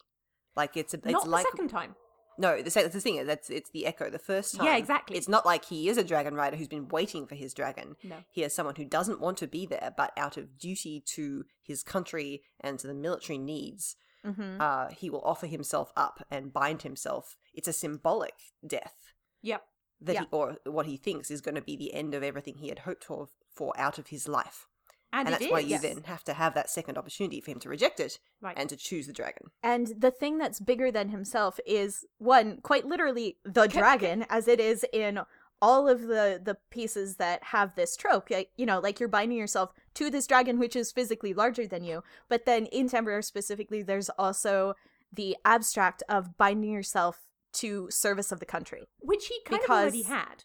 Like 0.55 0.77
it's 0.77 0.95
a, 0.95 0.99
it's 0.99 1.07
Not 1.07 1.29
like 1.29 1.45
the 1.45 1.51
second 1.53 1.69
time. 1.69 1.95
no, 2.39 2.61
the, 2.63 2.71
se- 2.71 2.89
the 2.89 3.01
thing 3.01 3.17
is 3.17 3.27
that's 3.27 3.51
it's 3.51 3.71
the 3.71 3.87
echo. 3.87 4.11
The 4.11 4.19
first 4.19 4.55
time, 4.57 4.67
Yeah, 4.67 4.77
exactly. 4.77 5.17
It's 5.17 5.29
not 5.29 5.45
like 5.47 5.65
he 5.67 5.89
is 5.89 5.97
a 5.99 6.05
dragon 6.05 6.35
rider 6.35 6.57
who's 6.57 6.69
been 6.69 6.89
waiting 6.89 7.27
for 7.27 7.35
his 7.35 7.53
dragon. 7.55 7.97
No. 8.05 8.17
he 8.31 8.43
is 8.43 8.55
someone 8.55 8.75
who 8.77 8.85
doesn't 8.85 9.21
want 9.21 9.39
to 9.39 9.47
be 9.47 9.65
there, 9.67 9.93
but 9.97 10.13
out 10.17 10.37
of 10.37 10.59
duty 10.59 11.03
to 11.15 11.45
his 11.63 11.83
country 11.83 12.43
and 12.61 12.79
to 12.79 12.87
the 12.87 12.95
military 12.95 13.39
needs, 13.39 13.97
Mm-hmm. 14.27 14.61
uh, 14.61 14.89
he 14.89 15.09
will 15.09 15.23
offer 15.25 15.47
himself 15.47 15.93
up 15.97 16.27
and 16.33 16.53
bind 16.53 16.83
himself. 16.83 17.37
It's 17.55 17.69
a 17.69 17.73
symbolic 17.73 18.35
death 18.67 19.13
Yep. 19.43 19.63
That 20.01 20.15
Yeah. 20.15 20.21
he, 20.23 20.27
or 20.31 20.57
what 20.65 20.87
he 20.87 20.97
thinks 20.97 21.31
is 21.31 21.41
going 21.41 21.55
to 21.55 21.63
be 21.63 21.77
the 21.77 21.95
end 21.95 22.15
of 22.15 22.23
everything 22.23 22.57
he 22.59 22.69
had 22.69 22.81
hoped 22.81 23.05
for, 23.05 23.29
for 23.49 23.73
out 23.79 23.99
of 23.99 24.09
his 24.09 24.29
life. 24.29 24.69
And, 25.13 25.29
And, 25.29 25.35
that's 25.35 25.51
why 25.51 25.61
is. 25.61 25.71
you 25.71 25.79
then 25.79 26.03
have 26.05 26.25
to 26.25 26.35
have 26.35 26.53
that 26.55 26.69
second 26.69 26.99
opportunity 26.99 27.41
for 27.41 27.51
him 27.53 27.61
to 27.61 27.69
reject 27.71 28.01
it 28.01 28.19
Right. 28.43 28.57
and 28.59 28.69
to 28.69 28.77
choose 28.77 29.07
the 29.07 29.13
dragon. 29.15 29.51
And 29.63 29.87
the 29.99 30.11
thing 30.11 30.37
that's 30.37 30.61
bigger 30.61 30.91
than 30.91 31.09
himself 31.09 31.59
is 31.65 32.05
one, 32.19 32.59
quite 32.61 32.85
literally 32.85 33.39
the 33.45 33.67
dragon, 33.67 34.27
as 34.29 34.49
it 34.49 34.61
is 34.61 34.85
in 34.93 35.21
all 35.63 35.89
of 35.89 36.03
the 36.03 36.39
the 36.45 36.59
pieces 36.71 37.17
that 37.17 37.43
have 37.45 37.75
this 37.77 37.97
trope. 37.97 38.29
Like, 38.29 38.51
you 38.59 38.67
know, 38.67 38.79
like 38.79 39.01
you're 39.01 39.09
binding 39.09 39.39
yourself 39.39 39.73
to 39.95 40.11
this 40.11 40.27
dragon 40.27 40.59
which 40.59 40.77
is 40.77 40.93
physically 40.93 41.33
larger 41.33 41.67
than 41.67 41.83
you. 41.83 42.03
But 42.29 42.45
then 42.45 42.67
in 42.67 42.91
Temeraire 42.91 43.23
specifically, 43.25 43.83
there's 43.83 44.11
also 44.11 44.75
the 45.11 45.35
abstract 45.47 46.03
of 46.11 46.37
binding 46.37 46.73
yourself 46.73 47.21
to 47.57 47.89
service 47.91 48.33
of 48.33 48.41
the 48.41 48.47
country. 48.47 48.89
Which 49.01 49.27
he 49.27 49.41
kind 49.45 49.63
of 49.63 49.71
already 49.71 50.03
had. 50.03 50.45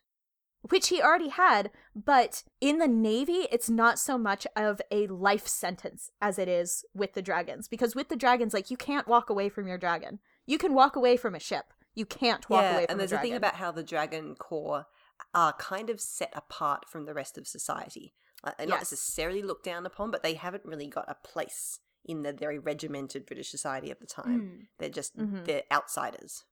which 0.69 0.89
he 0.89 1.01
already 1.01 1.29
had, 1.29 1.71
but 1.95 2.43
in 2.59 2.77
the 2.77 2.87
Navy, 2.87 3.47
it's 3.51 3.69
not 3.69 3.97
so 3.99 4.17
much 4.17 4.45
of 4.55 4.79
a 4.91 5.07
life 5.07 5.47
sentence 5.47 6.09
as 6.21 6.37
it 6.37 6.47
is 6.47 6.85
with 6.93 7.13
the 7.13 7.21
dragons. 7.21 7.67
Because 7.67 7.95
with 7.95 8.09
the 8.09 8.15
dragons, 8.15 8.53
like, 8.53 8.69
you 8.69 8.77
can't 8.77 9.07
walk 9.07 9.29
away 9.29 9.49
from 9.49 9.67
your 9.67 9.77
dragon. 9.79 10.19
You 10.45 10.57
can 10.57 10.73
walk 10.73 10.95
away 10.95 11.17
from 11.17 11.33
a 11.35 11.39
ship. 11.39 11.65
You 11.95 12.05
can't 12.05 12.47
walk 12.49 12.63
away 12.63 12.85
from 12.85 12.91
and 12.91 12.99
there's 12.99 13.11
a 13.11 13.17
a 13.17 13.21
thing 13.21 13.33
about 13.33 13.55
how 13.55 13.71
the 13.71 13.83
dragon 13.83 14.35
core 14.35 14.85
are 15.33 15.53
kind 15.53 15.89
of 15.89 15.99
set 15.99 16.31
apart 16.35 16.87
from 16.87 17.05
the 17.05 17.13
rest 17.13 17.37
of 17.37 17.47
society. 17.47 18.13
Like, 18.45 18.57
they're 18.57 18.67
not 18.67 18.79
Yes. 18.81 18.91
necessarily 18.91 19.41
looked 19.41 19.65
down 19.65 19.85
upon, 19.85 20.09
but 20.11 20.23
they 20.23 20.33
haven't 20.35 20.65
really 20.65 20.87
got 20.87 21.05
a 21.09 21.15
place 21.15 21.79
in 22.05 22.21
the 22.23 22.33
very 22.33 22.57
regimented 22.57 23.25
British 23.27 23.49
society 23.51 23.91
of 23.91 23.99
the 23.99 24.07
time. 24.07 24.41
Mm. 24.41 24.67
They're 24.79 24.89
just 24.89 25.15
Mhm. 25.17 25.45
they're 25.45 25.63
outsiders. 25.71 26.43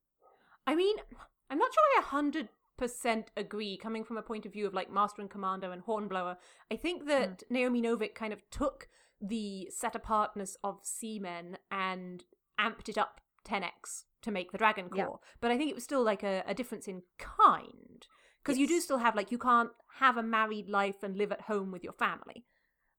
I 0.70 0.76
mean, 0.76 0.96
I'm 1.50 1.58
not 1.58 1.74
sure 1.74 1.84
I 1.98 2.02
hundred 2.04 2.50
percent 2.78 3.32
agree. 3.36 3.78
Coming 3.78 4.04
from 4.04 4.18
a 4.18 4.22
point 4.22 4.46
of 4.46 4.54
view 4.54 4.68
of 4.68 4.74
like 4.74 4.92
Master 4.92 5.22
and 5.22 5.30
Commander 5.30 5.72
and 5.72 5.82
Hornblower, 5.82 6.38
I 6.72 6.76
think 6.76 7.08
that 7.08 7.44
Naomi 7.50 7.82
Novik 7.82 8.14
kind 8.16 8.34
of 8.34 8.42
took 8.52 8.88
the 9.20 9.70
set 9.76 9.96
apartness 9.96 10.58
of 10.64 10.80
seamen 10.84 11.58
and 11.72 12.24
amped 12.60 12.88
it 12.88 12.98
up 12.98 13.20
10x 13.46 14.06
to 14.22 14.32
make 14.32 14.52
the 14.52 14.58
Dragon 14.58 14.90
Yeah. 14.94 15.06
Core. 15.06 15.20
But 15.42 15.52
I 15.52 15.58
think 15.58 15.70
it 15.70 15.76
was 15.76 15.84
still 15.84 16.04
like 16.04 16.24
a, 16.24 16.44
a 16.48 16.54
difference 16.54 16.88
in 16.88 17.02
kind 17.18 18.06
because 18.44 18.58
you 18.58 18.68
do 18.68 18.80
still 18.80 19.00
have 19.00 19.16
like 19.16 19.32
you 19.32 19.38
can't 19.38 19.72
have 20.00 20.18
a 20.18 20.24
married 20.24 20.70
life 20.70 21.04
and 21.04 21.18
live 21.18 21.32
at 21.32 21.42
home 21.42 21.72
with 21.72 21.84
your 21.84 21.94
family 21.94 22.46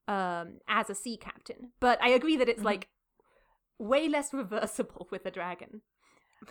um 0.07 0.59
as 0.67 0.89
a 0.89 0.95
sea 0.95 1.17
captain 1.17 1.71
but 1.79 2.01
i 2.01 2.09
agree 2.09 2.35
that 2.37 2.49
it's 2.49 2.61
Mhm. 2.61 2.65
like 2.65 2.89
way 3.77 4.07
less 4.07 4.33
reversible 4.41 5.07
with 5.11 5.25
a 5.25 5.31
dragon 5.31 5.81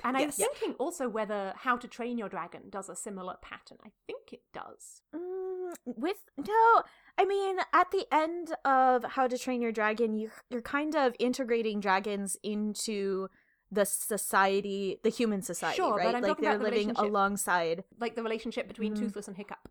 and 0.05 0.17
I'm 0.17 0.23
Yes. 0.25 0.37
thinking 0.37 0.75
also 0.75 1.09
whether 1.09 1.53
How 1.57 1.77
to 1.77 1.89
Train 1.89 2.19
Your 2.19 2.29
Dragon 2.29 2.71
does 2.71 2.89
a 2.89 2.97
similar 2.97 3.37
pattern. 3.43 3.79
I 3.85 3.91
think 4.07 4.33
it 4.33 4.43
does. 4.53 5.03
Mm, 5.15 5.73
with 5.85 6.25
no, 6.37 6.83
I 7.19 7.25
mean, 7.25 7.59
at 7.73 7.91
the 7.91 8.07
end 8.13 8.55
of 8.65 9.05
How 9.05 9.27
to 9.27 9.37
Train 9.39 9.61
Your 9.63 9.73
Dragon, 9.73 10.15
you 10.15 10.31
you're 10.49 10.63
kind 10.63 10.95
of 10.95 11.15
integrating 11.19 11.81
dragons 11.81 12.37
into 12.43 13.29
the 13.73 13.85
society, 13.85 14.99
the 15.05 15.11
human 15.11 15.43
society, 15.43 15.77
Sure, 15.77 15.91
but 15.93 15.99
right? 16.07 16.15
I'm 16.15 16.23
like 16.23 16.31
talking 16.31 16.43
they're 16.45 16.53
about 16.57 16.65
the 16.65 16.71
living 16.71 16.89
relationship. 16.89 17.11
alongside. 17.11 17.85
Like 17.99 18.17
the 18.17 18.23
relationship 18.23 18.69
between 18.69 18.95
Mm. 18.95 18.99
Toothless 19.01 19.29
and 19.29 19.37
Hiccup. 19.37 19.69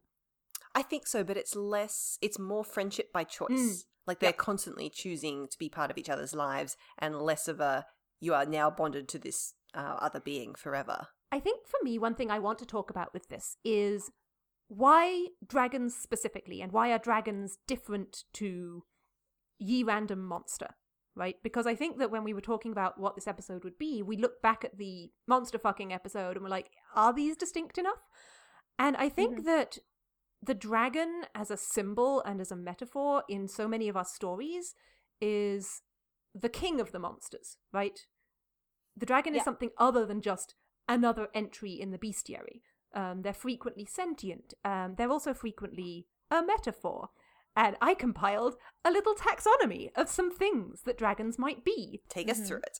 I 0.75 0.81
think 0.83 1.07
so, 1.07 1.23
but 1.23 1.35
it's 1.37 1.55
less. 1.55 2.17
It's 2.21 2.39
more 2.39 2.63
friendship 2.63 3.11
by 3.11 3.23
choice. 3.25 3.49
Mm. 3.49 3.83
Like 4.07 4.19
they're 4.19 4.31
constantly 4.33 4.89
choosing 4.89 5.47
to 5.49 5.57
be 5.59 5.69
part 5.69 5.91
of 5.91 5.97
each 5.97 6.09
other's 6.09 6.33
lives, 6.33 6.77
and 6.97 7.21
less 7.21 7.47
of 7.47 7.59
a 7.59 7.85
you 8.21 8.33
are 8.33 8.45
now 8.45 8.69
bonded 8.69 9.07
to 9.09 9.19
this 9.19 9.53
uh, 9.73 9.97
other 9.99 10.19
being 10.19 10.55
forever. 10.55 11.07
I 11.31 11.39
think 11.39 11.67
for 11.67 11.77
me, 11.83 11.99
one 11.99 12.15
thing 12.15 12.31
I 12.31 12.39
want 12.39 12.59
to 12.59 12.65
talk 12.65 12.89
about 12.89 13.13
with 13.13 13.29
this 13.29 13.57
is 13.63 14.11
why 14.67 15.27
dragons 15.45 15.95
specifically, 15.95 16.61
and 16.61 16.71
why 16.71 16.91
are 16.91 16.99
dragons 16.99 17.57
different 17.67 18.23
to 18.33 18.83
Ye 19.57 19.83
Random 19.83 20.23
Monster, 20.23 20.75
right? 21.15 21.35
Because 21.43 21.67
I 21.67 21.75
think 21.75 21.97
that 21.99 22.11
when 22.11 22.23
we 22.23 22.33
were 22.33 22.41
talking 22.41 22.71
about 22.71 22.99
what 22.99 23.15
this 23.15 23.27
episode 23.27 23.63
would 23.63 23.77
be, 23.77 24.01
we 24.01 24.17
looked 24.17 24.41
back 24.41 24.63
at 24.63 24.77
the 24.77 25.11
monster 25.27 25.59
fucking 25.59 25.91
episode 25.91 26.35
and 26.35 26.43
we're 26.43 26.49
like, 26.49 26.69
are 26.95 27.13
these 27.13 27.35
distinct 27.35 27.77
enough? 27.77 28.07
And 28.77 28.95
I 28.95 29.09
think 29.09 29.45
that 29.45 29.79
the 30.41 30.53
dragon 30.53 31.23
as 31.35 31.51
a 31.51 31.57
symbol 31.57 32.21
and 32.21 32.39
as 32.39 32.51
a 32.51 32.55
metaphor 32.55 33.23
in 33.27 33.47
so 33.47 33.67
many 33.67 33.89
of 33.89 33.97
our 33.97 34.05
stories 34.05 34.73
is 35.19 35.81
the 36.33 36.47
king 36.47 36.79
of 36.79 36.91
the 36.91 36.99
monsters, 36.99 37.57
right? 37.73 37.99
The 38.97 39.05
dragon 39.05 39.33
Yeah. 39.33 39.39
is 39.39 39.45
something 39.45 39.71
other 39.77 40.05
than 40.05 40.21
just 40.21 40.55
another 40.87 41.29
entry 41.33 41.73
in 41.73 41.91
the 41.91 41.97
bestiary. 41.97 42.61
Um, 42.93 43.21
they're 43.21 43.33
frequently 43.33 43.85
sentient. 43.85 44.53
Um, 44.65 44.95
they're 44.95 45.11
also 45.11 45.33
frequently 45.33 46.07
a 46.31 46.41
metaphor. 46.41 47.09
And 47.55 47.77
I 47.81 47.93
compiled 47.93 48.55
a 48.85 48.91
little 48.91 49.15
taxonomy 49.15 49.89
of 49.95 50.09
some 50.09 50.31
things 50.31 50.81
that 50.83 50.97
dragons 50.97 51.37
might 51.37 51.63
be. 51.63 52.01
Take 52.09 52.29
us 52.31 52.47
through 52.47 52.59
it. 52.59 52.79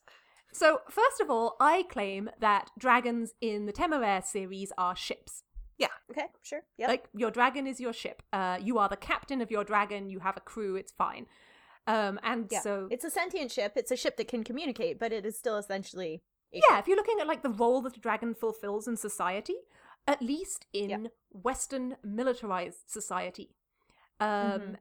So, 0.52 0.82
first 0.90 1.20
of 1.22 1.30
all, 1.30 1.56
I 1.60 1.84
claim 1.84 2.30
that 2.40 2.72
dragons 2.78 3.34
in 3.42 3.66
the 3.66 3.74
Temeraire 3.74 4.24
series 4.26 4.72
are 4.78 4.96
ships. 4.96 5.44
Yeah, 5.78 5.88
Okay, 6.12 6.26
sure. 6.42 6.62
Yep. 6.78 6.90
Like 6.90 7.10
your 7.14 7.32
dragon 7.32 7.68
is 7.68 7.80
your 7.80 7.94
ship. 7.94 8.22
Uh, 8.34 8.58
you 8.62 8.78
are 8.80 8.90
the 8.90 8.98
captain 8.98 9.42
of 9.42 9.52
your 9.52 9.64
dragon. 9.64 10.10
You 10.10 10.20
have 10.20 10.36
a 10.36 10.42
crew. 10.42 10.76
It's 10.76 10.92
fine. 10.92 11.26
Um, 11.88 12.20
and 12.24 12.48
yeah. 12.52 12.62
so 12.62 12.88
it's 12.92 13.04
a 13.04 13.10
sentient 13.10 13.52
ship. 13.52 13.74
It's 13.76 13.92
a 13.92 13.96
ship 13.96 14.18
that 14.18 14.28
can 14.28 14.44
communicate, 14.44 15.00
but 15.00 15.12
it 15.12 15.26
is 15.26 15.38
still 15.38 15.58
essentially 15.58 16.22
yeah, 16.52 16.80
if 16.80 16.88
you're 16.88 16.98
looking 16.98 17.20
at 17.20 17.28
like 17.28 17.44
the 17.44 17.50
role 17.50 17.82
that 17.82 17.96
a 17.98 18.00
dragon 18.00 18.34
fulfills 18.34 18.88
in 18.88 18.98
society, 18.98 19.56
at 20.08 20.22
least 20.22 20.66
in 20.74 20.90
Yeah. 20.90 21.08
Western 21.32 21.98
militarized 22.04 22.90
society, 22.90 23.56
um, 24.20 24.28
Mhm. 24.62 24.80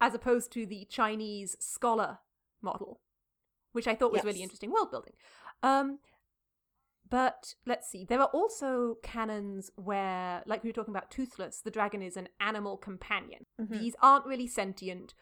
as 0.00 0.14
opposed 0.14 0.52
to 0.52 0.66
the 0.66 0.84
Chinese 0.84 1.56
scholar 1.58 2.20
model, 2.62 3.00
which 3.72 3.88
I 3.88 3.96
thought 3.96 4.12
was 4.12 4.22
really 4.24 4.42
interesting 4.42 4.70
world 4.70 4.90
building. 4.92 5.14
Um, 5.64 5.98
but 7.08 7.54
let's 7.66 7.88
see, 7.88 8.04
there 8.04 8.20
are 8.20 8.28
also 8.28 8.96
canons 9.02 9.70
where, 9.76 10.42
like 10.46 10.62
we 10.62 10.68
were 10.68 10.74
talking 10.74 10.94
about 10.94 11.10
Toothless, 11.10 11.60
the 11.60 11.70
dragon 11.70 12.02
is 12.02 12.16
an 12.16 12.28
animal 12.40 12.76
companion. 12.76 13.46
Mhm. 13.60 13.68
These 13.70 13.96
aren't 14.00 14.26
really 14.26 14.46
sentient. 14.46 15.14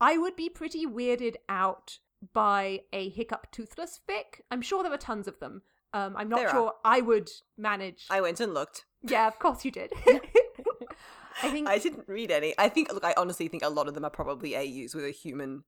I 0.00 0.18
would 0.18 0.36
be 0.36 0.48
pretty 0.48 0.86
weirded 0.86 1.34
out 1.48 1.98
by 2.32 2.80
a 2.92 3.08
hiccup 3.08 3.50
toothless 3.52 4.00
fic. 4.08 4.40
I'm 4.50 4.62
sure 4.62 4.82
there 4.82 4.92
are 4.92 4.96
tons 4.98 5.28
of 5.28 5.38
them. 5.40 5.62
Um, 5.92 6.14
I'm 6.16 6.28
not 6.28 6.36
There 6.38 6.48
are. 6.48 6.52
sure 6.54 6.72
I 6.84 7.00
would 7.00 7.30
manage. 7.56 8.06
I 8.10 8.20
went 8.20 8.40
and 8.40 8.52
looked. 8.52 8.84
Yeah, 9.02 9.26
of 9.28 9.38
course 9.38 9.64
you 9.64 9.70
did. 9.70 9.92
I 11.42 11.50
think 11.50 11.68
I 11.68 11.78
didn't 11.78 12.08
read 12.08 12.30
any. 12.30 12.54
I 12.58 12.68
think, 12.68 12.92
look, 12.92 13.04
I 13.04 13.14
honestly 13.16 13.48
think 13.48 13.62
a 13.62 13.68
lot 13.68 13.88
of 13.88 13.94
them 13.94 14.04
are 14.04 14.10
probably 14.10 14.56
AUs 14.56 14.94
with 14.94 15.04
a 15.04 15.10
human 15.10 15.64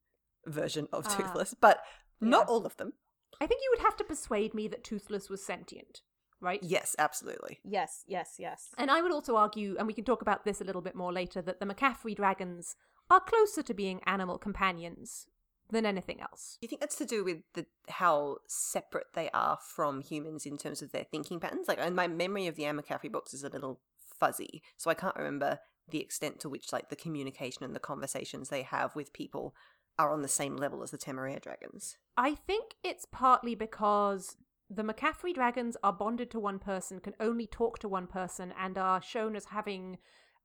version 0.47 0.89
of 0.93 1.07
Ah. 1.07 1.15
Toothless, 1.17 1.55
but 1.55 1.83
not 2.21 2.47
Yeah. 2.47 2.53
all 2.53 2.67
of 2.67 2.77
them. 2.79 2.95
I 3.41 3.47
think 3.47 3.61
you 3.63 3.71
would 3.73 3.83
have 3.85 3.97
to 3.99 4.05
persuade 4.05 4.55
me 4.55 4.67
that 4.69 4.83
toothless 4.83 5.29
was 5.29 5.45
sentient, 5.45 6.01
right? 6.41 6.61
Yes, 6.63 6.97
absolutely. 6.99 7.61
Yes, 7.65 8.03
yes, 8.07 8.37
yes. 8.39 8.71
And 8.79 8.91
I 8.91 9.01
would 9.03 9.13
also 9.13 9.37
argue, 9.37 9.77
and 9.79 9.87
we 9.87 9.93
can 9.95 10.05
talk 10.05 10.23
about 10.23 10.45
this 10.45 10.61
a 10.61 10.65
little 10.65 10.83
bit 10.83 10.97
more 10.97 11.13
later, 11.13 11.41
that 11.43 11.61
the 11.61 11.67
McCaffrey 11.67 12.17
dragons 12.17 12.75
are 13.11 13.21
closer 13.21 13.63
to 13.63 13.75
being 13.75 14.01
animal 14.07 14.39
companions 14.39 15.27
than 15.71 15.85
anything 15.87 16.21
else. 16.21 16.57
Do 16.61 16.65
you 16.65 16.69
think 16.69 16.81
that's 16.81 16.97
to 16.97 17.05
do 17.05 17.25
with 17.25 17.39
the 17.55 17.67
how 17.89 18.39
separate 18.47 19.09
they 19.15 19.31
are 19.31 19.59
from 19.61 20.01
humans 20.01 20.47
in 20.47 20.57
terms 20.59 20.83
of 20.83 20.93
their 20.93 21.05
thinking 21.05 21.41
patterns? 21.41 21.69
Like, 21.69 21.79
and 21.81 21.95
my 21.95 22.09
memory 22.09 22.47
of 22.47 22.57
the 22.57 22.65
Anne 22.65 22.81
McCaffrey 22.81 23.13
books 23.13 23.35
is 23.35 23.45
a 23.45 23.49
little 23.49 23.81
fuzzy, 24.19 24.63
so 24.77 24.91
I 24.91 24.95
can't 24.95 25.17
remember 25.17 25.59
the 25.91 26.01
extent 26.01 26.41
to 26.41 26.49
which 26.49 26.73
like 26.73 26.89
the 26.89 26.97
communication 26.97 27.65
and 27.65 27.75
the 27.75 27.81
conversations 27.81 28.49
they 28.49 28.63
have 28.63 28.95
with 28.95 29.13
people 29.13 29.55
are 29.99 30.13
on 30.13 30.23
the 30.23 30.29
same 30.29 30.57
level 30.57 30.83
as 30.83 30.91
the 30.91 30.99
Temeraire 30.99 31.41
dragons. 31.41 31.97
I 32.17 32.35
think 32.35 32.75
it's 32.85 33.07
partly 33.11 33.55
because 33.55 34.37
the 34.71 34.83
McCaffrey 34.83 35.35
dragons 35.35 35.77
are 35.83 35.93
bonded 35.93 36.31
to 36.33 36.39
one 36.39 36.59
person, 36.59 37.01
can 37.01 37.15
only 37.19 37.47
talk 37.47 37.79
to 37.81 37.89
one 37.89 38.07
person, 38.07 38.53
and 38.59 38.77
are 38.77 39.03
shown 39.03 39.35
as 39.35 39.47
having 39.47 39.99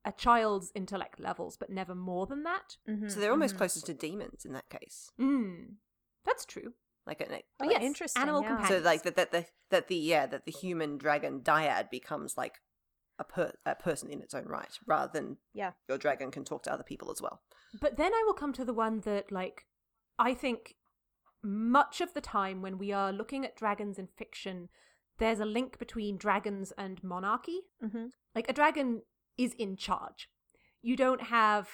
a 0.04 0.12
child's 0.12 0.70
intellect 0.74 1.18
levels, 1.18 1.56
but 1.56 1.70
never 1.70 1.94
more 1.94 2.26
than 2.26 2.42
that. 2.42 2.76
Mhm, 2.88 3.10
So 3.10 3.20
they're 3.20 3.30
almost 3.30 3.54
mhm. 3.54 3.58
closest 3.58 3.86
to 3.86 3.94
demons 3.94 4.44
in 4.44 4.52
that 4.52 4.68
case. 4.68 5.10
Mm. 5.18 5.76
That's 6.24 6.44
true. 6.44 6.74
Like, 7.06 7.20
an, 7.20 7.40
Oh, 7.60 7.68
yes, 7.70 7.82
interesting. 7.82 8.22
animal 8.22 8.42
yeah. 8.42 8.48
companion. 8.48 8.80
so 8.82 8.84
like 8.84 9.02
that 9.02 9.16
that 9.16 9.30
the 9.32 9.46
that 9.70 9.88
the 9.88 9.96
yeah 9.96 10.26
that 10.26 10.44
the 10.46 10.52
human 10.52 10.96
dragon 10.98 11.40
dyad 11.40 11.90
becomes 11.90 12.36
like 12.36 12.60
a, 13.18 13.24
per- 13.24 13.52
a 13.64 13.74
person 13.74 14.08
in 14.10 14.20
its 14.22 14.34
own 14.34 14.46
right, 14.46 14.78
rather 14.86 15.10
than 15.12 15.36
Yeah. 15.52 15.72
your 15.88 15.98
dragon 15.98 16.30
can 16.30 16.44
talk 16.44 16.62
to 16.64 16.72
other 16.72 16.82
people 16.82 17.10
as 17.10 17.20
well. 17.22 17.42
But 17.80 17.96
then 17.96 18.12
I 18.14 18.22
will 18.26 18.34
come 18.34 18.52
to 18.54 18.64
the 18.64 18.72
one 18.74 19.00
that, 19.00 19.30
like, 19.30 19.66
I 20.18 20.34
think 20.34 20.76
much 21.42 22.00
of 22.00 22.14
the 22.14 22.20
time 22.20 22.62
when 22.62 22.78
we 22.78 22.90
are 22.92 23.12
looking 23.12 23.44
at 23.44 23.56
dragons 23.56 23.98
in 23.98 24.08
fiction, 24.08 24.68
there's 25.18 25.40
a 25.40 25.44
link 25.44 25.78
between 25.78 26.16
dragons 26.16 26.72
and 26.76 27.02
monarchy. 27.04 27.60
Mm-hmm. 27.82 28.06
Like, 28.34 28.48
a 28.48 28.52
dragon 28.52 29.02
is 29.36 29.54
in 29.54 29.76
charge. 29.76 30.28
You 30.82 30.96
don't 30.96 31.22
have 31.22 31.68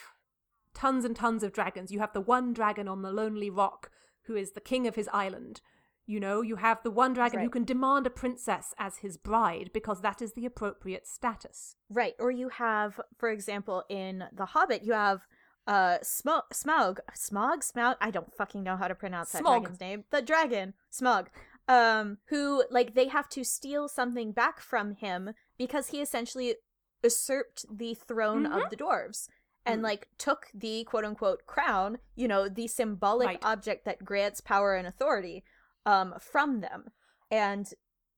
tons 0.74 1.04
and 1.04 1.16
tons 1.16 1.42
of 1.42 1.52
dragons. 1.52 1.90
You 1.90 2.00
have 2.00 2.12
the 2.12 2.20
one 2.20 2.52
dragon 2.52 2.88
on 2.88 3.02
the 3.02 3.12
lonely 3.12 3.50
rock 3.50 3.90
who 4.24 4.36
is 4.36 4.52
the 4.52 4.60
king 4.60 4.86
of 4.86 4.94
his 4.94 5.08
island. 5.12 5.60
You 6.06 6.18
know, 6.18 6.42
you 6.42 6.56
have 6.56 6.82
the 6.82 6.90
one 6.90 7.12
dragon 7.12 7.40
who 7.40 7.50
can 7.50 7.64
demand 7.64 8.06
a 8.06 8.10
princess 8.10 8.74
as 8.78 8.98
his 8.98 9.16
bride 9.16 9.70
because 9.72 10.00
that 10.00 10.20
is 10.20 10.32
the 10.32 10.46
appropriate 10.46 11.06
status. 11.06 11.76
Right. 11.88 12.14
Or 12.18 12.30
you 12.30 12.48
have, 12.48 13.00
for 13.16 13.30
example, 13.30 13.84
in 13.88 14.24
The 14.32 14.46
Hobbit, 14.46 14.82
you 14.82 14.92
have 14.92 15.26
uh 15.66 15.98
Smaug, 16.02 16.42
Smaug, 16.52 16.98
Smaug, 17.14 17.58
Smaug. 17.62 17.96
I 18.00 18.10
don't 18.10 18.34
fucking 18.34 18.62
know 18.62 18.76
how 18.76 18.88
to 18.88 18.94
pronounce 18.94 19.32
that 19.32 19.42
Smaug. 19.42 19.60
dragon's 19.60 19.80
name. 19.80 20.04
The 20.10 20.22
dragon, 20.22 20.74
Smaug. 20.92 21.26
Um, 21.68 22.18
who 22.26 22.64
like 22.70 22.94
they 22.94 23.06
have 23.06 23.28
to 23.28 23.44
steal 23.44 23.86
something 23.86 24.32
back 24.32 24.58
from 24.58 24.94
him 24.94 25.30
because 25.56 25.88
he 25.88 26.00
essentially 26.00 26.56
usurped 27.02 27.64
the 27.70 27.94
throne 27.94 28.46
Mhm. 28.46 28.64
of 28.64 28.70
the 28.70 28.76
dwarves 28.76 29.28
and 29.66 29.80
Mm. 29.80 29.84
like 29.84 30.08
took 30.18 30.48
the 30.54 30.84
quote 30.84 31.04
unquote 31.04 31.46
crown, 31.46 31.98
you 32.14 32.26
know, 32.28 32.48
the 32.48 32.66
symbolic 32.68 33.26
Right. 33.28 33.44
object 33.44 33.84
that 33.84 34.04
grants 34.04 34.40
power 34.40 34.74
and 34.74 34.86
authority, 34.86 35.44
um, 35.86 36.18
from 36.20 36.60
them, 36.60 36.90
and 37.30 37.72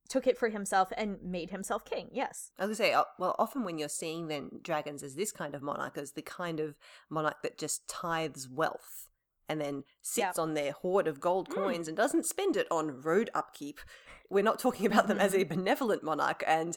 took 0.09 0.27
it 0.27 0.37
for 0.37 0.49
himself 0.51 0.93
and 0.97 1.23
made 1.23 1.51
himself 1.51 1.85
king. 1.85 2.11
Yes. 2.13 2.53
I 2.59 2.67
was 2.67 2.79
gonna 2.79 2.89
say, 2.89 2.93
uh, 2.95 3.05
well, 3.19 3.35
often 3.39 3.65
when 3.65 3.79
you're 3.79 3.89
seeing 3.89 4.29
then 4.29 4.61
dragons 4.63 5.03
as 5.03 5.15
this 5.15 5.33
kind 5.33 5.55
of 5.55 5.63
monarch, 5.63 5.97
as 5.97 6.13
the 6.13 6.23
kind 6.23 6.61
of 6.61 6.77
monarch 7.09 7.41
that 7.43 7.57
just 7.59 7.89
tithes 7.89 8.49
wealth 8.49 9.09
and 9.49 9.61
then 9.61 9.85
sits 10.01 10.39
on 10.39 10.55
their 10.55 10.73
hoard 10.73 11.07
of 11.07 11.19
gold 11.21 11.49
Mm. 11.49 11.55
coins 11.55 11.89
and 11.89 11.97
doesn't 11.97 12.27
spend 12.27 12.57
it 12.57 12.67
on 12.71 13.01
road 13.03 13.31
upkeep. 13.35 13.81
We're 14.29 14.45
not 14.45 14.59
talking 14.59 14.87
about 14.87 15.09
them 15.09 15.19
as 15.19 15.35
a 15.35 15.45
benevolent 15.45 16.03
monarch, 16.03 16.43
and 16.47 16.77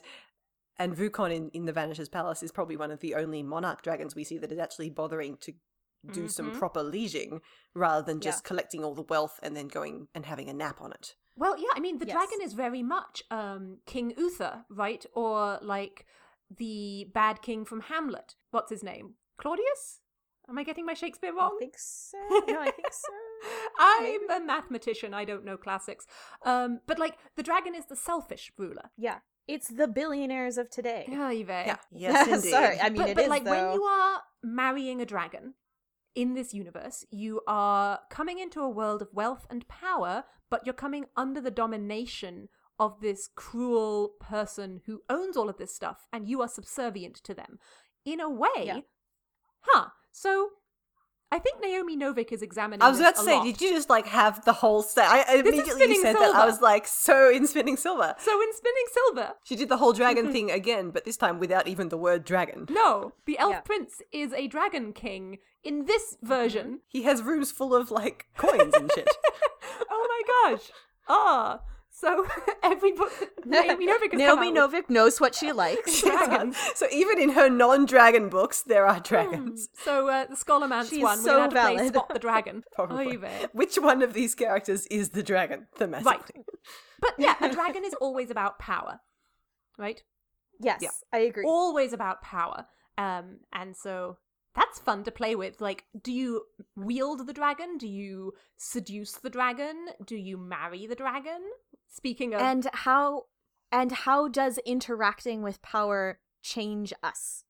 and 0.78 0.94
Vu 0.94 1.10
Côn 1.10 1.32
in, 1.34 1.50
in 1.50 1.64
the 1.64 1.72
Vanisher's 1.72 2.08
Palace 2.08 2.42
is 2.42 2.52
probably 2.52 2.76
one 2.76 2.90
of 2.90 3.00
the 3.00 3.14
only 3.14 3.42
monarch 3.42 3.82
dragons 3.82 4.14
we 4.14 4.24
see 4.24 4.38
that 4.38 4.52
is 4.52 4.58
actually 4.58 4.90
bothering 4.90 5.36
to 5.38 5.52
do 6.12 6.28
some 6.28 6.52
Mhm. 6.52 6.58
proper 6.58 6.82
leasing 6.82 7.40
rather 7.74 8.04
than 8.04 8.18
Yeah. 8.18 8.30
just 8.30 8.44
collecting 8.44 8.84
all 8.84 8.94
the 8.94 9.02
wealth 9.02 9.40
and 9.42 9.56
then 9.56 9.66
going 9.68 10.08
and 10.14 10.26
having 10.26 10.48
a 10.48 10.52
nap 10.52 10.80
on 10.80 10.92
it. 10.92 11.16
Well, 11.34 11.58
yeah, 11.58 11.70
I 11.74 11.80
mean, 11.80 11.98
the 11.98 12.06
Yes. 12.06 12.14
dragon 12.14 12.40
is 12.42 12.52
very 12.54 12.82
much 12.82 13.22
um, 13.30 13.78
King 13.86 14.14
Uther, 14.16 14.64
right? 14.68 15.04
Or 15.14 15.58
like 15.62 16.06
the 16.48 17.10
bad 17.12 17.42
king 17.42 17.64
from 17.64 17.80
Hamlet. 17.80 18.36
What's 18.52 18.70
his 18.70 18.82
name? 18.84 19.16
Claudius? 19.36 20.00
Am 20.48 20.56
I 20.58 20.62
getting 20.62 20.86
my 20.86 20.94
Shakespeare 20.94 21.34
wrong? 21.34 21.56
I 21.56 21.58
think 21.58 21.74
so. 21.78 22.18
No, 22.46 22.60
I 22.60 22.70
think 22.70 22.92
so. 22.92 23.12
I'm 23.78 24.30
a 24.30 24.40
mathematician. 24.40 25.12
I 25.12 25.24
don't 25.24 25.44
know 25.44 25.56
classics. 25.56 26.06
Um, 26.42 26.80
but 26.86 26.98
like 27.00 27.18
the 27.36 27.42
dragon 27.42 27.74
is 27.74 27.86
the 27.86 27.96
selfish 27.96 28.52
ruler. 28.56 28.90
Yeah. 28.96 29.18
It's 29.48 29.68
the 29.68 29.86
billionaires 29.88 30.58
of 30.58 30.70
today. 30.70 31.06
Yeah, 31.08 31.30
Yeah. 31.30 31.76
Yes, 31.92 32.26
indeed. 32.28 32.50
Sorry, 32.50 32.80
I 32.80 32.88
mean 32.90 33.02
but 33.02 33.08
it 33.10 33.14
but 33.16 33.24
is 33.24 33.30
like 33.30 33.44
though. 33.44 33.50
when 33.50 33.74
you 33.74 33.82
are 33.84 34.20
marrying 34.42 35.00
a 35.00 35.06
dragon 35.06 35.54
in 36.14 36.34
this 36.34 36.52
universe, 36.54 37.04
you 37.10 37.40
are 37.46 38.00
coming 38.10 38.38
into 38.38 38.60
a 38.60 38.68
world 38.68 39.02
of 39.02 39.08
wealth 39.12 39.46
and 39.50 39.66
power, 39.68 40.24
but 40.50 40.62
you're 40.64 40.72
coming 40.74 41.06
under 41.16 41.40
the 41.40 41.50
domination 41.50 42.48
of 42.78 43.00
this 43.00 43.28
cruel 43.34 44.12
person 44.20 44.80
who 44.86 45.02
owns 45.08 45.36
all 45.36 45.48
of 45.48 45.56
this 45.58 45.74
stuff, 45.74 46.06
and 46.12 46.28
you 46.28 46.40
are 46.42 46.48
subservient 46.48 47.16
to 47.16 47.34
them. 47.34 47.58
In 48.04 48.20
a 48.20 48.28
way, 48.30 48.48
Yeah. 48.64 48.80
huh? 49.60 49.88
So 50.12 50.50
I 51.32 51.38
think 51.40 51.60
Naomi 51.60 51.96
Novik 51.96 52.30
is 52.30 52.40
examining. 52.40 52.82
I 52.82 52.88
was 52.88 53.00
about 53.00 53.16
to 53.16 53.22
say, 53.22 53.34
lot. 53.34 53.44
did 53.44 53.60
you 53.60 53.70
just 53.72 53.90
like 53.90 54.06
have 54.06 54.44
the 54.44 54.52
whole 54.52 54.82
set? 54.82 55.06
I 55.08 55.22
I 55.22 55.34
immediately 55.38 55.64
you 55.64 55.74
Spinning 55.74 56.00
said 56.02 56.14
that. 56.14 56.34
I 56.36 56.46
was 56.46 56.60
like, 56.60 56.86
so 56.86 57.30
in 57.30 57.46
Spinning 57.48 57.76
Silver. 57.76 58.14
So 58.18 58.40
in 58.40 58.52
Spinning 58.54 58.84
Silver, 58.92 59.32
She 59.44 59.56
did 59.56 59.68
the 59.68 59.76
whole 59.78 59.92
dragon 59.92 60.30
thing 60.34 60.50
again, 60.52 60.90
but 60.90 61.04
this 61.04 61.16
time 61.16 61.38
without 61.40 61.66
even 61.66 61.88
the 61.88 61.96
word 61.96 62.24
dragon. 62.24 62.66
no, 62.70 63.12
the 63.26 63.38
elf 63.38 63.52
Yeah. 63.54 63.60
prince 63.60 64.00
is 64.12 64.32
a 64.32 64.46
dragon 64.46 64.92
king. 64.92 65.38
In 65.64 65.86
this 65.86 66.16
version, 66.22 66.80
He 66.86 67.02
has 67.02 67.22
rooms 67.22 67.50
full 67.50 67.74
of 67.74 67.90
like 67.90 68.26
coins 68.36 68.74
and 68.74 68.90
shit. 68.94 69.08
oh 69.90 70.06
my 70.08 70.50
gosh. 70.52 70.70
Ah. 71.08 71.60
So 71.98 72.26
every 72.62 72.92
book 72.92 73.10
Naomi 73.46 73.86
Novik 73.90 74.12
Naomi 74.12 74.52
come 74.52 74.58
out 74.58 74.72
with- 74.72 74.84
Novik 74.86 74.90
knows 74.90 75.18
what 75.18 75.34
she 75.34 75.50
likes. 75.64 76.02
Dragons. 76.02 76.54
so 76.74 76.86
even 76.92 77.18
in 77.18 77.30
her 77.30 77.48
non-dragon 77.48 78.28
books, 78.28 78.60
there 78.60 78.86
are 78.86 79.00
dragons. 79.00 79.68
So 79.82 80.06
uh, 80.08 80.26
the 80.26 80.36
Scholomance 80.36 80.90
She's 80.90 81.02
one, 81.02 81.18
so 81.18 81.40
we're 81.40 81.48
going 81.48 81.76
to 81.76 81.82
play. 81.82 81.88
Spot 81.88 82.08
the 82.12 82.18
Dragon. 82.18 82.64
Probably. 82.74 83.16
Oy. 83.16 83.46
Which 83.52 83.76
one 83.76 84.02
of 84.02 84.12
these 84.12 84.34
characters 84.34 84.86
is 84.88 85.10
the 85.10 85.22
dragon 85.22 85.68
thematically? 85.78 86.04
Right. 86.04 86.30
But 87.00 87.14
yeah, 87.18 87.34
a 87.40 87.50
dragon 87.50 87.82
is 87.84 87.94
always 87.94 88.30
about 88.30 88.58
power. 88.58 89.00
Right? 89.78 90.02
yes, 90.60 90.80
Yeah. 90.82 90.90
I 91.12 91.18
agree. 91.20 91.44
Always 91.46 91.92
about 91.94 92.20
power. 92.20 92.66
Um, 92.98 93.40
and 93.54 93.74
so 93.76 94.18
that's 94.56 94.78
fun 94.78 95.04
to 95.04 95.10
play 95.10 95.36
with. 95.36 95.60
Like, 95.60 95.84
do 96.02 96.10
you 96.10 96.42
wield 96.74 97.26
the 97.26 97.32
dragon? 97.32 97.76
Do 97.76 97.86
you 97.86 98.32
seduce 98.56 99.12
the 99.12 99.30
dragon? 99.30 99.88
Do 100.04 100.16
you 100.16 100.38
marry 100.38 100.86
the 100.86 100.94
dragon? 100.94 101.42
Speaking 101.88 102.34
of 102.34 102.40
and 102.40 102.66
how 102.72 103.24
and 103.70 103.92
how 103.92 104.28
does 104.28 104.58
interacting 104.64 105.42
with 105.42 105.62
power 105.62 106.18
change 106.42 106.92
us? 107.02 107.44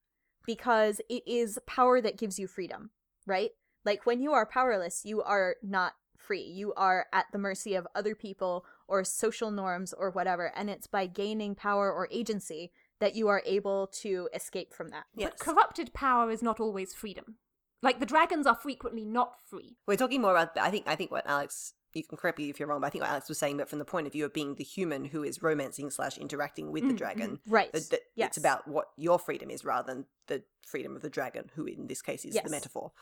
Because 0.44 1.00
it 1.08 1.22
is 1.26 1.58
power 1.66 2.00
that 2.00 2.18
gives 2.18 2.38
you 2.38 2.46
freedom, 2.46 2.90
right? 3.24 3.50
Like 3.84 4.04
when 4.04 4.20
you 4.20 4.32
are 4.32 4.44
powerless, 4.44 5.02
you 5.04 5.22
are 5.22 5.56
not 5.62 5.94
free. 6.16 6.42
You 6.42 6.74
are 6.74 7.06
at 7.12 7.26
the 7.32 7.38
mercy 7.38 7.74
of 7.76 7.86
other 7.94 8.16
people 8.16 8.64
or 8.88 9.04
social 9.04 9.52
norms 9.52 9.92
or 9.92 10.10
whatever, 10.10 10.52
and 10.56 10.68
it's 10.68 10.88
by 10.88 11.06
gaining 11.06 11.54
power 11.54 11.92
or 11.92 12.08
agency 12.10 12.72
that 13.00 13.14
you 13.14 13.28
are 13.28 13.42
able 13.44 13.86
to 14.02 14.28
escape 14.34 14.72
from 14.74 14.88
that. 14.90 15.04
Yes. 15.14 15.32
But 15.36 15.38
corrupted 15.38 15.92
power 15.92 16.30
is 16.30 16.42
not 16.42 16.60
always 16.60 16.94
freedom. 16.94 17.36
Like 17.82 18.00
the 18.00 18.06
dragons 18.06 18.46
are 18.46 18.54
frequently 18.54 19.04
not 19.04 19.34
free. 19.48 19.76
We're 19.86 19.96
talking 19.96 20.22
more 20.22 20.32
about. 20.32 20.56
I 20.58 20.70
think. 20.70 20.84
I 20.88 20.96
think 20.96 21.10
what 21.10 21.26
Alex. 21.26 21.74
You 21.94 22.04
can 22.04 22.18
correct 22.18 22.36
me 22.36 22.50
if 22.50 22.60
you're 22.60 22.68
wrong, 22.68 22.82
but 22.82 22.88
I 22.88 22.90
think 22.90 23.02
what 23.04 23.10
Alex 23.10 23.26
was 23.26 23.38
saying, 23.38 23.56
but 23.56 23.70
from 23.70 23.78
the 23.78 23.84
point 23.86 24.06
of 24.06 24.12
view 24.12 24.26
of 24.26 24.34
being 24.34 24.56
the 24.56 24.64
human 24.64 25.06
who 25.06 25.22
is 25.22 25.42
romancing 25.42 25.88
slash 25.88 26.18
interacting 26.18 26.70
with 26.70 26.86
the 26.86 26.92
Mm, 26.92 26.98
dragon, 26.98 27.40
Right. 27.46 27.72
that, 27.72 27.88
that 27.88 28.00
yes. 28.14 28.28
it's 28.28 28.36
about 28.36 28.68
what 28.68 28.88
your 28.98 29.18
freedom 29.18 29.48
is 29.48 29.64
rather 29.64 29.94
than 29.94 30.04
the 30.26 30.42
freedom 30.66 30.94
of 30.94 31.00
the 31.00 31.08
dragon, 31.08 31.50
who 31.54 31.64
in 31.64 31.86
this 31.86 32.02
case 32.02 32.26
is 32.26 32.34
Yes. 32.34 32.44
the 32.44 32.50
metaphor. 32.50 32.92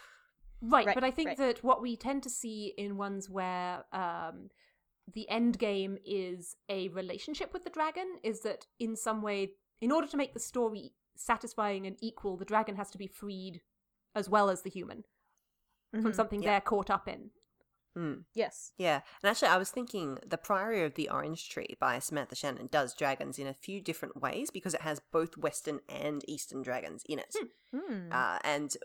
Right, 0.63 0.87
Right, 0.87 0.95
but 0.95 1.03
I 1.03 1.11
think 1.11 1.29
right. 1.31 1.37
that 1.39 1.65
what 1.65 1.83
we 1.83 1.97
tend 1.97 2.23
to 2.23 2.31
see 2.31 2.73
in 2.79 2.97
ones 2.97 3.29
where 3.29 3.85
um, 3.93 4.51
the 5.13 5.29
end 5.29 5.59
game 5.59 5.99
is 6.05 6.55
a 6.69 6.87
relationship 6.91 7.53
with 7.53 7.65
the 7.65 7.71
dragon 7.71 8.07
is 8.23 8.43
that 8.43 8.67
in 8.79 8.95
some 8.95 9.23
way, 9.23 9.55
in 9.81 9.93
order 9.93 10.07
to 10.07 10.17
make 10.17 10.35
the 10.35 10.41
story 10.41 10.93
satisfying 11.17 11.87
and 11.87 11.97
equal, 12.01 12.37
the 12.37 12.45
dragon 12.45 12.77
has 12.77 12.91
to 12.91 12.99
be 12.99 13.07
freed 13.07 13.63
as 14.15 14.29
well 14.29 14.51
as 14.51 14.63
the 14.63 14.71
human 14.71 15.05
from 15.93 16.05
Mhm. 16.05 16.15
something 16.15 16.43
Yeah. 16.43 16.51
they're 16.53 16.61
caught 16.61 16.91
up 16.91 17.07
in. 17.09 17.31
Mm. 17.97 18.25
Yes. 18.35 18.73
Yeah, 18.77 19.03
and 19.23 19.31
actually, 19.31 19.49
I 19.49 19.57
was 19.57 19.71
thinking 19.71 20.19
The 20.27 20.37
Priory 20.39 20.83
of 20.83 20.95
the 20.95 21.09
Orange 21.09 21.49
Tree 21.49 21.77
by 21.79 22.01
Samantha 22.01 22.35
Shannon 22.35 22.67
does 22.67 22.93
dragons 22.93 23.39
in 23.39 23.47
a 23.47 23.55
few 23.55 23.81
different 23.81 24.17
ways 24.17 24.51
because 24.51 24.75
it 24.75 24.81
has 24.81 24.99
both 24.99 25.37
Western 25.37 25.81
and 25.89 26.29
Eastern 26.29 26.63
dragons 26.63 27.05
in 27.09 27.21
it. 27.21 27.37
Hmm. 27.71 28.11
Uh, 28.11 28.41
and 28.43 28.77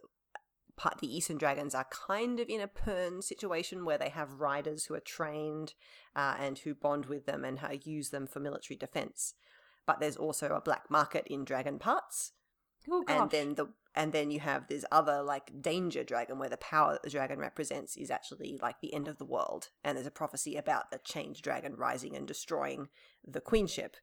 part, 0.75 0.99
the 0.99 1.11
Eastern 1.13 1.39
dragons 1.39 1.73
are 1.73 1.85
kind 1.85 2.39
of 2.39 2.47
in 2.49 2.61
a 2.61 2.67
Pern 2.67 3.23
situation 3.23 3.83
where 3.83 3.97
they 3.97 4.09
have 4.09 4.39
riders 4.39 4.85
who 4.85 4.93
are 4.93 4.99
trained 4.99 5.73
uh, 6.15 6.35
and 6.37 6.59
who 6.59 6.75
bond 6.75 7.07
with 7.07 7.25
them 7.25 7.43
and 7.43 7.59
uh, 7.63 7.69
use 7.83 8.11
them 8.11 8.27
for 8.27 8.39
military 8.39 8.77
defense. 8.77 9.33
But 9.89 9.99
there's 9.99 10.17
also 10.17 10.47
a 10.53 10.61
black 10.61 10.85
market 10.91 11.25
in 11.27 11.43
dragon 11.45 11.79
parts 11.79 12.33
Oh 12.91 13.01
gosh. 13.01 13.17
and 13.21 13.31
then 13.31 13.55
the 13.55 13.65
and 13.95 14.13
then 14.13 14.29
you 14.29 14.39
have 14.39 14.67
this 14.67 14.85
other 14.91 15.23
like 15.23 15.47
danger 15.61 16.03
dragon 16.03 16.37
where 16.37 16.47
the 16.55 16.57
power 16.73 16.91
that 16.93 17.01
the 17.03 17.09
dragon 17.09 17.39
represents 17.39 17.97
is 17.97 18.11
actually 18.11 18.59
like 18.61 18.79
the 18.81 18.93
end 18.93 19.07
of 19.07 19.17
the 19.17 19.25
world 19.25 19.69
and 19.83 19.95
there's 19.97 20.05
a 20.05 20.11
prophecy 20.21 20.55
about 20.55 20.91
the 20.91 20.99
change 21.13 21.41
dragon 21.41 21.73
rising 21.75 22.15
and 22.15 22.27
destroying 22.27 22.87
the 23.35 23.41
queenship 23.41 23.95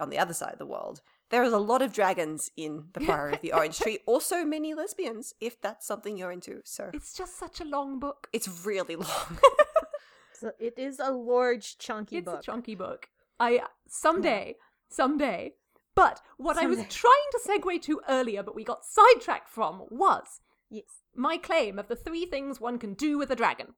on 0.00 0.08
the 0.08 0.18
other 0.18 0.32
side 0.40 0.54
of 0.54 0.58
the 0.58 0.72
world 0.76 1.02
there 1.28 1.44
is 1.44 1.52
a 1.52 1.58
lot 1.72 1.82
of 1.82 1.92
dragons 1.92 2.50
in 2.56 2.72
the 2.94 3.00
Fire 3.00 3.28
of 3.28 3.40
the 3.42 3.52
orange 3.58 3.78
tree 3.78 3.98
also 4.06 4.44
many 4.46 4.72
lesbians 4.74 5.34
if 5.40 5.60
that's 5.60 5.86
something 5.86 6.16
you're 6.16 6.32
into 6.32 6.62
so 6.64 6.90
it's 6.94 7.12
just 7.14 7.38
such 7.38 7.60
a 7.60 7.64
long 7.76 7.98
book. 8.00 8.28
it's 8.32 8.48
really 8.66 8.96
long 8.96 9.38
So 10.42 10.50
it 10.58 10.76
is 10.76 10.98
a 10.98 11.10
large, 11.12 11.78
chunky 11.78 12.16
it's 12.16 12.24
book. 12.24 12.40
a 12.40 12.42
chunky 12.42 12.74
book. 12.74 13.08
I 13.38 13.60
someday, 13.86 14.56
someday. 14.92 15.54
But 15.94 16.22
what 16.38 16.56
I 16.56 16.66
was 16.66 16.84
trying 16.88 17.14
to 17.32 17.40
segue 17.46 17.82
to 17.82 18.00
earlier, 18.08 18.42
but 18.42 18.54
we 18.54 18.64
got 18.64 18.84
sidetracked 18.84 19.48
from, 19.48 19.82
was 19.90 20.40
yes. 20.70 20.84
my 21.14 21.36
claim 21.36 21.78
of 21.78 21.88
the 21.88 21.96
three 21.96 22.24
things 22.24 22.60
one 22.60 22.78
can 22.78 22.94
do 22.94 23.18
with 23.18 23.30
a 23.30 23.36
dragon. 23.36 23.74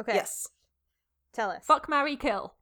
Okay. 0.00 0.14
yes 0.14 0.48
Tell 1.32 1.50
us. 1.50 1.64
Fuck, 1.64 1.88
marry, 1.88 2.16
kill. 2.16 2.54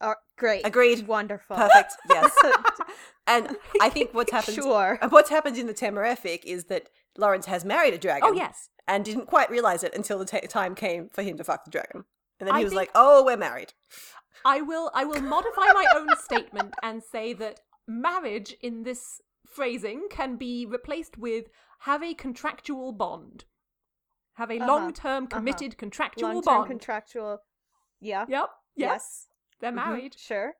Uh, 0.00 0.14
great. 0.36 0.66
Agreed. 0.66 1.06
Wonderful. 1.06 1.56
Perfect. 1.56 1.94
Yes. 2.10 2.30
and 3.26 3.56
I 3.80 3.88
think 3.88 4.12
what's 4.12 4.30
happened. 4.30 4.56
Sure. 4.56 4.98
What's 5.08 5.30
happened 5.30 5.56
in 5.56 5.66
the 5.66 5.74
Tamarific 5.74 6.44
is 6.44 6.64
that 6.64 6.90
Lawrence 7.16 7.46
has 7.46 7.64
married 7.64 7.94
a 7.94 7.98
dragon. 7.98 8.28
oh 8.30 8.32
yes. 8.34 8.68
And 8.86 9.04
didn't 9.04 9.26
quite 9.26 9.50
realize 9.50 9.82
it 9.82 9.94
until 9.94 10.18
the 10.18 10.26
ta 10.26 10.40
time 10.48 10.74
came 10.74 11.08
for 11.08 11.22
him 11.22 11.36
to 11.38 11.44
fuck 11.44 11.64
the 11.64 11.70
dragon. 11.70 12.04
And 12.38 12.46
then 12.46 12.54
I 12.54 12.58
he 12.58 12.64
was 12.64 12.72
think- 12.72 12.80
like, 12.80 12.90
"Oh, 12.94 13.24
we're 13.24 13.38
married." 13.38 13.72
I 14.44 14.60
will 14.60 14.90
I 14.94 15.04
will 15.04 15.20
modify 15.22 15.72
my 15.72 15.86
own 15.94 16.08
statement 16.16 16.74
and 16.82 17.02
say 17.02 17.32
that 17.34 17.60
marriage 17.88 18.54
in 18.62 18.82
this 18.82 19.20
phrasing 19.46 20.08
can 20.10 20.36
be 20.36 20.66
replaced 20.66 21.16
with 21.18 21.46
have 21.80 22.02
a 22.02 22.14
contractual 22.14 22.92
bond. 22.92 23.44
Have 24.34 24.50
a 24.50 24.56
Uh-huh, 24.58 24.66
long-term 24.66 25.28
committed 25.28 25.78
contractual 25.78 26.28
Long 26.28 26.42
term 26.42 26.54
bond. 26.56 26.66
contractual. 26.68 27.38
Yeah. 28.00 28.20
yep. 28.28 28.28
Yep. 28.28 28.50
Yes. 28.76 29.28
They're 29.60 29.72
Mhm, 29.72 29.74
married. 29.76 30.18
Sure. 30.18 30.54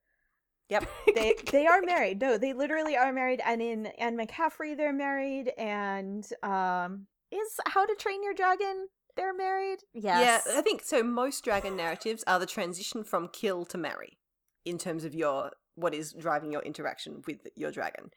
Yep. 0.68 0.88
They 1.14 1.34
they 1.52 1.66
are 1.66 1.80
married. 1.82 2.20
No, 2.20 2.38
they 2.38 2.52
literally 2.52 2.96
are 2.96 3.12
married. 3.12 3.40
And 3.44 3.60
in 3.62 3.86
Anne 3.98 4.16
McCaffrey, 4.16 4.76
they're 4.76 4.92
married. 4.92 5.52
And 5.58 6.26
um, 6.42 7.06
is 7.30 7.60
How 7.66 7.84
to 7.86 7.94
Train 7.94 8.22
Your 8.24 8.34
Dragon? 8.34 8.88
They're 9.16 9.34
married. 9.34 9.78
Yes. 9.94 10.44
Yeah, 10.46 10.58
I 10.58 10.60
think 10.62 10.82
so. 10.84 11.02
Most 11.02 11.42
dragon 11.44 11.76
narratives 11.76 12.22
are 12.26 12.38
the 12.38 12.46
transition 12.46 13.02
from 13.04 13.28
kill 13.28 13.64
to 13.66 13.78
marry, 13.78 14.18
in 14.64 14.78
terms 14.78 15.04
of 15.04 15.14
your 15.14 15.52
what 15.74 15.94
is 15.94 16.12
driving 16.12 16.52
your 16.52 16.62
interaction 16.62 17.22
with 17.26 17.38
your 17.54 17.70
dragon. 17.70 18.10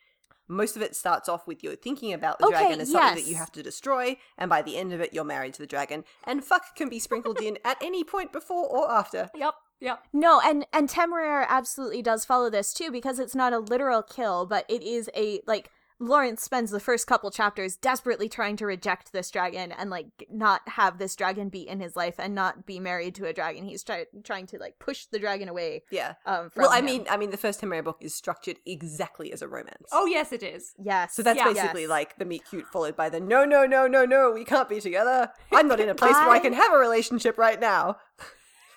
Most 0.47 0.75
of 0.75 0.81
it 0.81 0.95
starts 0.95 1.29
off 1.29 1.45
with 1.45 1.63
you 1.63 1.75
thinking 1.75 2.11
about 2.11 2.39
the 2.39 2.45
Okay, 2.45 2.55
dragon 2.55 2.81
as 2.81 2.91
something 2.91 3.23
that 3.23 3.29
you 3.29 3.35
have 3.35 3.51
to 3.51 3.61
destroy, 3.61 4.17
and 4.37 4.49
by 4.49 4.61
the 4.63 4.77
end 4.77 4.93
of 4.93 4.99
it, 4.99 5.13
you're 5.13 5.23
married 5.23 5.53
to 5.53 5.61
the 5.61 5.67
dragon. 5.67 6.03
And 6.25 6.43
fuck 6.43 6.75
can 6.75 6.89
be 6.89 6.97
sprinkled 6.99 7.39
in 7.39 7.59
at 7.63 7.77
any 7.83 8.03
point 8.03 8.31
before 8.31 8.67
or 8.67 8.91
after. 8.91 9.29
Yep. 9.37 9.53
Yep. 9.81 10.03
No, 10.11 10.41
and 10.43 10.65
and 10.73 10.89
Temeraire 10.89 11.45
absolutely 11.47 12.01
does 12.01 12.25
follow 12.25 12.49
this 12.49 12.73
too 12.73 12.91
because 12.91 13.17
it's 13.17 13.35
not 13.35 13.53
a 13.53 13.59
literal 13.59 14.03
kill, 14.03 14.45
but 14.45 14.65
it 14.67 14.83
is 14.83 15.09
a 15.15 15.39
like 15.47 15.69
Lawrence 16.01 16.41
spends 16.41 16.71
the 16.71 16.79
first 16.79 17.07
couple 17.07 17.29
chapters 17.29 17.75
desperately 17.75 18.29
trying 18.29 18.55
to 18.57 18.65
reject 18.65 19.11
this 19.11 19.29
dragon 19.29 19.71
and 19.73 19.89
like 19.89 20.07
not 20.31 20.61
have 20.69 20.97
this 20.97 21.15
dragon 21.15 21.49
be 21.49 21.67
in 21.67 21.79
his 21.81 21.95
life 21.95 22.15
and 22.17 22.33
not 22.33 22.65
be 22.65 22.79
married 22.79 23.15
to 23.15 23.25
a 23.25 23.33
dragon. 23.33 23.65
He's 23.65 23.83
try- 23.83 24.05
trying 24.23 24.47
to 24.47 24.57
like 24.57 24.79
push 24.79 25.05
the 25.05 25.19
dragon 25.19 25.49
away. 25.49 25.83
Yeah. 25.91 26.13
Um, 26.25 26.49
from 26.51 26.61
Well, 26.63 26.71
I 26.71 26.79
him. 26.79 26.85
mean, 26.85 27.05
I 27.09 27.17
mean, 27.17 27.31
the 27.31 27.37
first 27.37 27.59
Temeraire 27.61 27.83
book 27.83 27.97
is 27.99 28.15
structured 28.15 28.57
exactly 28.65 29.33
as 29.33 29.41
a 29.41 29.47
romance. 29.49 29.89
Oh 29.91 30.05
yes, 30.05 30.31
it 30.31 30.41
is. 30.41 30.73
yes. 30.81 31.13
So 31.15 31.21
that's 31.21 31.37
Yeah. 31.37 31.51
basically 31.51 31.81
Yes. 31.81 31.89
like 31.89 32.17
the 32.17 32.25
meet 32.25 32.45
cute 32.49 32.67
followed 32.67 32.95
by 32.95 33.09
the 33.09 33.19
no, 33.19 33.43
no, 33.43 33.65
no, 33.65 33.85
no, 33.87 34.05
no, 34.05 34.31
we 34.31 34.45
can't 34.45 34.69
be 34.69 34.79
together. 34.79 35.31
I'm 35.51 35.67
not 35.67 35.79
in 35.81 35.89
a 35.89 35.95
place 35.95 36.13
where 36.13 36.29
I 36.29 36.35
I- 36.35 36.39
can 36.39 36.53
have 36.53 36.71
a 36.71 36.77
relationship 36.77 37.37
right 37.37 37.59
now. 37.59 37.97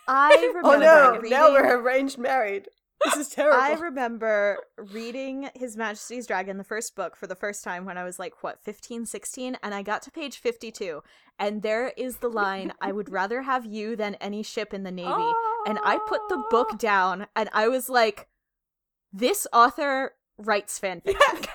I 0.09 0.35
remember 0.49 0.68
Oh 0.68 0.79
no, 0.79 1.12
reading, 1.18 1.31
now 1.31 1.53
we're 1.53 1.79
arranged 1.79 2.18
married. 2.18 2.66
This 3.05 3.16
is 3.16 3.28
terrible. 3.28 3.59
I 3.61 3.72
remember 3.74 4.59
reading 4.92 5.48
His 5.55 5.76
Majesty's 5.76 6.26
Dragon, 6.26 6.57
the 6.59 6.64
first 6.64 6.94
book, 6.94 7.16
for 7.16 7.26
the 7.26 7.34
first 7.34 7.64
time 7.64 7.84
when 7.84 7.98
I 7.98 8.05
was 8.05 8.18
like, 8.18 8.42
what, 8.42 8.62
15, 8.62 9.07
16? 9.07 9.57
And 9.62 9.74
I 9.74 9.82
got 9.82 10.03
to 10.03 10.11
page 10.11 10.38
52. 10.38 11.03
And 11.38 11.62
there 11.62 11.92
is 11.96 12.18
the 12.18 12.28
line, 12.28 12.72
I 12.80 12.92
would 12.92 13.09
rather 13.20 13.42
have 13.42 13.66
you 13.66 13.96
than 13.96 14.14
any 14.16 14.42
ship 14.42 14.72
in 14.72 14.82
the 14.84 14.90
Navy. 14.92 15.32
And 15.66 15.78
I 15.84 15.98
put 16.07 16.20
the 16.28 16.36
Oh. 16.36 16.46
book 16.50 16.78
down 16.78 17.26
and 17.36 17.48
I 17.53 17.68
was 17.68 17.88
like, 17.88 18.28
this 19.12 19.46
author 19.53 20.12
writes 20.38 20.78
fanfiction. 20.80 21.46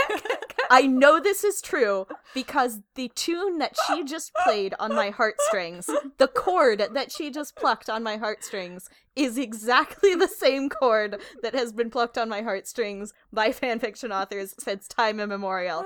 I 0.69 0.87
know 0.87 1.19
this 1.19 1.43
is 1.43 1.61
true 1.61 2.07
because 2.33 2.81
the 2.95 3.09
tune 3.15 3.57
that 3.59 3.75
she 3.87 4.03
just 4.03 4.31
played 4.43 4.73
on 4.79 4.93
my 4.93 5.09
heartstrings, 5.09 5.89
the 6.17 6.27
chord 6.27 6.87
that 6.93 7.11
she 7.11 7.29
just 7.31 7.55
plucked 7.55 7.89
on 7.89 8.03
my 8.03 8.17
heartstrings, 8.17 8.89
is 9.15 9.37
exactly 9.37 10.13
the 10.15 10.27
same 10.27 10.69
chord 10.69 11.19
that 11.41 11.53
has 11.55 11.71
been 11.73 11.89
plucked 11.89 12.17
on 12.17 12.29
my 12.29 12.41
heartstrings 12.41 13.13
by 13.33 13.49
fanfiction 13.49 14.13
authors 14.13 14.53
since 14.59 14.87
time 14.87 15.19
immemorial. 15.19 15.79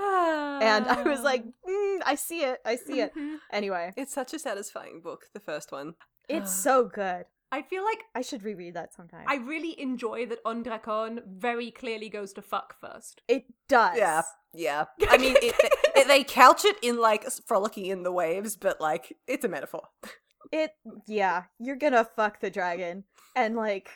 And 0.61 0.85
I 0.87 1.03
was 1.03 1.21
like, 1.21 1.43
mm, 1.45 1.99
I 2.05 2.15
see 2.15 2.41
it, 2.43 2.59
I 2.65 2.75
see 2.75 2.99
it. 3.01 3.15
Mhm. 3.15 3.37
Anyway, 3.51 3.93
It's 3.95 4.13
such 4.13 4.33
a 4.33 4.39
satisfying 4.39 5.01
book, 5.01 5.27
the 5.33 5.39
first 5.39 5.71
one. 5.71 5.95
it's 6.27 6.51
so 6.53 6.85
good. 6.85 7.25
I 7.51 7.61
feel 7.61 7.83
like 7.83 8.03
I 8.15 8.21
should 8.21 8.43
reread 8.43 8.75
that 8.75 8.93
sometime. 8.93 9.25
I 9.27 9.35
really 9.35 9.79
enjoy 9.79 10.25
that 10.27 10.39
On 10.45 10.63
Drakon 10.63 11.19
very 11.27 11.69
clearly 11.71 12.09
goes 12.09 12.33
to 12.33 12.41
fuck 12.41 12.75
first. 12.79 13.21
it 13.27 13.43
does. 13.67 13.97
Yeah, 13.97 14.21
yeah. 14.53 14.85
I 15.09 15.17
mean, 15.17 15.35
it, 15.41 15.55
it, 15.95 16.07
they 16.07 16.23
couch 16.23 16.63
it 16.65 16.77
in 16.81 16.99
like 16.99 17.25
frolicking 17.45 17.87
in 17.87 18.03
the 18.03 18.11
waves, 18.11 18.55
but 18.55 18.79
like 18.79 19.15
it's 19.27 19.43
a 19.45 19.49
metaphor. 19.49 19.83
it 20.51 20.71
yeah 21.07 21.43
you're 21.59 21.77
gonna 21.77 22.03
fuck 22.15 22.41
the 22.41 22.49
dragon 22.49 23.05
and 23.35 23.55
like 23.55 23.89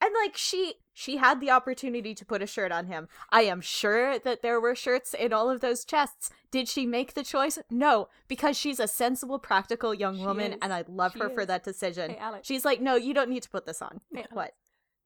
and 0.00 0.14
like 0.22 0.36
she 0.36 0.74
she 1.00 1.18
had 1.18 1.40
the 1.40 1.48
opportunity 1.50 2.12
to 2.12 2.24
put 2.24 2.42
a 2.42 2.46
shirt 2.46 2.72
on 2.72 2.86
him. 2.86 3.06
I 3.30 3.42
am 3.42 3.60
sure 3.60 4.18
that 4.18 4.42
there 4.42 4.60
were 4.60 4.74
shirts 4.74 5.14
in 5.14 5.32
all 5.32 5.48
of 5.48 5.60
those 5.60 5.84
chests. 5.84 6.30
Did 6.50 6.68
she 6.68 6.86
make 6.86 7.14
the 7.14 7.22
choice? 7.22 7.56
No 7.70 8.08
because 8.26 8.56
she's 8.58 8.80
a 8.80 8.88
sensible 8.88 9.38
practical 9.38 9.94
young 9.94 10.16
She 10.18 10.24
woman 10.26 10.54
is. 10.54 10.58
and 10.60 10.72
i 10.72 10.82
love 10.88 11.12
She 11.12 11.20
her 11.20 11.30
for 11.30 11.46
that 11.46 11.62
decision. 11.62 12.10
Hey, 12.10 12.16
Alex. 12.18 12.46
she's 12.48 12.64
like 12.64 12.80
no 12.80 12.96
you 12.96 13.14
don't 13.14 13.30
need 13.30 13.44
to 13.44 13.50
put 13.50 13.64
this 13.64 13.80
on. 13.80 14.00
Hey, 14.12 14.26
what? 14.32 14.54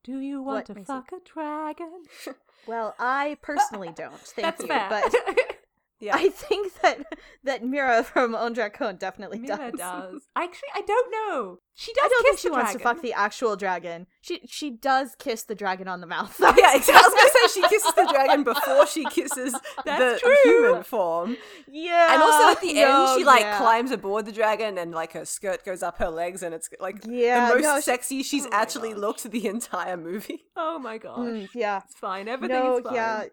Do 0.03 0.19
you 0.19 0.43
want 0.43 0.69
What, 0.69 0.77
to 0.79 0.85
fuck 0.85 1.13
a 1.13 1.21
dragon? 1.29 2.05
well 2.67 2.95
i 2.99 3.37
personally 3.43 3.93
don't 3.95 4.19
thank 4.35 4.47
That's 4.47 4.63
you 4.63 4.69
fair. 4.69 4.87
but 4.89 5.15
Yeah, 6.03 6.17
i 6.17 6.29
think 6.31 6.75
that 6.83 6.99
that 7.45 7.65
mira 7.65 8.03
from 8.03 8.35
On 8.35 8.55
ondracon 8.55 8.99
definitely 8.99 9.39
Mira 9.39 9.71
does 9.71 9.79
does. 9.79 10.23
Actually, 10.37 10.69
I 10.75 10.81
don't 10.81 11.11
know. 11.13 11.59
She 11.75 11.93
does 11.95 12.05
I 12.05 12.09
don't 12.09 12.23
kiss 12.25 12.31
think 12.31 12.39
she 12.41 12.49
the 12.49 12.53
wants 12.55 12.73
to 12.75 12.79
fuck 12.81 13.01
the 13.03 13.13
actual 13.15 13.55
dragon. 13.57 14.07
She 14.21 14.41
she 14.47 14.71
does 14.71 15.15
kiss 15.17 15.45
the 15.45 15.55
dragon 15.55 15.87
on 15.89 16.01
the 16.01 16.07
mouth. 16.09 16.37
yeah. 16.41 16.49
Exactly. 16.77 16.95
I 16.95 17.03
was 17.05 17.15
gonna 17.15 17.49
say 17.49 17.61
she 17.61 17.69
kisses 17.69 17.95
the 17.95 18.09
dragon 18.13 18.43
before 18.45 18.87
she 18.87 19.05
kisses 19.07 19.53
That's 19.85 20.21
the 20.23 20.29
true. 20.45 20.53
human 20.67 20.83
form, 20.83 21.37
yeah. 21.69 22.13
and 22.15 22.21
also 22.23 22.49
at 22.51 22.61
the 22.61 22.75
no, 22.75 23.07
end 23.13 23.19
she 23.21 23.25
like 23.25 23.43
yeah. 23.43 23.59
climbs 23.59 23.91
aboard 23.93 24.27
the 24.27 24.33
dragon 24.33 24.79
and 24.79 24.91
like 24.93 25.13
her 25.13 25.25
skirt 25.25 25.65
goes 25.65 25.83
up 25.83 25.99
her 25.99 26.11
legs, 26.11 26.43
and 26.43 26.53
it's 26.55 26.69
like 26.81 26.97
Yeah, 27.09 27.49
the 27.49 27.55
most 27.55 27.63
no, 27.65 27.77
she- 27.77 27.83
sexy 27.83 28.23
she's 28.25 28.47
Oh 28.47 28.51
actually 28.53 28.91
gosh. 28.91 28.99
looked 28.99 29.31
the 29.31 29.47
entire 29.47 29.97
movie. 29.97 30.43
Oh 30.57 30.79
my 30.79 30.99
gosh. 30.99 31.19
Mm, 31.19 31.49
yeah. 31.55 31.81
It's 31.85 31.95
fine. 31.95 32.27
Everything 32.29 32.57
No, 32.59 32.77
is 32.79 32.83
fine. 32.85 32.95
yeah. 32.95 33.25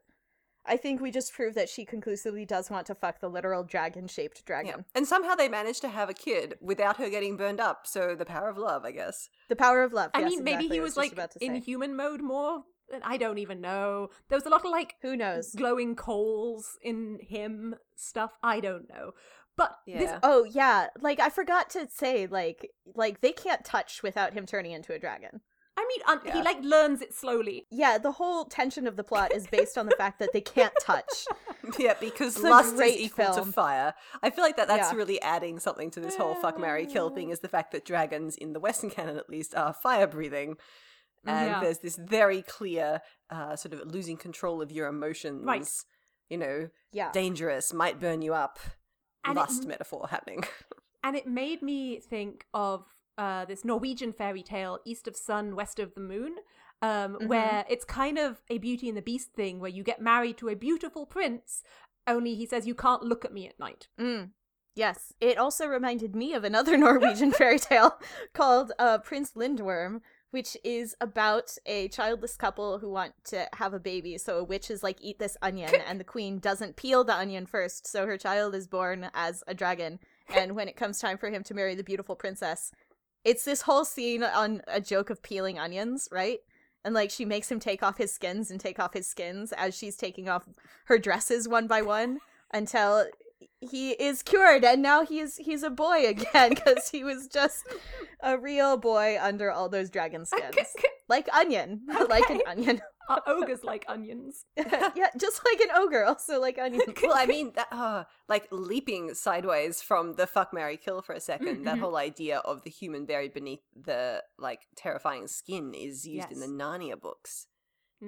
I 0.70 0.78
think 0.78 1.02
we 1.02 1.12
just 1.12 1.34
proved 1.34 1.56
that 1.58 1.68
she 1.70 1.84
conclusively 1.86 2.46
does 2.46 2.70
want 2.70 2.86
to 2.88 2.96
fuck 2.96 3.20
the 3.20 3.30
literal 3.30 3.64
dragon-shaped 3.64 4.46
dragon. 4.46 4.68
Yeah. 4.68 4.72
dragon. 4.74 4.86
And 4.96 5.08
somehow 5.08 5.36
they 5.36 5.50
managed 5.50 5.82
to 5.82 5.90
have 5.90 6.10
a 6.10 6.14
kid 6.14 6.56
without 6.62 6.98
her 6.98 7.10
getting 7.10 7.38
burned 7.38 7.60
up. 7.60 7.88
So 7.88 8.16
the 8.16 8.26
power 8.26 8.50
of 8.50 8.58
love, 8.58 8.86
I 8.86 8.92
guess. 8.92 9.30
The 9.48 9.56
power 9.56 9.84
of 9.84 9.94
love. 9.94 10.12
I 10.14 10.22
yes, 10.22 10.30
mean, 10.30 10.44
maybe 10.44 10.66
exactly, 10.66 10.76
he 10.78 10.80
I 10.80 10.84
was 10.84 10.98
like 10.98 11.12
about 11.12 11.36
in 11.38 11.56
human 11.56 11.96
mode 11.96 12.22
more. 12.22 12.64
I 13.04 13.18
don't 13.18 13.38
even 13.38 13.62
know. 13.62 14.10
There 14.30 14.38
was 14.38 14.46
a 14.46 14.50
lot 14.50 14.66
of 14.66 14.72
like 14.72 14.96
Who 15.02 15.16
knows? 15.16 15.54
glowing 15.56 15.96
coals 15.96 16.78
in 16.82 17.20
him 17.22 17.76
stuff. 17.96 18.32
I 18.42 18.60
don't 18.60 18.90
know. 18.90 19.12
But 19.56 19.78
this 19.86 20.12
Oh 20.24 20.46
yeah, 20.46 20.88
like 21.02 21.20
I 21.20 21.30
forgot 21.30 21.70
to 21.72 21.88
say, 21.90 22.28
like, 22.28 22.72
like 22.96 23.22
they 23.22 23.32
can't 23.32 23.66
touch 23.66 24.02
without 24.02 24.34
him 24.34 24.46
turning 24.46 24.72
into 24.72 24.94
a 24.94 25.00
dragon. 25.00 25.42
I 25.82 25.86
mean, 25.88 26.02
un- 26.08 26.34
he 26.36 26.42
like 26.44 26.62
learns 26.62 27.02
it 27.02 27.14
slowly. 27.14 27.66
Yeah, 27.72 27.98
the 27.98 28.12
whole 28.12 28.44
tension 28.46 28.86
of 28.86 28.96
the 28.98 29.04
plot 29.04 29.34
is 29.34 29.48
based 29.48 29.78
on 29.78 29.86
the 29.86 29.96
fact 29.96 30.20
that 30.20 30.32
they 30.34 30.42
can't 30.42 30.74
touch. 30.82 31.26
Yeah, 31.78 31.94
because 32.00 32.36
It's 32.36 32.44
lust 32.44 32.76
is 32.76 32.98
equal 32.98 33.34
film. 33.34 33.46
to 33.48 33.52
fire. 33.52 33.94
I 34.24 34.32
feel 34.32 34.44
like 34.44 34.58
that 34.58 34.68
that's 34.68 34.92
Yeah. 34.92 34.98
really 34.98 35.22
adding 35.22 35.60
something 35.60 35.92
to 35.92 36.00
this 36.00 36.16
whole 36.16 36.34
fuck 36.34 36.60
Mary 36.60 36.88
kill 36.88 37.12
thing 37.12 37.30
is 37.30 37.42
the 37.42 37.48
fact 37.48 37.74
that 37.74 37.86
dragons 37.86 38.36
in 38.38 38.54
the 38.54 38.60
western 38.60 38.90
canon 38.90 39.18
at 39.18 39.30
least 39.30 39.54
are 39.54 39.72
fire 39.72 40.08
breathing. 40.08 40.56
And 41.26 41.48
Yeah. 41.52 41.60
there's 41.60 41.78
this 41.80 41.96
very 41.96 42.42
clear 42.42 43.02
uh, 43.30 43.56
sort 43.56 43.74
of 43.76 43.86
losing 43.92 44.18
control 44.18 44.64
of 44.64 44.72
your 44.72 44.88
emotions. 44.88 45.46
Right. 45.46 45.68
You 46.30 46.38
know, 46.38 46.70
Yeah. 46.92 47.12
dangerous, 47.12 47.72
might 47.72 48.00
burn 48.00 48.24
you 48.24 48.34
up. 48.34 48.58
And 49.24 49.36
lust 49.36 49.62
m- 49.64 49.68
metaphor 49.68 50.08
happening. 50.10 50.44
And 51.04 51.16
it 51.16 51.28
made 51.28 51.62
me 51.62 52.00
think 52.00 52.46
of 52.54 52.84
uh, 53.20 53.44
this 53.46 53.64
Norwegian 53.66 54.14
fairy 54.14 54.42
tale, 54.44 54.80
East 54.86 55.06
of 55.08 55.16
Sun, 55.16 55.56
West 55.56 55.78
of 55.80 55.94
the 55.94 56.00
Moon, 56.02 56.38
um, 56.82 57.18
Mhm. 57.18 57.28
where 57.28 57.66
it's 57.70 57.84
kind 57.86 58.18
of 58.18 58.42
a 58.50 58.58
Beauty 58.58 58.88
and 58.88 58.98
the 58.98 59.02
Beast 59.02 59.34
thing, 59.34 59.60
where 59.60 59.70
you 59.78 59.84
get 59.84 60.02
married 60.02 60.38
to 60.38 60.48
a 60.50 60.56
beautiful 60.56 61.06
prince, 61.06 61.62
only 62.08 62.34
he 62.36 62.46
says 62.46 62.66
you 62.66 62.76
can't 62.76 63.04
look 63.04 63.26
at 63.26 63.34
me 63.34 63.48
at 63.48 63.60
night. 63.60 63.90
Mm. 64.00 64.32
Yes. 64.76 65.14
It 65.20 65.38
also 65.38 65.68
reminded 65.68 66.16
me 66.16 66.34
of 66.34 66.44
another 66.46 66.78
Norwegian 66.86 67.32
fairy 67.34 67.60
tale 67.60 68.00
called 68.34 68.72
uh, 68.80 69.00
Prince 69.00 69.34
Lindworm, 69.36 70.02
which 70.32 70.56
is 70.64 70.96
about 71.02 71.58
a 71.66 71.90
childless 71.90 72.38
couple 72.38 72.80
who 72.80 72.90
want 72.90 73.14
to 73.26 73.50
have 73.56 73.74
a 73.74 73.80
baby. 73.80 74.18
So 74.18 74.38
a 74.38 74.44
witch 74.44 74.70
is 74.72 74.82
like, 74.84 75.00
eat 75.02 75.20
this 75.20 75.36
onion, 75.42 75.74
and 75.88 76.00
the 76.00 76.04
queen 76.06 76.40
doesn't 76.40 76.78
peel 76.78 77.04
the 77.04 77.16
onion 77.16 77.46
first, 77.48 77.86
so 77.88 78.06
her 78.06 78.18
child 78.18 78.56
is 78.56 78.68
born 78.68 79.10
as 79.14 79.44
a 79.48 79.54
dragon. 79.54 80.00
And 80.30 80.56
when 80.56 80.70
it 80.70 80.78
comes 80.78 81.00
time 81.00 81.18
for 81.18 81.30
him 81.30 81.44
to 81.46 81.54
marry 81.56 81.74
the 81.76 81.84
beautiful 81.84 82.16
princess, 82.16 82.72
it's 83.24 83.46
this 83.46 83.64
whole 83.64 83.86
scene 83.86 84.24
on 84.24 84.62
a 84.68 84.82
joke 84.82 85.10
of 85.10 85.22
peeling 85.22 85.60
onions, 85.60 86.08
right? 86.12 86.40
And 86.84 86.96
like 86.96 87.12
she 87.12 87.26
makes 87.26 87.52
him 87.52 87.60
take 87.60 87.84
off 87.84 87.98
his 87.98 88.14
skins 88.14 88.50
and 88.50 88.60
take 88.60 88.80
off 88.80 88.94
his 88.94 89.08
skins 89.08 89.52
as 89.54 89.76
she's 89.76 89.98
taking 89.98 90.30
off 90.30 90.48
her 90.86 90.98
dresses 90.98 91.48
one 91.48 91.68
by 91.68 91.82
one 91.82 92.20
until 92.54 93.06
he 93.62 93.92
is 93.92 94.24
cured 94.24 94.64
and 94.64 94.82
now 94.82 95.04
he's 95.04 95.38
he's 95.38 95.64
a 95.64 95.70
boy 95.70 96.06
again 96.08 96.50
because 96.50 96.90
he 96.90 97.04
was 97.04 97.28
just 97.28 97.66
a 98.22 98.38
real 98.38 98.78
boy 98.78 99.18
under 99.22 99.52
all 99.52 99.70
those 99.70 99.90
dragon 99.90 100.26
skins. 100.26 100.56
like 101.08 101.28
onion 101.34 101.82
like 102.10 102.30
an 102.30 102.42
onion 102.48 102.82
Ogres 103.28 103.64
like 103.64 103.86
onions? 103.88 104.46
yeah 104.58 105.10
just 105.18 105.42
like 105.46 105.60
an 105.62 105.70
ogre 105.76 106.04
also 106.06 106.40
like 106.40 106.58
onions 106.60 106.84
well, 107.04 107.14
I 107.16 107.26
mean, 107.26 107.52
that, 107.56 107.68
uh, 107.72 108.04
like 108.28 108.48
leaping 108.52 109.14
sideways 109.14 109.82
from 109.82 110.14
the 110.16 110.28
fuck, 110.28 110.54
Mary 110.54 110.78
kill 110.78 111.02
for 111.02 111.14
a 111.14 111.20
2nd 111.20 111.64
that 111.66 111.78
Mhm. 111.78 111.80
whole 111.80 111.98
idea 111.98 112.38
of 112.40 112.64
the 112.64 112.70
human 112.70 113.06
buried 113.06 113.34
beneath 113.34 113.62
the 113.76 114.24
like 114.38 114.62
terrifying 114.76 115.28
skin 115.28 115.74
is 115.74 116.06
used 116.06 116.32
in 116.32 116.40
the 116.40 116.48
Narnia 116.48 117.00
books 117.00 117.48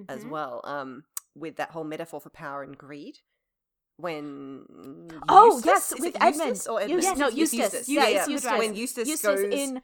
as 0.07 0.23
Mhm. 0.23 0.29
well. 0.29 0.61
Um, 0.63 1.03
with 1.35 1.55
that 1.57 1.71
whole 1.71 1.83
metaphor 1.85 2.19
for 2.21 2.29
power 2.29 2.61
and 2.63 2.77
greed. 2.77 3.19
When 3.97 4.65
Oh, 5.29 5.61
yes, 5.63 5.91
is 5.91 5.99
with 5.99 6.15
Eustace 6.15 6.39
Edmund. 6.41 6.67
or 6.69 6.81
Edmund? 6.81 7.03
Yes, 7.03 7.17
no, 7.17 7.27
It's 7.27 7.37
Eustace. 7.53 7.89
Yeah, 7.89 8.03
Yeah, 8.03 8.09
yeah. 8.09 8.27
Eustace. 8.27 8.57
When 8.59 8.73
Eustace, 8.75 9.07
Eustace 9.07 9.21
goes 9.41 9.43
in 9.59 9.81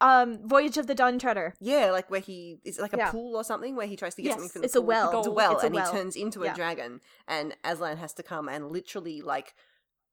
um 0.00 0.46
Voyage 0.48 0.76
of 0.76 0.86
the 0.86 0.94
Dawn 0.94 1.18
Treader. 1.18 1.54
Yeah, 1.60 1.90
like 1.90 2.10
where 2.10 2.20
he 2.20 2.58
is 2.64 2.78
like 2.78 2.92
a 2.92 2.98
Yeah. 2.98 3.10
pool 3.10 3.36
or 3.36 3.44
something 3.44 3.76
where 3.76 3.86
he 3.86 3.96
tries 3.96 4.14
to 4.16 4.22
get 4.22 4.28
Yes, 4.28 4.34
something 4.36 4.50
from 4.50 4.60
the 4.62 4.66
it's 4.66 4.74
a 4.76 4.80
well. 4.82 5.18
It's 5.18 5.26
a 5.26 5.30
well, 5.30 5.52
It's 5.54 5.62
a 5.62 5.66
and 5.66 5.74
well. 5.74 5.90
he 5.92 5.98
turns 5.98 6.16
into 6.16 6.44
Yeah. 6.44 6.52
a 6.52 6.54
dragon, 6.54 7.00
and 7.26 7.56
Aslan 7.64 7.96
has 7.98 8.12
to 8.14 8.22
come 8.22 8.48
and 8.48 8.70
literally 8.70 9.22
like 9.22 9.54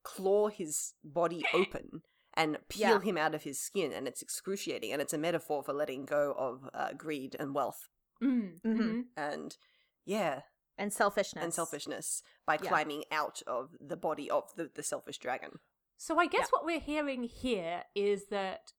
claw 0.04 0.48
his 0.48 0.94
body 1.04 1.46
open 1.54 2.02
and 2.36 2.58
peel 2.68 2.80
Yeah. 2.82 3.00
him 3.02 3.18
out 3.18 3.36
of 3.36 3.44
his 3.44 3.60
skin, 3.60 3.92
and 3.92 4.08
it's 4.08 4.22
excruciating, 4.22 4.92
and 4.92 5.02
it's 5.02 5.14
a 5.14 5.18
metaphor 5.18 5.64
for 5.64 5.74
letting 5.74 6.06
go 6.06 6.34
of 6.38 6.70
uh, 6.74 6.94
greed 6.94 7.36
and 7.40 7.54
wealth, 7.54 7.90
Mm, 8.22 8.60
Mhm. 8.62 8.78
mhm. 8.78 9.04
and 9.16 9.58
yeah, 10.06 10.42
And 10.78 10.92
selfishness. 10.92 11.44
and 11.44 11.54
selfishness 11.54 12.24
by 12.46 12.56
Yeah. 12.56 12.70
climbing 12.70 13.04
out 13.12 13.42
of 13.46 13.76
the 13.80 13.96
body 13.98 14.30
of 14.32 14.56
the, 14.56 14.72
the 14.74 14.82
selfish 14.84 15.20
dragon. 15.20 15.60
So 15.98 16.18
I 16.20 16.26
guess 16.26 16.50
what 16.52 16.66
we're 16.66 16.80
hearing 16.80 17.24
here 17.24 17.84
is 17.96 18.26
that 18.30 18.74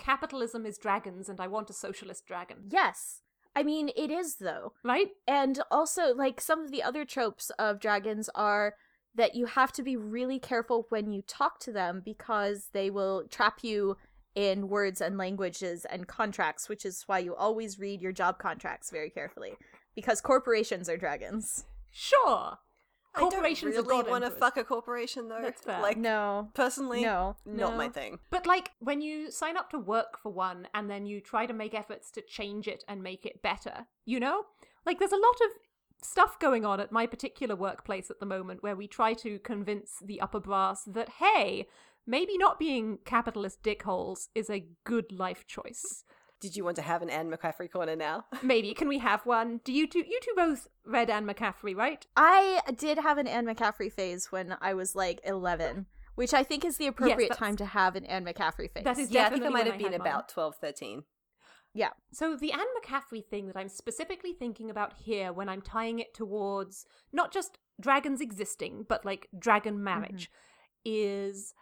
capitalism 0.00 0.66
is 0.66 0.78
dragons, 0.78 1.28
and 1.28 1.40
I 1.40 1.46
want 1.46 1.70
a 1.70 1.74
socialist 1.74 2.26
dragon, 2.26 2.64
Yes. 2.68 3.22
I 3.54 3.64
mean, 3.64 3.90
it 3.96 4.10
is 4.10 4.36
though. 4.36 4.72
right? 4.84 5.08
And 5.26 5.60
also, 5.72 6.14
like, 6.14 6.40
some 6.40 6.64
of 6.64 6.70
the 6.70 6.82
other 6.84 7.04
tropes 7.04 7.50
of 7.58 7.80
dragons 7.80 8.30
are 8.34 8.74
that 9.14 9.34
you 9.34 9.46
have 9.46 9.72
to 9.72 9.82
be 9.82 9.96
really 9.96 10.38
careful 10.38 10.86
when 10.88 11.10
you 11.12 11.20
talk 11.22 11.58
to 11.60 11.72
them 11.72 12.00
because 12.04 12.68
they 12.72 12.90
will 12.90 13.24
trap 13.28 13.58
you 13.62 13.96
in 14.36 14.68
words 14.68 15.00
and 15.00 15.18
languages 15.18 15.84
and 15.84 16.06
contracts, 16.06 16.68
which 16.68 16.84
is 16.86 17.02
why 17.08 17.18
you 17.18 17.34
always 17.34 17.80
read 17.80 18.00
your 18.00 18.12
job 18.12 18.38
contracts 18.38 18.88
very 18.90 19.10
carefully. 19.10 19.54
Because 19.96 20.20
corporations 20.20 20.88
are 20.88 20.96
dragons. 20.96 21.64
Sure. 21.90 22.58
I 23.14 23.20
don't 23.20 23.30
Corporations 23.32 23.76
are 23.76 23.82
really 23.82 24.10
want 24.10 24.24
to 24.24 24.30
fuck 24.30 24.56
a 24.56 24.64
corporation 24.64 25.28
though. 25.28 25.40
That's 25.42 25.62
fair. 25.62 25.80
Like 25.82 25.96
No. 25.96 26.48
personally, 26.54 27.02
No. 27.02 27.36
not 27.44 27.72
No. 27.72 27.76
my 27.76 27.88
thing. 27.88 28.20
But 28.30 28.46
like 28.46 28.70
when 28.78 29.00
you 29.00 29.30
sign 29.30 29.56
up 29.56 29.70
to 29.70 29.78
work 29.78 30.18
for 30.22 30.32
one 30.32 30.68
and 30.74 30.88
then 30.88 31.06
you 31.06 31.20
try 31.20 31.46
to 31.46 31.52
make 31.52 31.74
efforts 31.74 32.10
to 32.12 32.22
change 32.22 32.68
it 32.68 32.84
and 32.86 33.02
make 33.02 33.26
it 33.26 33.42
better, 33.42 33.86
you 34.04 34.20
know? 34.20 34.44
Like 34.86 34.98
there's 34.98 35.12
a 35.12 35.16
lot 35.16 35.40
of 35.44 35.50
stuff 36.02 36.38
going 36.38 36.64
on 36.64 36.80
at 36.80 36.92
my 36.92 37.06
particular 37.06 37.56
workplace 37.56 38.10
at 38.10 38.20
the 38.20 38.26
moment 38.26 38.62
where 38.62 38.76
we 38.76 38.86
try 38.86 39.12
to 39.14 39.38
convince 39.40 39.98
the 40.04 40.20
upper 40.20 40.40
brass 40.40 40.84
that 40.84 41.08
hey, 41.20 41.66
maybe 42.06 42.38
not 42.38 42.58
being 42.58 42.98
capitalist 43.04 43.62
dickholes 43.62 44.28
is 44.34 44.48
a 44.48 44.66
good 44.84 45.10
life 45.12 45.46
choice. 45.46 46.04
Did 46.40 46.56
you 46.56 46.64
want 46.64 46.76
to 46.76 46.82
have 46.82 47.02
an 47.02 47.10
Anne 47.10 47.30
McCaffrey 47.30 47.70
corner 47.70 47.94
now? 47.94 48.24
Maybe 48.42 48.72
can 48.72 48.88
we 48.88 48.98
have 48.98 49.26
one? 49.26 49.60
Do 49.64 49.72
you 49.72 49.86
two 49.86 49.98
you 49.98 50.18
two 50.22 50.32
both 50.34 50.68
read 50.86 51.10
Anne 51.10 51.26
McCaffrey, 51.26 51.76
right? 51.76 52.06
I 52.16 52.60
did 52.76 52.98
have 52.98 53.18
an 53.18 53.26
Anne 53.26 53.46
McCaffrey 53.46 53.92
phase 53.92 54.32
when 54.32 54.56
I 54.60 54.74
was 54.74 54.96
like 54.96 55.20
11, 55.24 55.86
which 56.14 56.32
I 56.32 56.42
think 56.42 56.64
is 56.64 56.78
the 56.78 56.86
appropriate 56.86 57.28
that's- 57.28 57.38
time 57.38 57.56
to 57.56 57.66
have 57.66 57.94
an 57.94 58.06
Anne 58.06 58.24
McCaffrey 58.24 58.72
phase. 58.72 58.84
That 58.84 58.98
is 58.98 59.10
yeah, 59.10 59.26
I 59.26 59.30
think 59.30 59.42
definitely 59.42 59.46
it 59.46 59.50
might 59.52 59.66
have 59.66 59.78
been 59.78 59.92
had 59.92 60.00
mine. 60.00 60.08
about 60.08 60.28
12, 60.30 60.56
13. 60.56 61.04
Yeah. 61.72 61.90
So 62.12 62.36
the 62.36 62.52
Anne 62.52 62.60
McCaffrey 62.82 63.24
thing 63.24 63.46
that 63.46 63.56
I'm 63.56 63.68
specifically 63.68 64.32
thinking 64.32 64.70
about 64.70 64.94
here 65.04 65.32
when 65.32 65.48
I'm 65.48 65.62
tying 65.62 66.00
it 66.00 66.14
towards 66.14 66.84
not 67.12 67.32
just 67.32 67.58
dragons 67.80 68.20
existing, 68.20 68.86
but 68.88 69.04
like 69.04 69.28
dragon 69.38 69.74
mm-hmm. 69.74 69.84
marriage, 69.84 70.30
is 70.84 71.54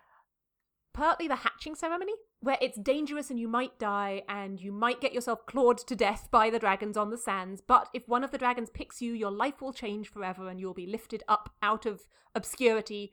partly 0.94 1.28
the 1.28 1.36
hatching 1.36 1.74
ceremony, 1.74 2.14
where 2.40 2.58
it's 2.60 2.78
dangerous 2.78 3.30
and 3.30 3.38
you 3.40 3.48
might 3.48 3.78
die 3.78 4.22
and 4.28 4.60
you 4.60 4.70
might 4.70 5.00
get 5.00 5.12
yourself 5.12 5.44
clawed 5.46 5.78
to 5.78 5.96
death 5.96 6.28
by 6.30 6.50
the 6.50 6.58
dragons 6.58 6.96
on 6.96 7.10
the 7.10 7.18
sands, 7.18 7.60
but 7.60 7.88
if 7.92 8.06
one 8.06 8.22
of 8.22 8.30
the 8.30 8.38
dragons 8.38 8.70
picks 8.70 9.02
you, 9.02 9.12
your 9.12 9.30
life 9.30 9.60
will 9.60 9.72
change 9.72 10.08
forever 10.08 10.48
and 10.48 10.60
you'll 10.60 10.74
be 10.74 10.86
lifted 10.86 11.24
up 11.26 11.50
out 11.62 11.84
of 11.84 12.02
obscurity 12.34 13.12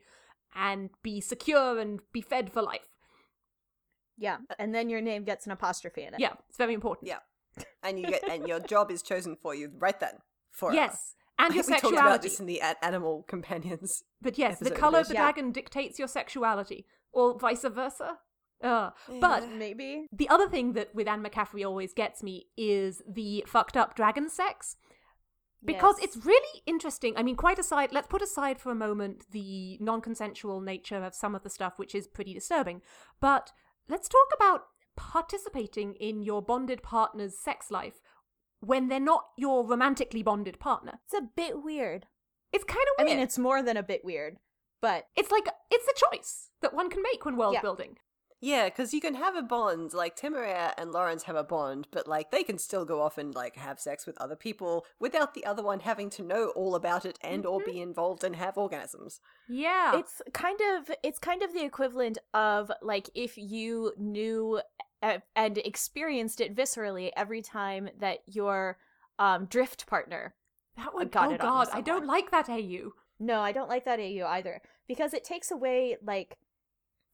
and 0.54 0.90
be 1.02 1.20
secure 1.20 1.78
and 1.78 2.00
be 2.12 2.20
fed 2.20 2.52
for 2.52 2.62
life. 2.62 2.88
Yeah. 4.16 4.38
Uh, 4.48 4.54
and 4.58 4.74
then 4.74 4.88
your 4.88 5.00
name 5.00 5.24
gets 5.24 5.44
an 5.46 5.52
apostrophe 5.52 6.02
in 6.04 6.14
it. 6.14 6.20
Yeah, 6.20 6.34
it's 6.48 6.58
very 6.58 6.74
important. 6.74 7.08
Yeah. 7.08 7.18
And 7.82 7.98
you 7.98 8.06
get 8.06 8.28
and 8.28 8.46
your 8.46 8.60
job 8.60 8.90
is 8.90 9.02
chosen 9.02 9.36
for 9.40 9.54
you 9.54 9.70
right 9.78 9.98
then. 9.98 10.18
Forever. 10.50 10.76
Yes. 10.76 11.14
And 11.38 11.54
your 11.54 11.62
sexuality. 11.62 11.86
we 11.86 11.96
talked 11.96 12.06
about 12.06 12.22
sexuality. 12.22 12.28
this 12.28 12.40
in 12.40 12.46
the 12.46 12.84
animal 12.84 13.24
companions. 13.28 14.02
But 14.20 14.38
yes, 14.38 14.58
the 14.58 14.70
color 14.70 14.98
of 14.98 15.02
of 15.02 15.08
the 15.08 15.14
this. 15.14 15.20
dragon 15.20 15.52
dictates 15.52 15.98
your 15.98 16.08
sexuality, 16.08 16.86
or 17.12 17.38
vice 17.38 17.62
versa. 17.62 18.18
Uh, 18.62 18.90
but 19.20 19.42
Yeah. 19.42 19.48
Maybe. 19.56 20.06
the 20.12 20.28
other 20.28 20.48
thing 20.48 20.72
that 20.72 20.94
with 20.94 21.06
Anne 21.08 21.22
McCaffrey 21.22 21.64
always 21.66 21.92
gets 21.92 22.22
me 22.22 22.46
is 22.56 23.02
the 23.06 23.44
fucked 23.46 23.76
up 23.76 23.94
dragon 23.94 24.28
sex. 24.30 24.76
Because 25.64 25.96
Yes. 25.98 26.14
it's 26.16 26.24
really 26.26 26.62
interesting. 26.66 27.16
I 27.16 27.22
mean, 27.22 27.34
quite 27.36 27.58
aside, 27.58 27.90
let's 27.92 28.06
put 28.06 28.22
aside 28.22 28.60
for 28.60 28.70
a 28.70 28.74
moment 28.74 29.30
the 29.30 29.78
non 29.80 30.00
consensual 30.00 30.60
nature 30.60 31.02
of 31.02 31.14
some 31.14 31.34
of 31.34 31.42
the 31.42 31.50
stuff, 31.50 31.78
which 31.78 31.94
is 31.94 32.06
pretty 32.06 32.34
disturbing. 32.34 32.82
But 33.20 33.52
let's 33.88 34.08
talk 34.08 34.28
about 34.34 34.66
participating 34.96 35.94
in 35.94 36.22
your 36.22 36.40
bonded 36.42 36.82
partner's 36.82 37.38
sex 37.38 37.70
life 37.70 38.00
when 38.60 38.88
they're 38.88 39.00
not 39.00 39.26
your 39.36 39.66
romantically 39.66 40.22
bonded 40.22 40.58
partner. 40.58 41.00
It's 41.04 41.14
a 41.14 41.28
bit 41.36 41.62
weird. 41.62 42.06
It's 42.52 42.64
kind 42.64 42.80
of 42.80 43.04
weird. 43.04 43.10
I 43.10 43.14
mean, 43.14 43.22
it's 43.22 43.38
more 43.38 43.62
than 43.62 43.76
a 43.76 43.82
bit 43.82 44.04
weird, 44.04 44.38
but 44.80 45.08
It's 45.16 45.30
like 45.30 45.46
it's 45.70 45.88
a 45.88 46.10
choice 46.10 46.50
that 46.62 46.74
one 46.74 46.88
can 46.90 47.02
make 47.02 47.24
when 47.24 47.36
world 47.36 47.54
Yeah. 47.54 47.62
building. 47.62 47.98
Yeah, 48.46 48.66
because 48.66 48.94
you 48.94 49.00
can 49.00 49.14
have 49.14 49.34
a 49.34 49.42
bond, 49.42 49.92
like 49.92 50.16
Temeraire 50.16 50.72
and 50.78 50.92
Lawrence 50.92 51.24
have 51.24 51.34
a 51.34 51.42
bond, 51.42 51.88
but 51.90 52.06
like 52.06 52.30
they 52.30 52.44
can 52.44 52.58
still 52.58 52.84
go 52.84 53.02
off 53.02 53.18
and 53.18 53.34
like 53.34 53.56
have 53.56 53.80
sex 53.80 54.06
with 54.06 54.16
other 54.18 54.36
people 54.36 54.86
without 55.00 55.34
the 55.34 55.44
other 55.44 55.64
one 55.64 55.80
having 55.80 56.10
to 56.10 56.22
know 56.22 56.50
all 56.50 56.76
about 56.76 57.04
it 57.04 57.18
and 57.22 57.44
or 57.44 57.58
be 57.58 57.80
involved 57.80 58.22
and 58.22 58.36
have 58.36 58.54
orgasms. 58.54 59.18
Yeah. 59.48 59.98
it's 59.98 60.22
kind 60.32 60.60
of 60.60 60.92
it's 61.02 61.18
kind 61.18 61.42
of 61.42 61.52
the 61.54 61.64
equivalent 61.64 62.18
of 62.34 62.70
like 62.82 63.10
if 63.16 63.36
you 63.36 63.92
knew 63.98 64.60
uh, 65.02 65.18
and 65.34 65.58
experienced 65.58 66.40
it 66.40 66.54
viscerally 66.54 67.10
every 67.16 67.42
time 67.42 67.88
that 67.98 68.18
your 68.26 68.78
um 69.18 69.46
drift 69.46 69.88
partner 69.88 70.36
that 70.76 70.94
would 70.94 71.10
got 71.10 71.30
oh 71.30 71.34
it 71.34 71.40
on 71.40 71.48
god, 71.48 71.66
with 71.66 71.74
I 71.74 71.80
don't 71.80 72.06
like 72.06 72.30
that 72.30 72.48
AU. 72.48 72.92
No, 73.18 73.40
I 73.40 73.50
don't 73.50 73.68
like 73.68 73.86
that 73.86 73.98
AU 73.98 74.24
either 74.24 74.62
because 74.86 75.14
it 75.14 75.24
takes 75.24 75.50
away 75.50 75.96
like 76.00 76.36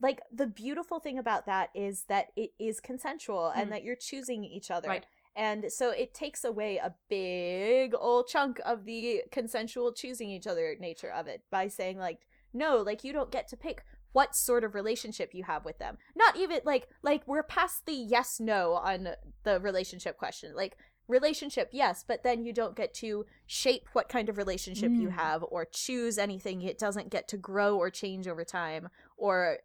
like 0.03 0.21
the 0.35 0.47
beautiful 0.49 0.99
thing 1.01 1.19
about 1.19 1.47
that 1.47 1.71
is 1.75 2.05
that 2.09 2.27
it 2.37 2.51
is 2.59 2.81
consensual 2.81 3.53
Mm. 3.55 3.63
and 3.63 3.73
that 3.73 3.85
you're 3.85 3.97
choosing 3.97 4.45
each 4.45 4.71
other. 4.71 4.89
Right. 4.89 5.07
And 5.35 5.73
so 5.73 5.91
it 5.91 6.13
takes 6.13 6.45
away 6.45 6.77
a 6.77 6.95
big 7.09 7.95
old 7.99 8.27
chunk 8.29 8.61
of 8.67 8.85
the 8.85 9.23
consensual 9.31 9.93
choosing 9.95 10.29
each 10.31 10.47
other 10.47 10.77
nature 10.79 11.11
of 11.11 11.27
it 11.27 11.43
by 11.51 11.69
saying 11.69 11.99
like 11.99 12.21
no, 12.53 12.77
like 12.83 13.03
you 13.05 13.13
don't 13.15 13.31
get 13.33 13.49
to 13.49 13.57
pick 13.57 13.83
what 14.13 14.37
sort 14.37 14.63
of 14.63 14.75
relationship 14.75 15.31
you 15.33 15.43
have 15.45 15.65
with 15.65 15.79
them. 15.79 15.97
Not 16.15 16.37
even 16.37 16.61
like 16.67 16.89
like 17.03 17.23
we're 17.27 17.43
past 17.45 17.87
the 17.87 17.95
yes 17.95 18.41
no 18.41 18.73
on 18.75 19.09
the 19.45 19.59
relationship 19.61 20.19
question. 20.19 20.55
Like 20.55 20.77
relationship 21.09 21.69
yes 21.73 22.05
but 22.07 22.23
then 22.23 22.45
you 22.45 22.53
don't 22.53 22.77
get 22.77 22.95
to 22.95 23.27
shape 23.47 23.89
what 23.93 24.09
kind 24.09 24.29
of 24.29 24.37
relationship 24.37 24.91
you 24.93 25.09
Mm. 25.09 25.13
have 25.13 25.43
or 25.43 25.65
choose 25.65 26.17
anything 26.17 26.63
it 26.63 26.79
doesn't 26.79 27.11
get 27.11 27.27
to 27.29 27.37
grow 27.37 27.77
or 27.77 27.91
change 27.91 28.29
over 28.29 28.45
time 28.45 28.89
or 29.17 29.59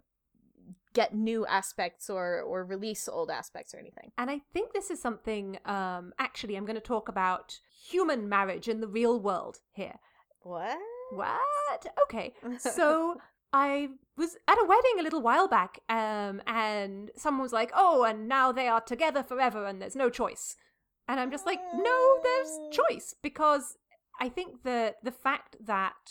get 1.00 1.14
new 1.14 1.45
aspects 1.45 2.10
or 2.10 2.41
or 2.41 2.66
release 2.66 3.08
old 3.08 3.30
aspects 3.30 3.72
or 3.74 3.80
anything 3.84 4.10
And 4.18 4.30
I 4.36 4.39
think 4.54 4.74
this 4.74 4.89
is 4.93 5.00
something 5.08 5.45
um 5.78 6.06
actually 6.28 6.56
I'm 6.56 6.68
going 6.70 6.82
to 6.84 6.93
talk 6.95 7.08
about 7.16 7.48
human 7.91 8.22
marriage 8.38 8.68
in 8.74 8.82
the 8.82 8.91
real 9.00 9.16
world 9.30 9.56
here. 9.82 9.98
what 10.41 10.80
What? 11.12 11.82
Okay. 12.04 12.28
So 12.60 12.86
I 13.54 13.89
was 14.18 14.32
at 14.48 14.58
a 14.64 14.66
wedding 14.66 14.98
a 15.00 15.04
little 15.04 15.22
while 15.22 15.48
back, 15.48 15.80
um, 15.88 16.41
and 16.45 17.12
someone 17.16 17.43
was 17.43 17.54
like, 17.54 17.72
"Oh, 17.74 18.04
and 18.04 18.28
now 18.28 18.52
they 18.52 18.68
are 18.68 18.82
together 18.82 19.24
forever, 19.24 19.66
and 19.66 19.82
there's 19.82 19.95
no 19.95 20.10
choice." 20.10 20.56
And 21.08 21.18
I'm 21.20 21.32
just 21.32 21.45
like, 21.45 21.62
"No, 21.89 22.00
there's 22.26 22.54
choice," 22.80 23.16
because 23.28 23.78
I 24.20 24.28
think 24.28 24.64
that 24.64 24.95
the 25.02 25.16
fact 25.28 25.56
that 25.74 26.02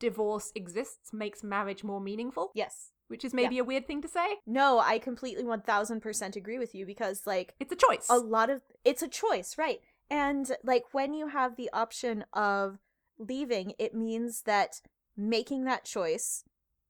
divorce 0.00 0.52
exists 0.54 1.12
makes 1.12 1.44
marriage 1.44 1.84
more 1.84 2.00
meaningful, 2.00 2.50
yes 2.54 2.92
which 3.08 3.24
is 3.24 3.32
maybe 3.34 3.58
a 3.58 3.64
weird 3.64 3.86
thing 3.86 4.02
to 4.02 4.08
say. 4.08 4.26
no 4.46 4.78
i 4.78 4.98
completely 4.98 5.44
1000% 5.44 6.36
agree 6.36 6.58
with 6.58 6.74
you 6.74 6.84
because 6.86 7.26
like 7.26 7.54
It's 7.60 7.72
a 7.72 7.76
choice. 7.76 8.06
a 8.10 8.18
lot 8.18 8.50
of 8.50 8.62
it's 8.84 9.02
a 9.02 9.08
choice 9.08 9.56
right 9.58 9.80
and 10.10 10.52
like 10.62 10.84
when 10.92 11.14
you 11.14 11.28
have 11.28 11.56
the 11.56 11.70
option 11.72 12.24
of 12.32 12.78
leaving 13.18 13.72
it 13.78 13.94
means 13.94 14.42
that 14.42 14.80
making 15.16 15.64
that 15.64 15.84
choice 15.84 16.44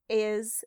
is 0.08 0.64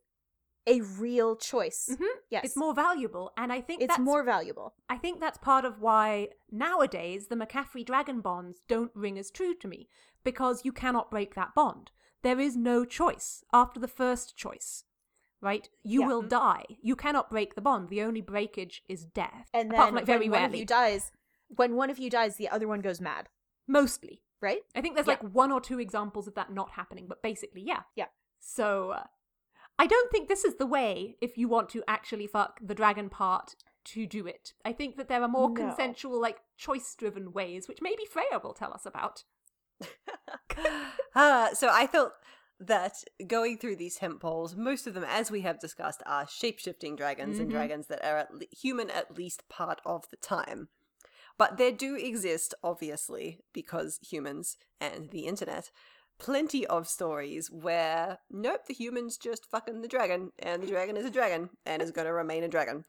a 0.68 0.82
real 0.82 1.36
choice. 1.36 1.89
Mhm. 1.91 2.08
Yes. 2.30 2.45
It's 2.45 2.56
more 2.56 2.76
valuable, 2.76 3.32
and 3.36 3.52
I 3.52 3.60
think 3.60 3.82
it's 3.82 3.88
that's, 3.93 4.00
more 4.00 4.24
valuable. 4.24 4.76
I 4.88 4.97
think 4.97 5.20
that's 5.20 5.38
part 5.39 5.66
of 5.66 5.82
why 5.82 6.30
nowadays 6.52 7.28
the 7.28 7.36
McCaffrey 7.36 7.84
Dragon 7.84 8.22
bonds 8.22 8.62
don't 8.68 8.91
ring 8.93 9.18
as 9.18 9.32
true 9.32 9.56
to 9.56 9.68
me 9.68 9.89
because 10.24 10.64
you 10.66 10.72
cannot 10.72 11.10
break 11.10 11.34
that 11.34 11.56
bond. 11.56 11.89
There 12.22 12.39
is 12.39 12.56
no 12.56 12.86
choice 12.86 13.43
after 13.52 13.80
the 13.80 13.88
first 13.88 14.36
choice, 14.38 14.84
right? 15.42 15.70
You 15.84 16.02
Yeah. 16.02 16.08
will 16.08 16.22
die. 16.22 16.66
You 16.82 16.96
cannot 16.96 17.30
break 17.30 17.56
the 17.56 17.62
bond. 17.62 17.90
The 17.90 18.02
only 18.02 18.22
breakage 18.22 18.84
is 18.90 19.06
death. 19.06 19.50
And 19.54 19.72
apart 19.72 19.86
then 19.86 19.88
from 19.90 19.96
like 19.96 20.06
very 20.06 20.30
when 20.30 20.42
one 20.42 20.50
of 20.50 20.56
you 20.56 20.66
dies, 20.66 21.12
when 21.48 21.76
one 21.76 21.90
of 21.90 21.98
you 22.00 22.10
dies, 22.10 22.36
the 22.38 22.50
other 22.50 22.68
one 22.68 22.82
goes 22.82 23.00
mad, 23.02 23.30
mostly. 23.68 24.22
right? 24.42 24.62
I 24.74 24.80
think 24.82 24.96
there's 24.96 25.06
Yeah. 25.08 25.18
like 25.22 25.34
one 25.34 25.52
or 25.52 25.60
two 25.60 25.80
examples 25.80 26.26
of 26.28 26.34
that 26.36 26.50
not 26.54 26.72
happening, 26.72 27.08
but 27.08 27.22
basically, 27.22 27.62
yeah. 27.62 27.84
Yeah. 27.96 28.08
So 28.40 28.92
uh, 28.92 29.04
I 29.78 29.86
don't 29.86 30.10
think 30.12 30.30
this 30.30 30.46
is 30.46 30.56
the 30.56 30.66
way 30.66 31.18
if 31.20 31.38
you 31.38 31.50
want 31.50 31.68
to 31.70 31.84
actually 31.90 32.26
fuck 32.28 32.60
the 32.62 32.74
dragon 32.76 33.10
part 33.10 33.56
to 33.86 34.06
do 34.06 34.26
it. 34.28 34.54
I 34.64 34.72
think 34.72 34.96
that 34.98 35.08
there 35.10 35.22
are 35.22 35.28
more 35.28 35.50
No. 35.50 35.56
consensual, 35.56 36.20
like 36.22 36.42
choice 36.58 36.96
driven 36.96 37.34
ways, 37.34 37.68
which 37.68 37.82
maybe 37.82 38.06
Freya 38.06 38.40
will 38.42 38.54
tell 38.54 38.74
us 38.74 38.86
about. 38.86 39.24
uh, 41.16 41.54
so 41.54 41.70
I 41.70 41.88
felt 41.88 42.14
that 42.60 43.03
going 43.26 43.57
through 43.57 43.78
these 43.78 43.97
tentpoles, 43.97 44.55
most 44.55 44.86
of 44.86 44.93
them, 44.93 45.05
as 45.07 45.32
we 45.32 45.41
have 45.41 45.60
discussed, 45.60 46.03
are 46.05 46.28
shape 46.28 46.60
shifting 46.60 46.95
dragons 46.95 47.39
and 47.39 47.47
Mhm. 47.49 47.53
dragons 47.53 47.88
that 47.88 48.03
are 48.03 48.18
at 48.18 48.34
le- 48.34 48.45
human 48.51 48.89
at 48.89 49.16
least 49.18 49.47
part 49.49 49.82
of 49.86 50.10
the 50.10 50.18
time. 50.18 50.70
But 51.38 51.57
there 51.57 51.72
do 51.72 51.95
exist, 51.95 52.53
obviously, 52.64 53.39
because 53.53 53.97
humans 54.01 54.57
and 54.82 55.10
the 55.12 55.26
internet, 55.26 55.72
plenty 56.20 56.68
of 56.68 56.88
stories 56.88 57.50
where, 57.50 58.20
nope, 58.30 58.66
the 58.68 58.74
human's 58.74 59.18
just 59.18 59.50
fucking 59.50 59.82
the 59.82 59.88
dragon, 59.88 60.32
and 60.40 60.62
the 60.62 60.68
dragon 60.68 60.98
is 60.98 61.06
a 61.06 61.10
dragon, 61.12 61.50
and 61.66 61.82
is 61.82 61.92
going 61.92 62.06
to 62.08 62.14
remain 62.14 62.44
a 62.44 62.48
dragon. 62.48 62.86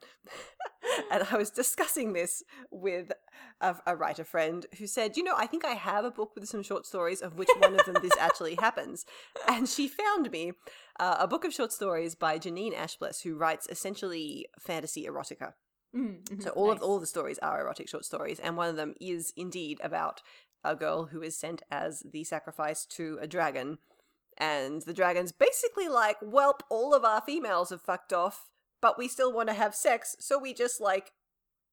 and 1.11 1.25
I 1.31 1.37
was 1.37 1.49
discussing 1.49 2.13
this 2.13 2.43
with 2.69 3.11
a, 3.61 3.75
a 3.85 3.95
writer 3.95 4.23
friend 4.23 4.65
who 4.77 4.85
said, 4.85 5.17
You 5.17 5.23
know, 5.23 5.35
I 5.37 5.47
think 5.47 5.65
I 5.65 5.71
have 5.71 6.05
a 6.05 6.11
book 6.11 6.31
with 6.35 6.47
some 6.47 6.63
short 6.63 6.85
stories 6.85 7.21
of 7.21 7.37
which 7.37 7.49
one 7.59 7.79
of 7.79 7.85
them 7.85 7.97
this 8.01 8.17
actually 8.19 8.55
happens. 8.59 9.05
And 9.47 9.67
she 9.67 9.87
found 9.87 10.29
me 10.31 10.53
uh, 10.99 11.17
a 11.19 11.27
book 11.27 11.45
of 11.45 11.53
short 11.53 11.71
stories 11.71 12.15
by 12.15 12.37
Janine 12.37 12.75
Ashbless, 12.75 13.21
who 13.23 13.35
writes 13.35 13.67
essentially 13.69 14.47
fantasy 14.59 15.05
erotica. 15.05 15.53
Mm, 15.95 16.23
mhm, 16.23 16.43
So 16.43 16.51
all 16.51 16.71
of 16.71 16.81
all 16.81 16.99
the 16.99 17.05
stories 17.05 17.37
are 17.39 17.61
erotic 17.61 17.89
short 17.89 18.05
stories, 18.05 18.39
and 18.39 18.55
one 18.55 18.69
of 18.69 18.75
them 18.77 18.93
is 19.01 19.33
indeed 19.35 19.79
about 19.83 20.21
a 20.63 20.75
girl 20.75 21.05
who 21.07 21.21
is 21.21 21.37
sent 21.37 21.61
as 21.71 22.03
the 22.11 22.23
sacrifice 22.23 22.85
to 22.85 23.17
a 23.21 23.27
dragon, 23.27 23.77
and 24.37 24.81
the 24.83 24.93
dragon's 24.93 25.31
basically 25.31 25.87
like, 25.87 26.19
"Welp, 26.21 26.61
all 26.69 26.93
of 26.93 27.03
our 27.05 27.21
females 27.21 27.69
have 27.69 27.81
fucked 27.81 28.13
off, 28.13 28.49
but 28.81 28.97
we 28.97 29.07
still 29.07 29.33
want 29.33 29.49
to 29.49 29.53
have 29.55 29.75
sex, 29.75 30.15
so 30.19 30.37
we 30.37 30.53
just 30.53 30.79
like 30.81 31.11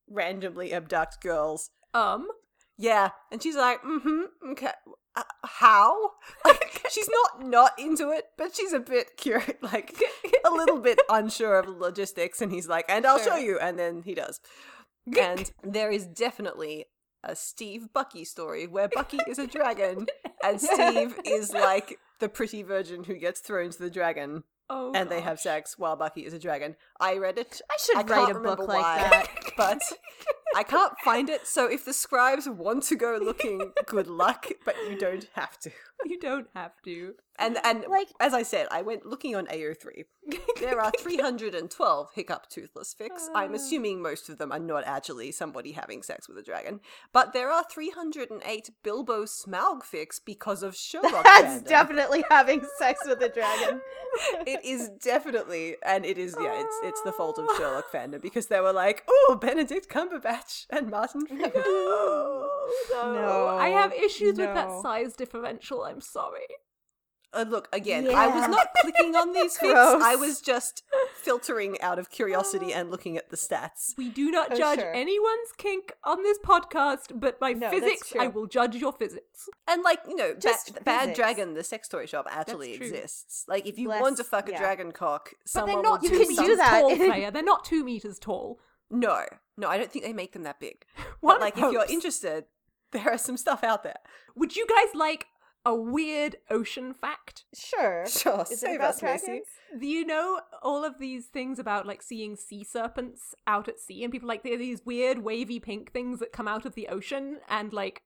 randomly 0.09 0.73
abduct 0.73 1.21
girls." 1.21 1.71
um, 1.95 2.29
Yeah, 2.77 3.11
and 3.33 3.43
she's 3.43 3.57
like, 3.57 3.83
"Mm-hmm, 3.83 4.51
okay." 4.53 4.73
Uh, 5.17 5.23
how? 5.45 6.13
Like, 6.45 6.87
she's 6.91 7.09
not 7.09 7.45
not 7.47 7.73
into 7.79 8.11
it, 8.11 8.27
but 8.39 8.55
she's 8.55 8.73
a 8.73 8.79
bit 8.81 9.17
curious, 9.17 9.51
like 9.63 9.95
a 10.45 10.51
little 10.51 10.79
bit 10.79 11.01
unsure 11.11 11.59
of 11.59 11.69
logistics. 11.69 12.41
And 12.41 12.53
he's 12.53 12.69
like, 12.69 12.85
"And 12.89 13.05
I'll 13.07 13.19
show 13.19 13.37
you," 13.37 13.59
and 13.59 13.79
then 13.79 14.03
he 14.03 14.15
does. 14.15 14.41
And 15.19 15.51
there 15.63 15.91
is 15.91 16.07
definitely 16.07 16.87
a 17.25 17.35
Steve 17.35 17.93
Bucky 17.93 18.25
story 18.25 18.67
where 18.67 18.89
Bucky 18.89 19.19
is 19.27 19.39
a 19.39 19.47
dragon 19.47 20.07
and 20.45 20.61
Steve 20.61 21.19
is 21.25 21.53
like 21.53 21.99
the 22.21 22.29
pretty 22.29 22.63
virgin 22.63 23.05
who 23.05 23.15
gets 23.17 23.41
thrown 23.41 23.71
to 23.71 23.79
the 23.79 23.91
dragon 23.91 24.45
oh, 24.71 24.93
and 24.95 25.09
they 25.09 25.21
have 25.21 25.41
sex 25.41 25.79
while 25.79 25.97
Bucky 25.97 26.25
is 26.25 26.33
a 26.33 26.39
dragon. 26.39 26.77
I 27.01 27.17
read 27.19 27.39
it. 27.39 27.61
I 27.71 27.77
should 27.79 27.97
I 27.97 28.03
write 28.03 28.37
a 28.37 28.39
book 28.39 28.59
like 28.61 28.69
why, 28.69 28.99
that. 28.99 29.27
but 29.57 29.83
I 30.55 30.63
can't 30.63 30.95
find 31.05 31.29
it. 31.29 31.47
So 31.47 31.71
if 31.71 31.85
the 31.85 31.93
scribes 31.93 32.49
want 32.49 32.85
to 32.85 32.97
go 32.97 33.19
looking, 33.21 33.73
good 33.87 34.07
luck, 34.07 34.47
but 34.65 34.77
you 34.89 34.99
don't 34.99 35.29
have 35.35 35.59
to. 35.61 35.71
You 36.05 36.17
don't 36.21 36.47
have 36.55 36.81
to. 36.85 37.15
And 37.39 37.59
and 37.65 37.85
Like- 37.89 38.09
as 38.21 38.35
I 38.35 38.43
said, 38.43 38.67
I 38.71 38.83
went 38.83 39.07
looking 39.07 39.37
on 39.37 39.47
AO3. 39.47 40.05
There 40.61 40.81
are 40.81 40.91
312 40.99 42.11
hiccup 42.15 42.49
toothless 42.51 42.95
fics. 42.99 43.29
I'm 43.35 43.53
Ah. 43.53 43.57
assuming 43.57 44.03
most 44.03 44.29
of 44.29 44.39
them 44.39 44.51
are 44.51 44.59
not 44.59 44.83
actually 44.85 45.31
somebody 45.31 45.73
having 45.73 46.03
sex 46.03 46.29
with 46.29 46.37
a 46.37 46.43
dragon. 46.43 46.81
But 47.13 47.33
there 47.33 47.51
are 47.51 47.63
308 47.63 48.71
Bilbo 48.83 49.25
Smaug 49.25 49.83
fics 49.85 50.21
because 50.25 50.65
of 50.65 50.75
Sherlock. 50.87 51.23
That's 51.25 51.63
fandom. 51.63 51.69
definitely 51.69 52.25
having 52.29 52.67
sex 52.79 53.03
with 53.07 53.23
a 53.23 53.29
dragon. 53.29 53.81
it 54.47 54.65
is 54.65 54.91
definitely, 55.01 55.77
and 55.85 56.05
it 56.05 56.19
is, 56.19 56.35
yeah, 56.41 56.61
it's 56.61 56.77
it's 56.83 57.03
the 57.03 57.13
fault 57.13 57.39
of 57.39 57.47
Sherlock 57.57 57.91
fandom 57.93 58.21
because 58.21 58.49
they 58.49 58.61
were 58.61 58.73
like, 58.73 59.05
oh, 59.09 59.39
Benedict 59.41 59.89
Cumberbatch 59.89 60.67
and 60.71 60.91
Martin 60.91 61.25
Freeman. 61.27 61.53
no, 61.55 62.51
No, 62.93 63.47
I 63.59 63.69
have 63.71 63.93
issues 63.93 64.37
with 64.39 64.55
that 64.55 64.71
size 64.83 65.15
differential. 65.15 65.85
I'm 65.85 66.01
sorry. 66.01 66.49
Uh, 67.35 67.45
look, 67.47 67.69
again, 67.75 68.09
I 68.15 68.27
was 68.27 68.49
not 68.49 68.69
clicking 68.81 69.15
on 69.15 69.33
these 69.35 69.57
fics. 69.59 69.73
Gross. 69.73 70.03
I 70.03 70.17
was 70.17 70.41
just 70.41 70.83
filtering 71.23 71.79
out 71.83 71.99
of 71.99 72.11
curiosity 72.11 72.73
and 72.73 72.91
looking 72.91 73.17
at 73.19 73.29
the 73.29 73.37
stats. 73.37 73.93
We 73.99 74.09
do 74.09 74.31
not 74.31 74.53
Oh, 74.53 74.57
judge 74.57 74.79
sure. 74.81 74.95
anyone's 74.95 75.53
kink 75.59 75.93
on 76.05 76.23
this 76.23 76.39
podcast, 76.39 77.21
but 77.21 77.39
by 77.39 77.53
No, 77.53 77.69
physics, 77.71 78.15
I 78.19 78.29
will 78.29 78.47
judge 78.47 78.77
your 78.77 78.93
physics. 78.93 79.49
And 79.67 79.83
like 79.83 80.01
you 80.09 80.17
know, 80.17 80.35
Just 80.39 80.75
Ba- 80.75 80.81
Bad. 80.85 81.15
Dragon, 81.15 81.53
the 81.55 81.63
sex 81.65 81.87
toy 81.89 82.07
shop, 82.07 82.27
actually 82.31 82.73
exists. 82.73 83.45
Like, 83.47 83.67
if 83.67 83.79
you 83.79 83.89
Less- 83.89 84.01
want 84.01 84.17
to 84.17 84.25
fuck 84.25 84.49
a 84.49 84.53
yeah. 84.53 84.59
dragon 84.59 84.93
cock, 84.93 85.31
But 85.43 85.49
someone 85.51 85.75
they're 85.77 85.83
not 85.83 86.01
will 86.03 86.11
You 86.11 86.19
two 86.19 86.25
can 86.25 86.35
do 86.37 86.43
meters 86.43 86.57
that. 86.59 86.81
tall, 86.81 86.97
Freya. 86.97 87.31
They're 87.31 87.43
not 87.43 87.65
two 87.65 87.85
meters 87.85 88.19
tall. 88.19 88.59
No, 88.91 89.25
no, 89.59 89.69
I 89.69 89.77
don't 89.77 89.93
think 89.93 90.05
they 90.05 90.15
make 90.15 90.33
them 90.33 90.45
that 90.45 90.61
big. 90.61 90.87
One 91.21 91.35
but 91.37 91.41
like, 91.43 91.59
if 91.59 91.73
you're 91.73 91.85
interested, 91.91 92.45
there 92.93 93.07
are 93.11 93.19
some 93.19 93.37
stuff 93.37 93.63
out 93.63 93.83
there. 93.83 93.99
Would 94.35 94.57
you 94.57 94.67
guys 94.67 94.95
like 94.95 95.27
a 95.69 95.75
weird 95.75 96.37
ocean 96.51 96.95
fact? 96.95 97.45
Sure. 97.55 98.05
Sure, 98.09 98.45
Is 98.51 98.61
save 98.61 98.81
us, 98.81 99.03
Macy. 99.03 99.43
Do 99.79 99.87
you 99.87 100.05
know 100.07 100.41
all 100.63 100.83
of 100.85 100.99
these 100.99 101.27
things 101.27 101.59
about 101.59 101.87
like 101.87 102.01
seeing 102.03 102.37
sea 102.37 102.65
serpents 102.65 103.35
out 103.47 103.69
at 103.69 103.79
sea 103.79 104.03
and 104.03 104.11
people 104.13 104.27
like 104.29 104.43
they're 104.43 104.57
these 104.57 104.85
weird 104.87 105.19
wavy 105.19 105.61
pink 105.61 105.93
things 105.93 106.21
that 106.21 106.33
come 106.33 106.49
out 106.49 106.65
of 106.65 106.75
the 106.75 106.89
ocean 106.89 107.39
and 107.49 107.73
like 107.73 108.03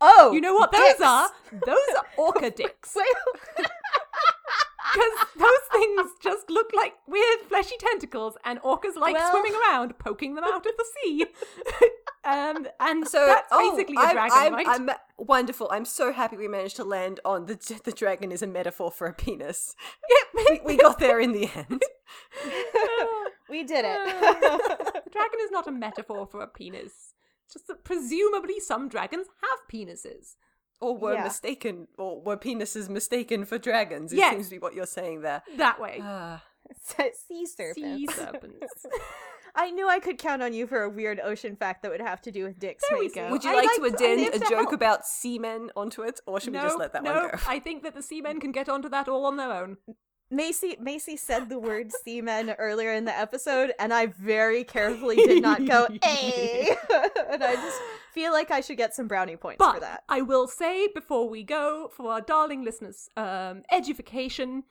Oh, 0.00 0.32
you 0.32 0.40
know 0.40 0.54
what 0.54 0.72
those 0.72 1.00
are? 1.00 1.28
Those 1.52 1.78
are 1.98 2.06
orca 2.18 2.50
dicks. 2.50 2.96
Because 3.56 5.26
those 5.38 5.64
things 5.72 6.10
just 6.22 6.48
look 6.50 6.70
like 6.74 6.94
weird 7.06 7.40
fleshy 7.48 7.76
tentacles, 7.78 8.36
and 8.44 8.60
orcas 8.62 8.96
like 8.96 9.14
Well- 9.14 9.30
swimming 9.30 9.54
around, 9.62 9.98
poking 9.98 10.34
them 10.36 10.44
out 10.44 10.64
of 10.66 10.72
the 10.76 10.84
sea. 11.02 11.26
Um, 12.24 12.66
and 12.78 13.06
So 13.08 13.26
that's 13.26 13.48
oh, 13.50 13.76
basically 13.76 13.96
a 13.96 14.00
I'm, 14.00 14.12
dragon, 14.14 14.36
I'm, 14.38 14.52
right? 14.52 14.66
I'm 14.68 14.90
wonderful. 15.18 15.68
I'm 15.72 15.84
so 15.84 16.12
happy 16.12 16.36
we 16.36 16.48
managed 16.48 16.76
to 16.76 16.84
land 16.84 17.20
on 17.24 17.46
the 17.46 17.80
the 17.84 17.92
dragon 17.92 18.30
is 18.32 18.42
a 18.42 18.46
metaphor 18.46 18.90
for 18.90 19.06
a 19.06 19.12
penis. 19.12 19.74
we, 20.34 20.60
we 20.64 20.76
got 20.76 20.98
there 20.98 21.20
in 21.20 21.32
the 21.32 21.48
end. 21.54 21.82
we 23.48 23.64
did 23.64 23.84
it. 23.84 23.98
the 25.04 25.10
dragon 25.10 25.38
is 25.42 25.50
not 25.50 25.66
a 25.66 25.72
metaphor 25.72 26.26
for 26.26 26.42
a 26.42 26.46
penis. 26.46 27.14
It's 27.46 27.54
just 27.54 27.66
that 27.68 27.84
presumably 27.84 28.60
some 28.60 28.88
dragons 28.88 29.26
have 29.42 29.58
penises. 29.72 30.36
Or 30.80 30.96
were 30.96 31.14
Yeah. 31.14 31.24
mistaken, 31.24 31.88
or 31.98 32.22
were 32.22 32.38
penises 32.38 32.88
mistaken 32.88 33.44
for 33.44 33.58
dragons? 33.58 34.12
It 34.12 34.16
Yes. 34.16 34.32
seems 34.32 34.46
to 34.46 34.50
be 34.52 34.58
what 34.58 34.72
you're 34.74 34.86
saying 34.86 35.20
there. 35.20 35.42
That 35.56 35.78
way. 35.80 36.00
Sea 37.28 37.46
serpents. 37.46 37.76
Sea 37.76 38.06
serpents. 38.12 38.86
I 39.54 39.70
knew 39.70 39.88
I 39.88 39.98
could 39.98 40.18
count 40.18 40.42
on 40.42 40.52
you 40.52 40.66
for 40.66 40.82
a 40.82 40.88
weird 40.90 41.18
ocean 41.20 41.56
fact 41.56 41.82
that 41.82 41.90
would 41.90 42.00
have 42.00 42.20
to 42.22 42.30
do 42.30 42.44
with 42.44 42.58
dicks. 42.58 42.84
There 42.88 42.98
we 42.98 43.10
go. 43.10 43.28
Would 43.30 43.42
you 43.42 43.50
I 43.50 43.54
like, 43.54 43.64
like 43.64 43.92
to 43.92 43.98
to- 43.98 44.04
I 44.04 44.10
addend 44.12 44.34
a 44.34 44.38
to 44.38 44.44
joke 44.48 44.50
help. 44.52 44.72
about 44.72 45.04
seamen 45.04 45.70
onto 45.74 46.02
it, 46.02 46.20
or 46.26 46.38
should 46.40 46.52
we 46.52 46.60
just 46.60 46.78
let 46.78 46.92
that 46.92 47.02
one 47.02 47.14
nope. 47.14 47.32
go? 47.32 47.38
I 47.48 47.58
think 47.58 47.82
that 47.82 47.94
the 47.94 48.02
seamen 48.02 48.38
can 48.40 48.52
get 48.52 48.68
onto 48.68 48.88
that 48.90 49.08
all 49.08 49.26
on 49.26 49.36
their 49.36 49.52
own. 49.52 49.76
Macy 50.32 50.76
Macy 50.80 51.16
said 51.16 51.48
the 51.48 51.58
word 51.58 51.90
seamen 52.04 52.50
earlier 52.50 52.92
in 52.92 53.04
the 53.04 53.16
episode, 53.16 53.72
and 53.80 53.92
I 53.92 54.06
very 54.06 54.62
carefully 54.62 55.16
did 55.16 55.42
not 55.42 55.66
go 55.66 55.88
a. 56.04 56.76
and 57.32 57.42
I 57.42 57.54
just 57.56 57.80
feel 58.14 58.32
like 58.32 58.52
I 58.52 58.60
should 58.60 58.76
get 58.76 58.94
some 58.94 59.08
brownie 59.08 59.36
points 59.36 59.58
But 59.58 59.74
for 59.74 59.80
that. 59.80 60.04
I 60.08 60.20
will 60.20 60.46
say 60.46 60.86
before 60.94 61.28
we 61.28 61.42
go, 61.42 61.90
for 61.92 62.12
our 62.12 62.20
darling 62.20 62.64
listeners' 62.64 63.08
um, 63.16 63.62
edification, 63.72 64.62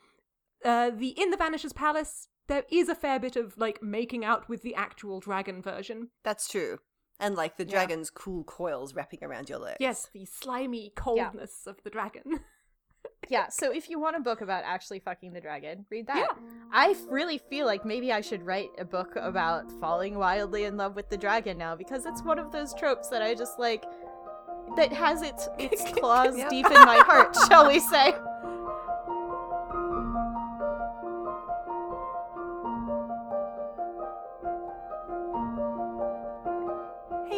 uh, 0.65 0.91
the 0.91 1.09
in 1.09 1.29
the 1.31 1.37
Vanisher's 1.37 1.73
Palace, 1.73 2.27
there 2.47 2.63
is 2.71 2.89
a 2.89 2.95
fair 2.95 3.19
bit 3.19 3.35
of 3.35 3.57
like 3.57 3.81
making 3.83 4.25
out 4.25 4.49
with 4.49 4.61
the 4.61 4.75
actual 4.75 5.19
dragon 5.19 5.61
version. 5.61 6.09
That's 6.23 6.47
true. 6.47 6.79
And 7.19 7.35
like 7.35 7.57
the 7.57 7.65
Yeah. 7.65 7.71
dragon's 7.71 8.09
cool 8.09 8.43
coils 8.45 8.93
wrapping 8.95 9.19
around 9.23 9.49
your 9.49 9.59
legs. 9.59 9.77
Yes, 9.79 10.09
the 10.13 10.25
slimy 10.25 10.91
coldness 10.95 11.67
of 11.67 11.77
the 11.83 11.89
dragon. 11.89 12.23
Yeah, 13.29 13.47
so 13.49 13.71
if 13.71 13.89
you 13.89 13.99
want 13.99 14.15
a 14.15 14.19
book 14.21 14.41
about 14.41 14.63
actually 14.65 14.99
fucking 14.99 15.33
the 15.33 15.41
dragon, 15.41 15.85
read 15.91 16.07
that. 16.07 16.17
Yeah. 16.17 16.27
I 16.71 16.89
f- 16.91 16.97
really 17.09 17.37
feel 17.37 17.65
like 17.65 17.85
maybe 17.85 18.11
I 18.11 18.21
should 18.21 18.43
write 18.45 18.69
a 18.79 18.85
book 18.85 19.15
about 19.15 19.71
falling 19.79 20.17
wildly 20.17 20.63
in 20.63 20.77
love 20.77 20.95
with 20.95 21.09
the 21.09 21.17
dragon 21.17 21.57
now 21.57 21.75
because 21.75 22.05
it's 22.05 22.23
one 22.23 22.39
of 22.39 22.51
those 22.51 22.73
tropes 22.73 23.07
that 23.09 23.21
I 23.21 23.35
just 23.35 23.59
like 23.59 23.85
that 24.77 24.91
has 24.91 25.21
its 25.21 25.47
its 25.59 25.83
claws 25.91 26.37
Yeah. 26.37 26.49
deep 26.49 26.65
in 26.65 26.73
my 26.73 26.97
heart, 27.05 27.35
shall 27.49 27.67
we 27.67 27.79
say. 27.79 28.13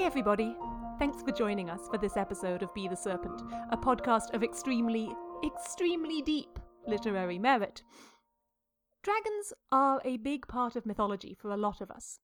Hey, 0.01 0.07
everybody! 0.07 0.55
Thanks 0.97 1.21
for 1.21 1.31
joining 1.31 1.69
us 1.69 1.87
for 1.87 1.99
this 1.99 2.17
episode 2.17 2.63
of 2.63 2.73
Be 2.73 2.87
the 2.87 2.95
Serpent, 2.95 3.39
a 3.69 3.77
podcast 3.77 4.33
of 4.33 4.43
extremely, 4.43 5.11
extremely 5.45 6.23
deep 6.23 6.57
literary 6.87 7.37
merit. 7.37 7.83
Dragons 9.03 9.53
are 9.71 10.01
a 10.03 10.17
big 10.17 10.47
part 10.47 10.75
of 10.75 10.87
mythology 10.87 11.37
for 11.39 11.51
a 11.51 11.55
lot 11.55 11.81
of 11.81 11.91
us. 11.91 12.17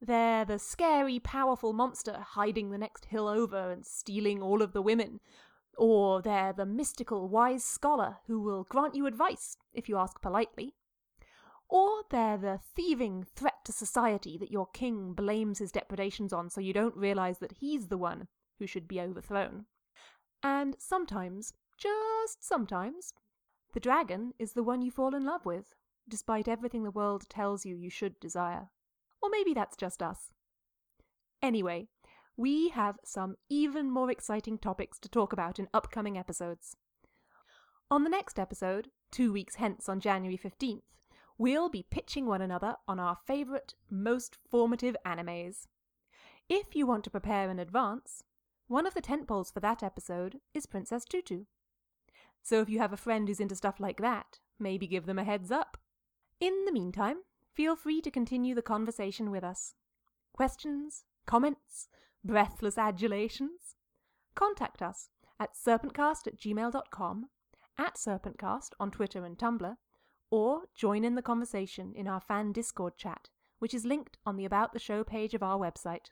They're 0.00 0.46
the 0.46 0.58
scary, 0.58 1.20
powerful 1.20 1.74
monster 1.74 2.24
hiding 2.26 2.70
the 2.70 2.78
next 2.78 3.04
hill 3.04 3.28
over 3.28 3.70
and 3.70 3.84
stealing 3.84 4.40
all 4.40 4.62
of 4.62 4.72
the 4.72 4.80
women. 4.80 5.20
Or 5.76 6.22
they're 6.22 6.54
the 6.54 6.64
mystical, 6.64 7.28
wise 7.28 7.64
scholar 7.64 8.16
who 8.28 8.40
will 8.40 8.64
grant 8.64 8.94
you 8.94 9.04
advice 9.04 9.58
if 9.74 9.90
you 9.90 9.98
ask 9.98 10.22
politely. 10.22 10.72
Or 11.68 12.04
they're 12.10 12.38
the 12.38 12.60
thieving 12.74 13.26
threat 13.36 13.47
to 13.68 13.72
society 13.72 14.38
that 14.38 14.50
your 14.50 14.66
king 14.72 15.12
blames 15.12 15.58
his 15.58 15.70
depredations 15.70 16.32
on 16.32 16.48
so 16.48 16.58
you 16.58 16.72
don't 16.72 16.96
realize 16.96 17.38
that 17.38 17.52
he's 17.60 17.88
the 17.88 17.98
one 17.98 18.26
who 18.58 18.66
should 18.66 18.88
be 18.88 18.98
overthrown. 18.98 19.66
And 20.42 20.74
sometimes, 20.78 21.52
just 21.76 22.42
sometimes, 22.42 23.12
the 23.74 23.80
dragon 23.80 24.32
is 24.38 24.54
the 24.54 24.62
one 24.62 24.80
you 24.80 24.90
fall 24.90 25.14
in 25.14 25.26
love 25.26 25.44
with, 25.44 25.74
despite 26.08 26.48
everything 26.48 26.82
the 26.82 26.90
world 26.90 27.28
tells 27.28 27.66
you 27.66 27.76
you 27.76 27.90
should 27.90 28.18
desire. 28.20 28.70
Or 29.20 29.28
maybe 29.28 29.52
that's 29.52 29.76
just 29.76 30.02
us. 30.02 30.30
Anyway, 31.42 31.88
we 32.38 32.70
have 32.70 32.96
some 33.04 33.36
even 33.50 33.90
more 33.90 34.10
exciting 34.10 34.56
topics 34.56 34.98
to 35.00 35.10
talk 35.10 35.34
about 35.34 35.58
in 35.58 35.68
upcoming 35.74 36.16
episodes. 36.16 36.74
On 37.90 38.02
the 38.02 38.10
next 38.10 38.38
episode, 38.38 38.88
two 39.10 39.30
weeks 39.30 39.56
hence 39.56 39.90
on 39.90 40.00
January 40.00 40.38
15th, 40.42 40.80
we'll 41.38 41.68
be 41.68 41.86
pitching 41.88 42.26
one 42.26 42.42
another 42.42 42.74
on 42.88 42.98
our 42.98 43.16
favourite, 43.26 43.74
most 43.88 44.36
formative 44.50 44.96
animes. 45.06 45.68
If 46.48 46.74
you 46.74 46.86
want 46.86 47.04
to 47.04 47.10
prepare 47.10 47.48
in 47.48 47.58
advance, 47.58 48.24
one 48.66 48.86
of 48.86 48.94
the 48.94 49.00
tentpoles 49.00 49.52
for 49.52 49.60
that 49.60 49.82
episode 49.82 50.40
is 50.52 50.66
Princess 50.66 51.04
Tutu. 51.04 51.44
So 52.42 52.60
if 52.60 52.68
you 52.68 52.78
have 52.80 52.92
a 52.92 52.96
friend 52.96 53.28
who's 53.28 53.40
into 53.40 53.54
stuff 53.54 53.78
like 53.78 54.00
that, 54.00 54.40
maybe 54.58 54.86
give 54.86 55.06
them 55.06 55.18
a 55.18 55.24
heads 55.24 55.50
up. 55.50 55.78
In 56.40 56.64
the 56.64 56.72
meantime, 56.72 57.18
feel 57.54 57.76
free 57.76 58.00
to 58.02 58.10
continue 58.10 58.54
the 58.54 58.62
conversation 58.62 59.30
with 59.30 59.44
us. 59.44 59.74
Questions, 60.32 61.04
comments, 61.26 61.88
breathless 62.24 62.78
adulations? 62.78 63.76
Contact 64.34 64.82
us 64.82 65.08
at 65.40 65.50
serpentcast 65.54 66.26
at 66.26 66.38
gmail.com, 66.38 67.26
at 67.78 67.94
serpentcast 67.94 68.70
on 68.80 68.90
Twitter 68.90 69.24
and 69.24 69.38
Tumblr, 69.38 69.76
or 70.30 70.62
join 70.74 71.04
in 71.04 71.14
the 71.14 71.22
conversation 71.22 71.92
in 71.94 72.06
our 72.06 72.20
fan 72.20 72.52
Discord 72.52 72.96
chat, 72.96 73.28
which 73.58 73.74
is 73.74 73.84
linked 73.84 74.18
on 74.26 74.36
the 74.36 74.44
About 74.44 74.72
the 74.72 74.78
Show 74.78 75.04
page 75.04 75.34
of 75.34 75.42
our 75.42 75.58
website. 75.58 76.10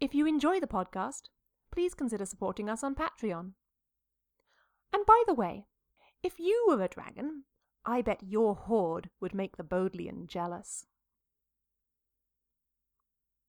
If 0.00 0.14
you 0.14 0.26
enjoy 0.26 0.60
the 0.60 0.66
podcast, 0.66 1.28
please 1.72 1.94
consider 1.94 2.24
supporting 2.24 2.68
us 2.68 2.84
on 2.84 2.94
Patreon. 2.94 3.52
And 4.92 5.06
by 5.06 5.22
the 5.26 5.34
way, 5.34 5.66
if 6.22 6.38
you 6.38 6.66
were 6.68 6.82
a 6.82 6.88
dragon, 6.88 7.44
I 7.84 8.02
bet 8.02 8.22
your 8.22 8.54
hoard 8.54 9.10
would 9.20 9.34
make 9.34 9.56
the 9.56 9.64
Bodleian 9.64 10.26
jealous. 10.26 10.86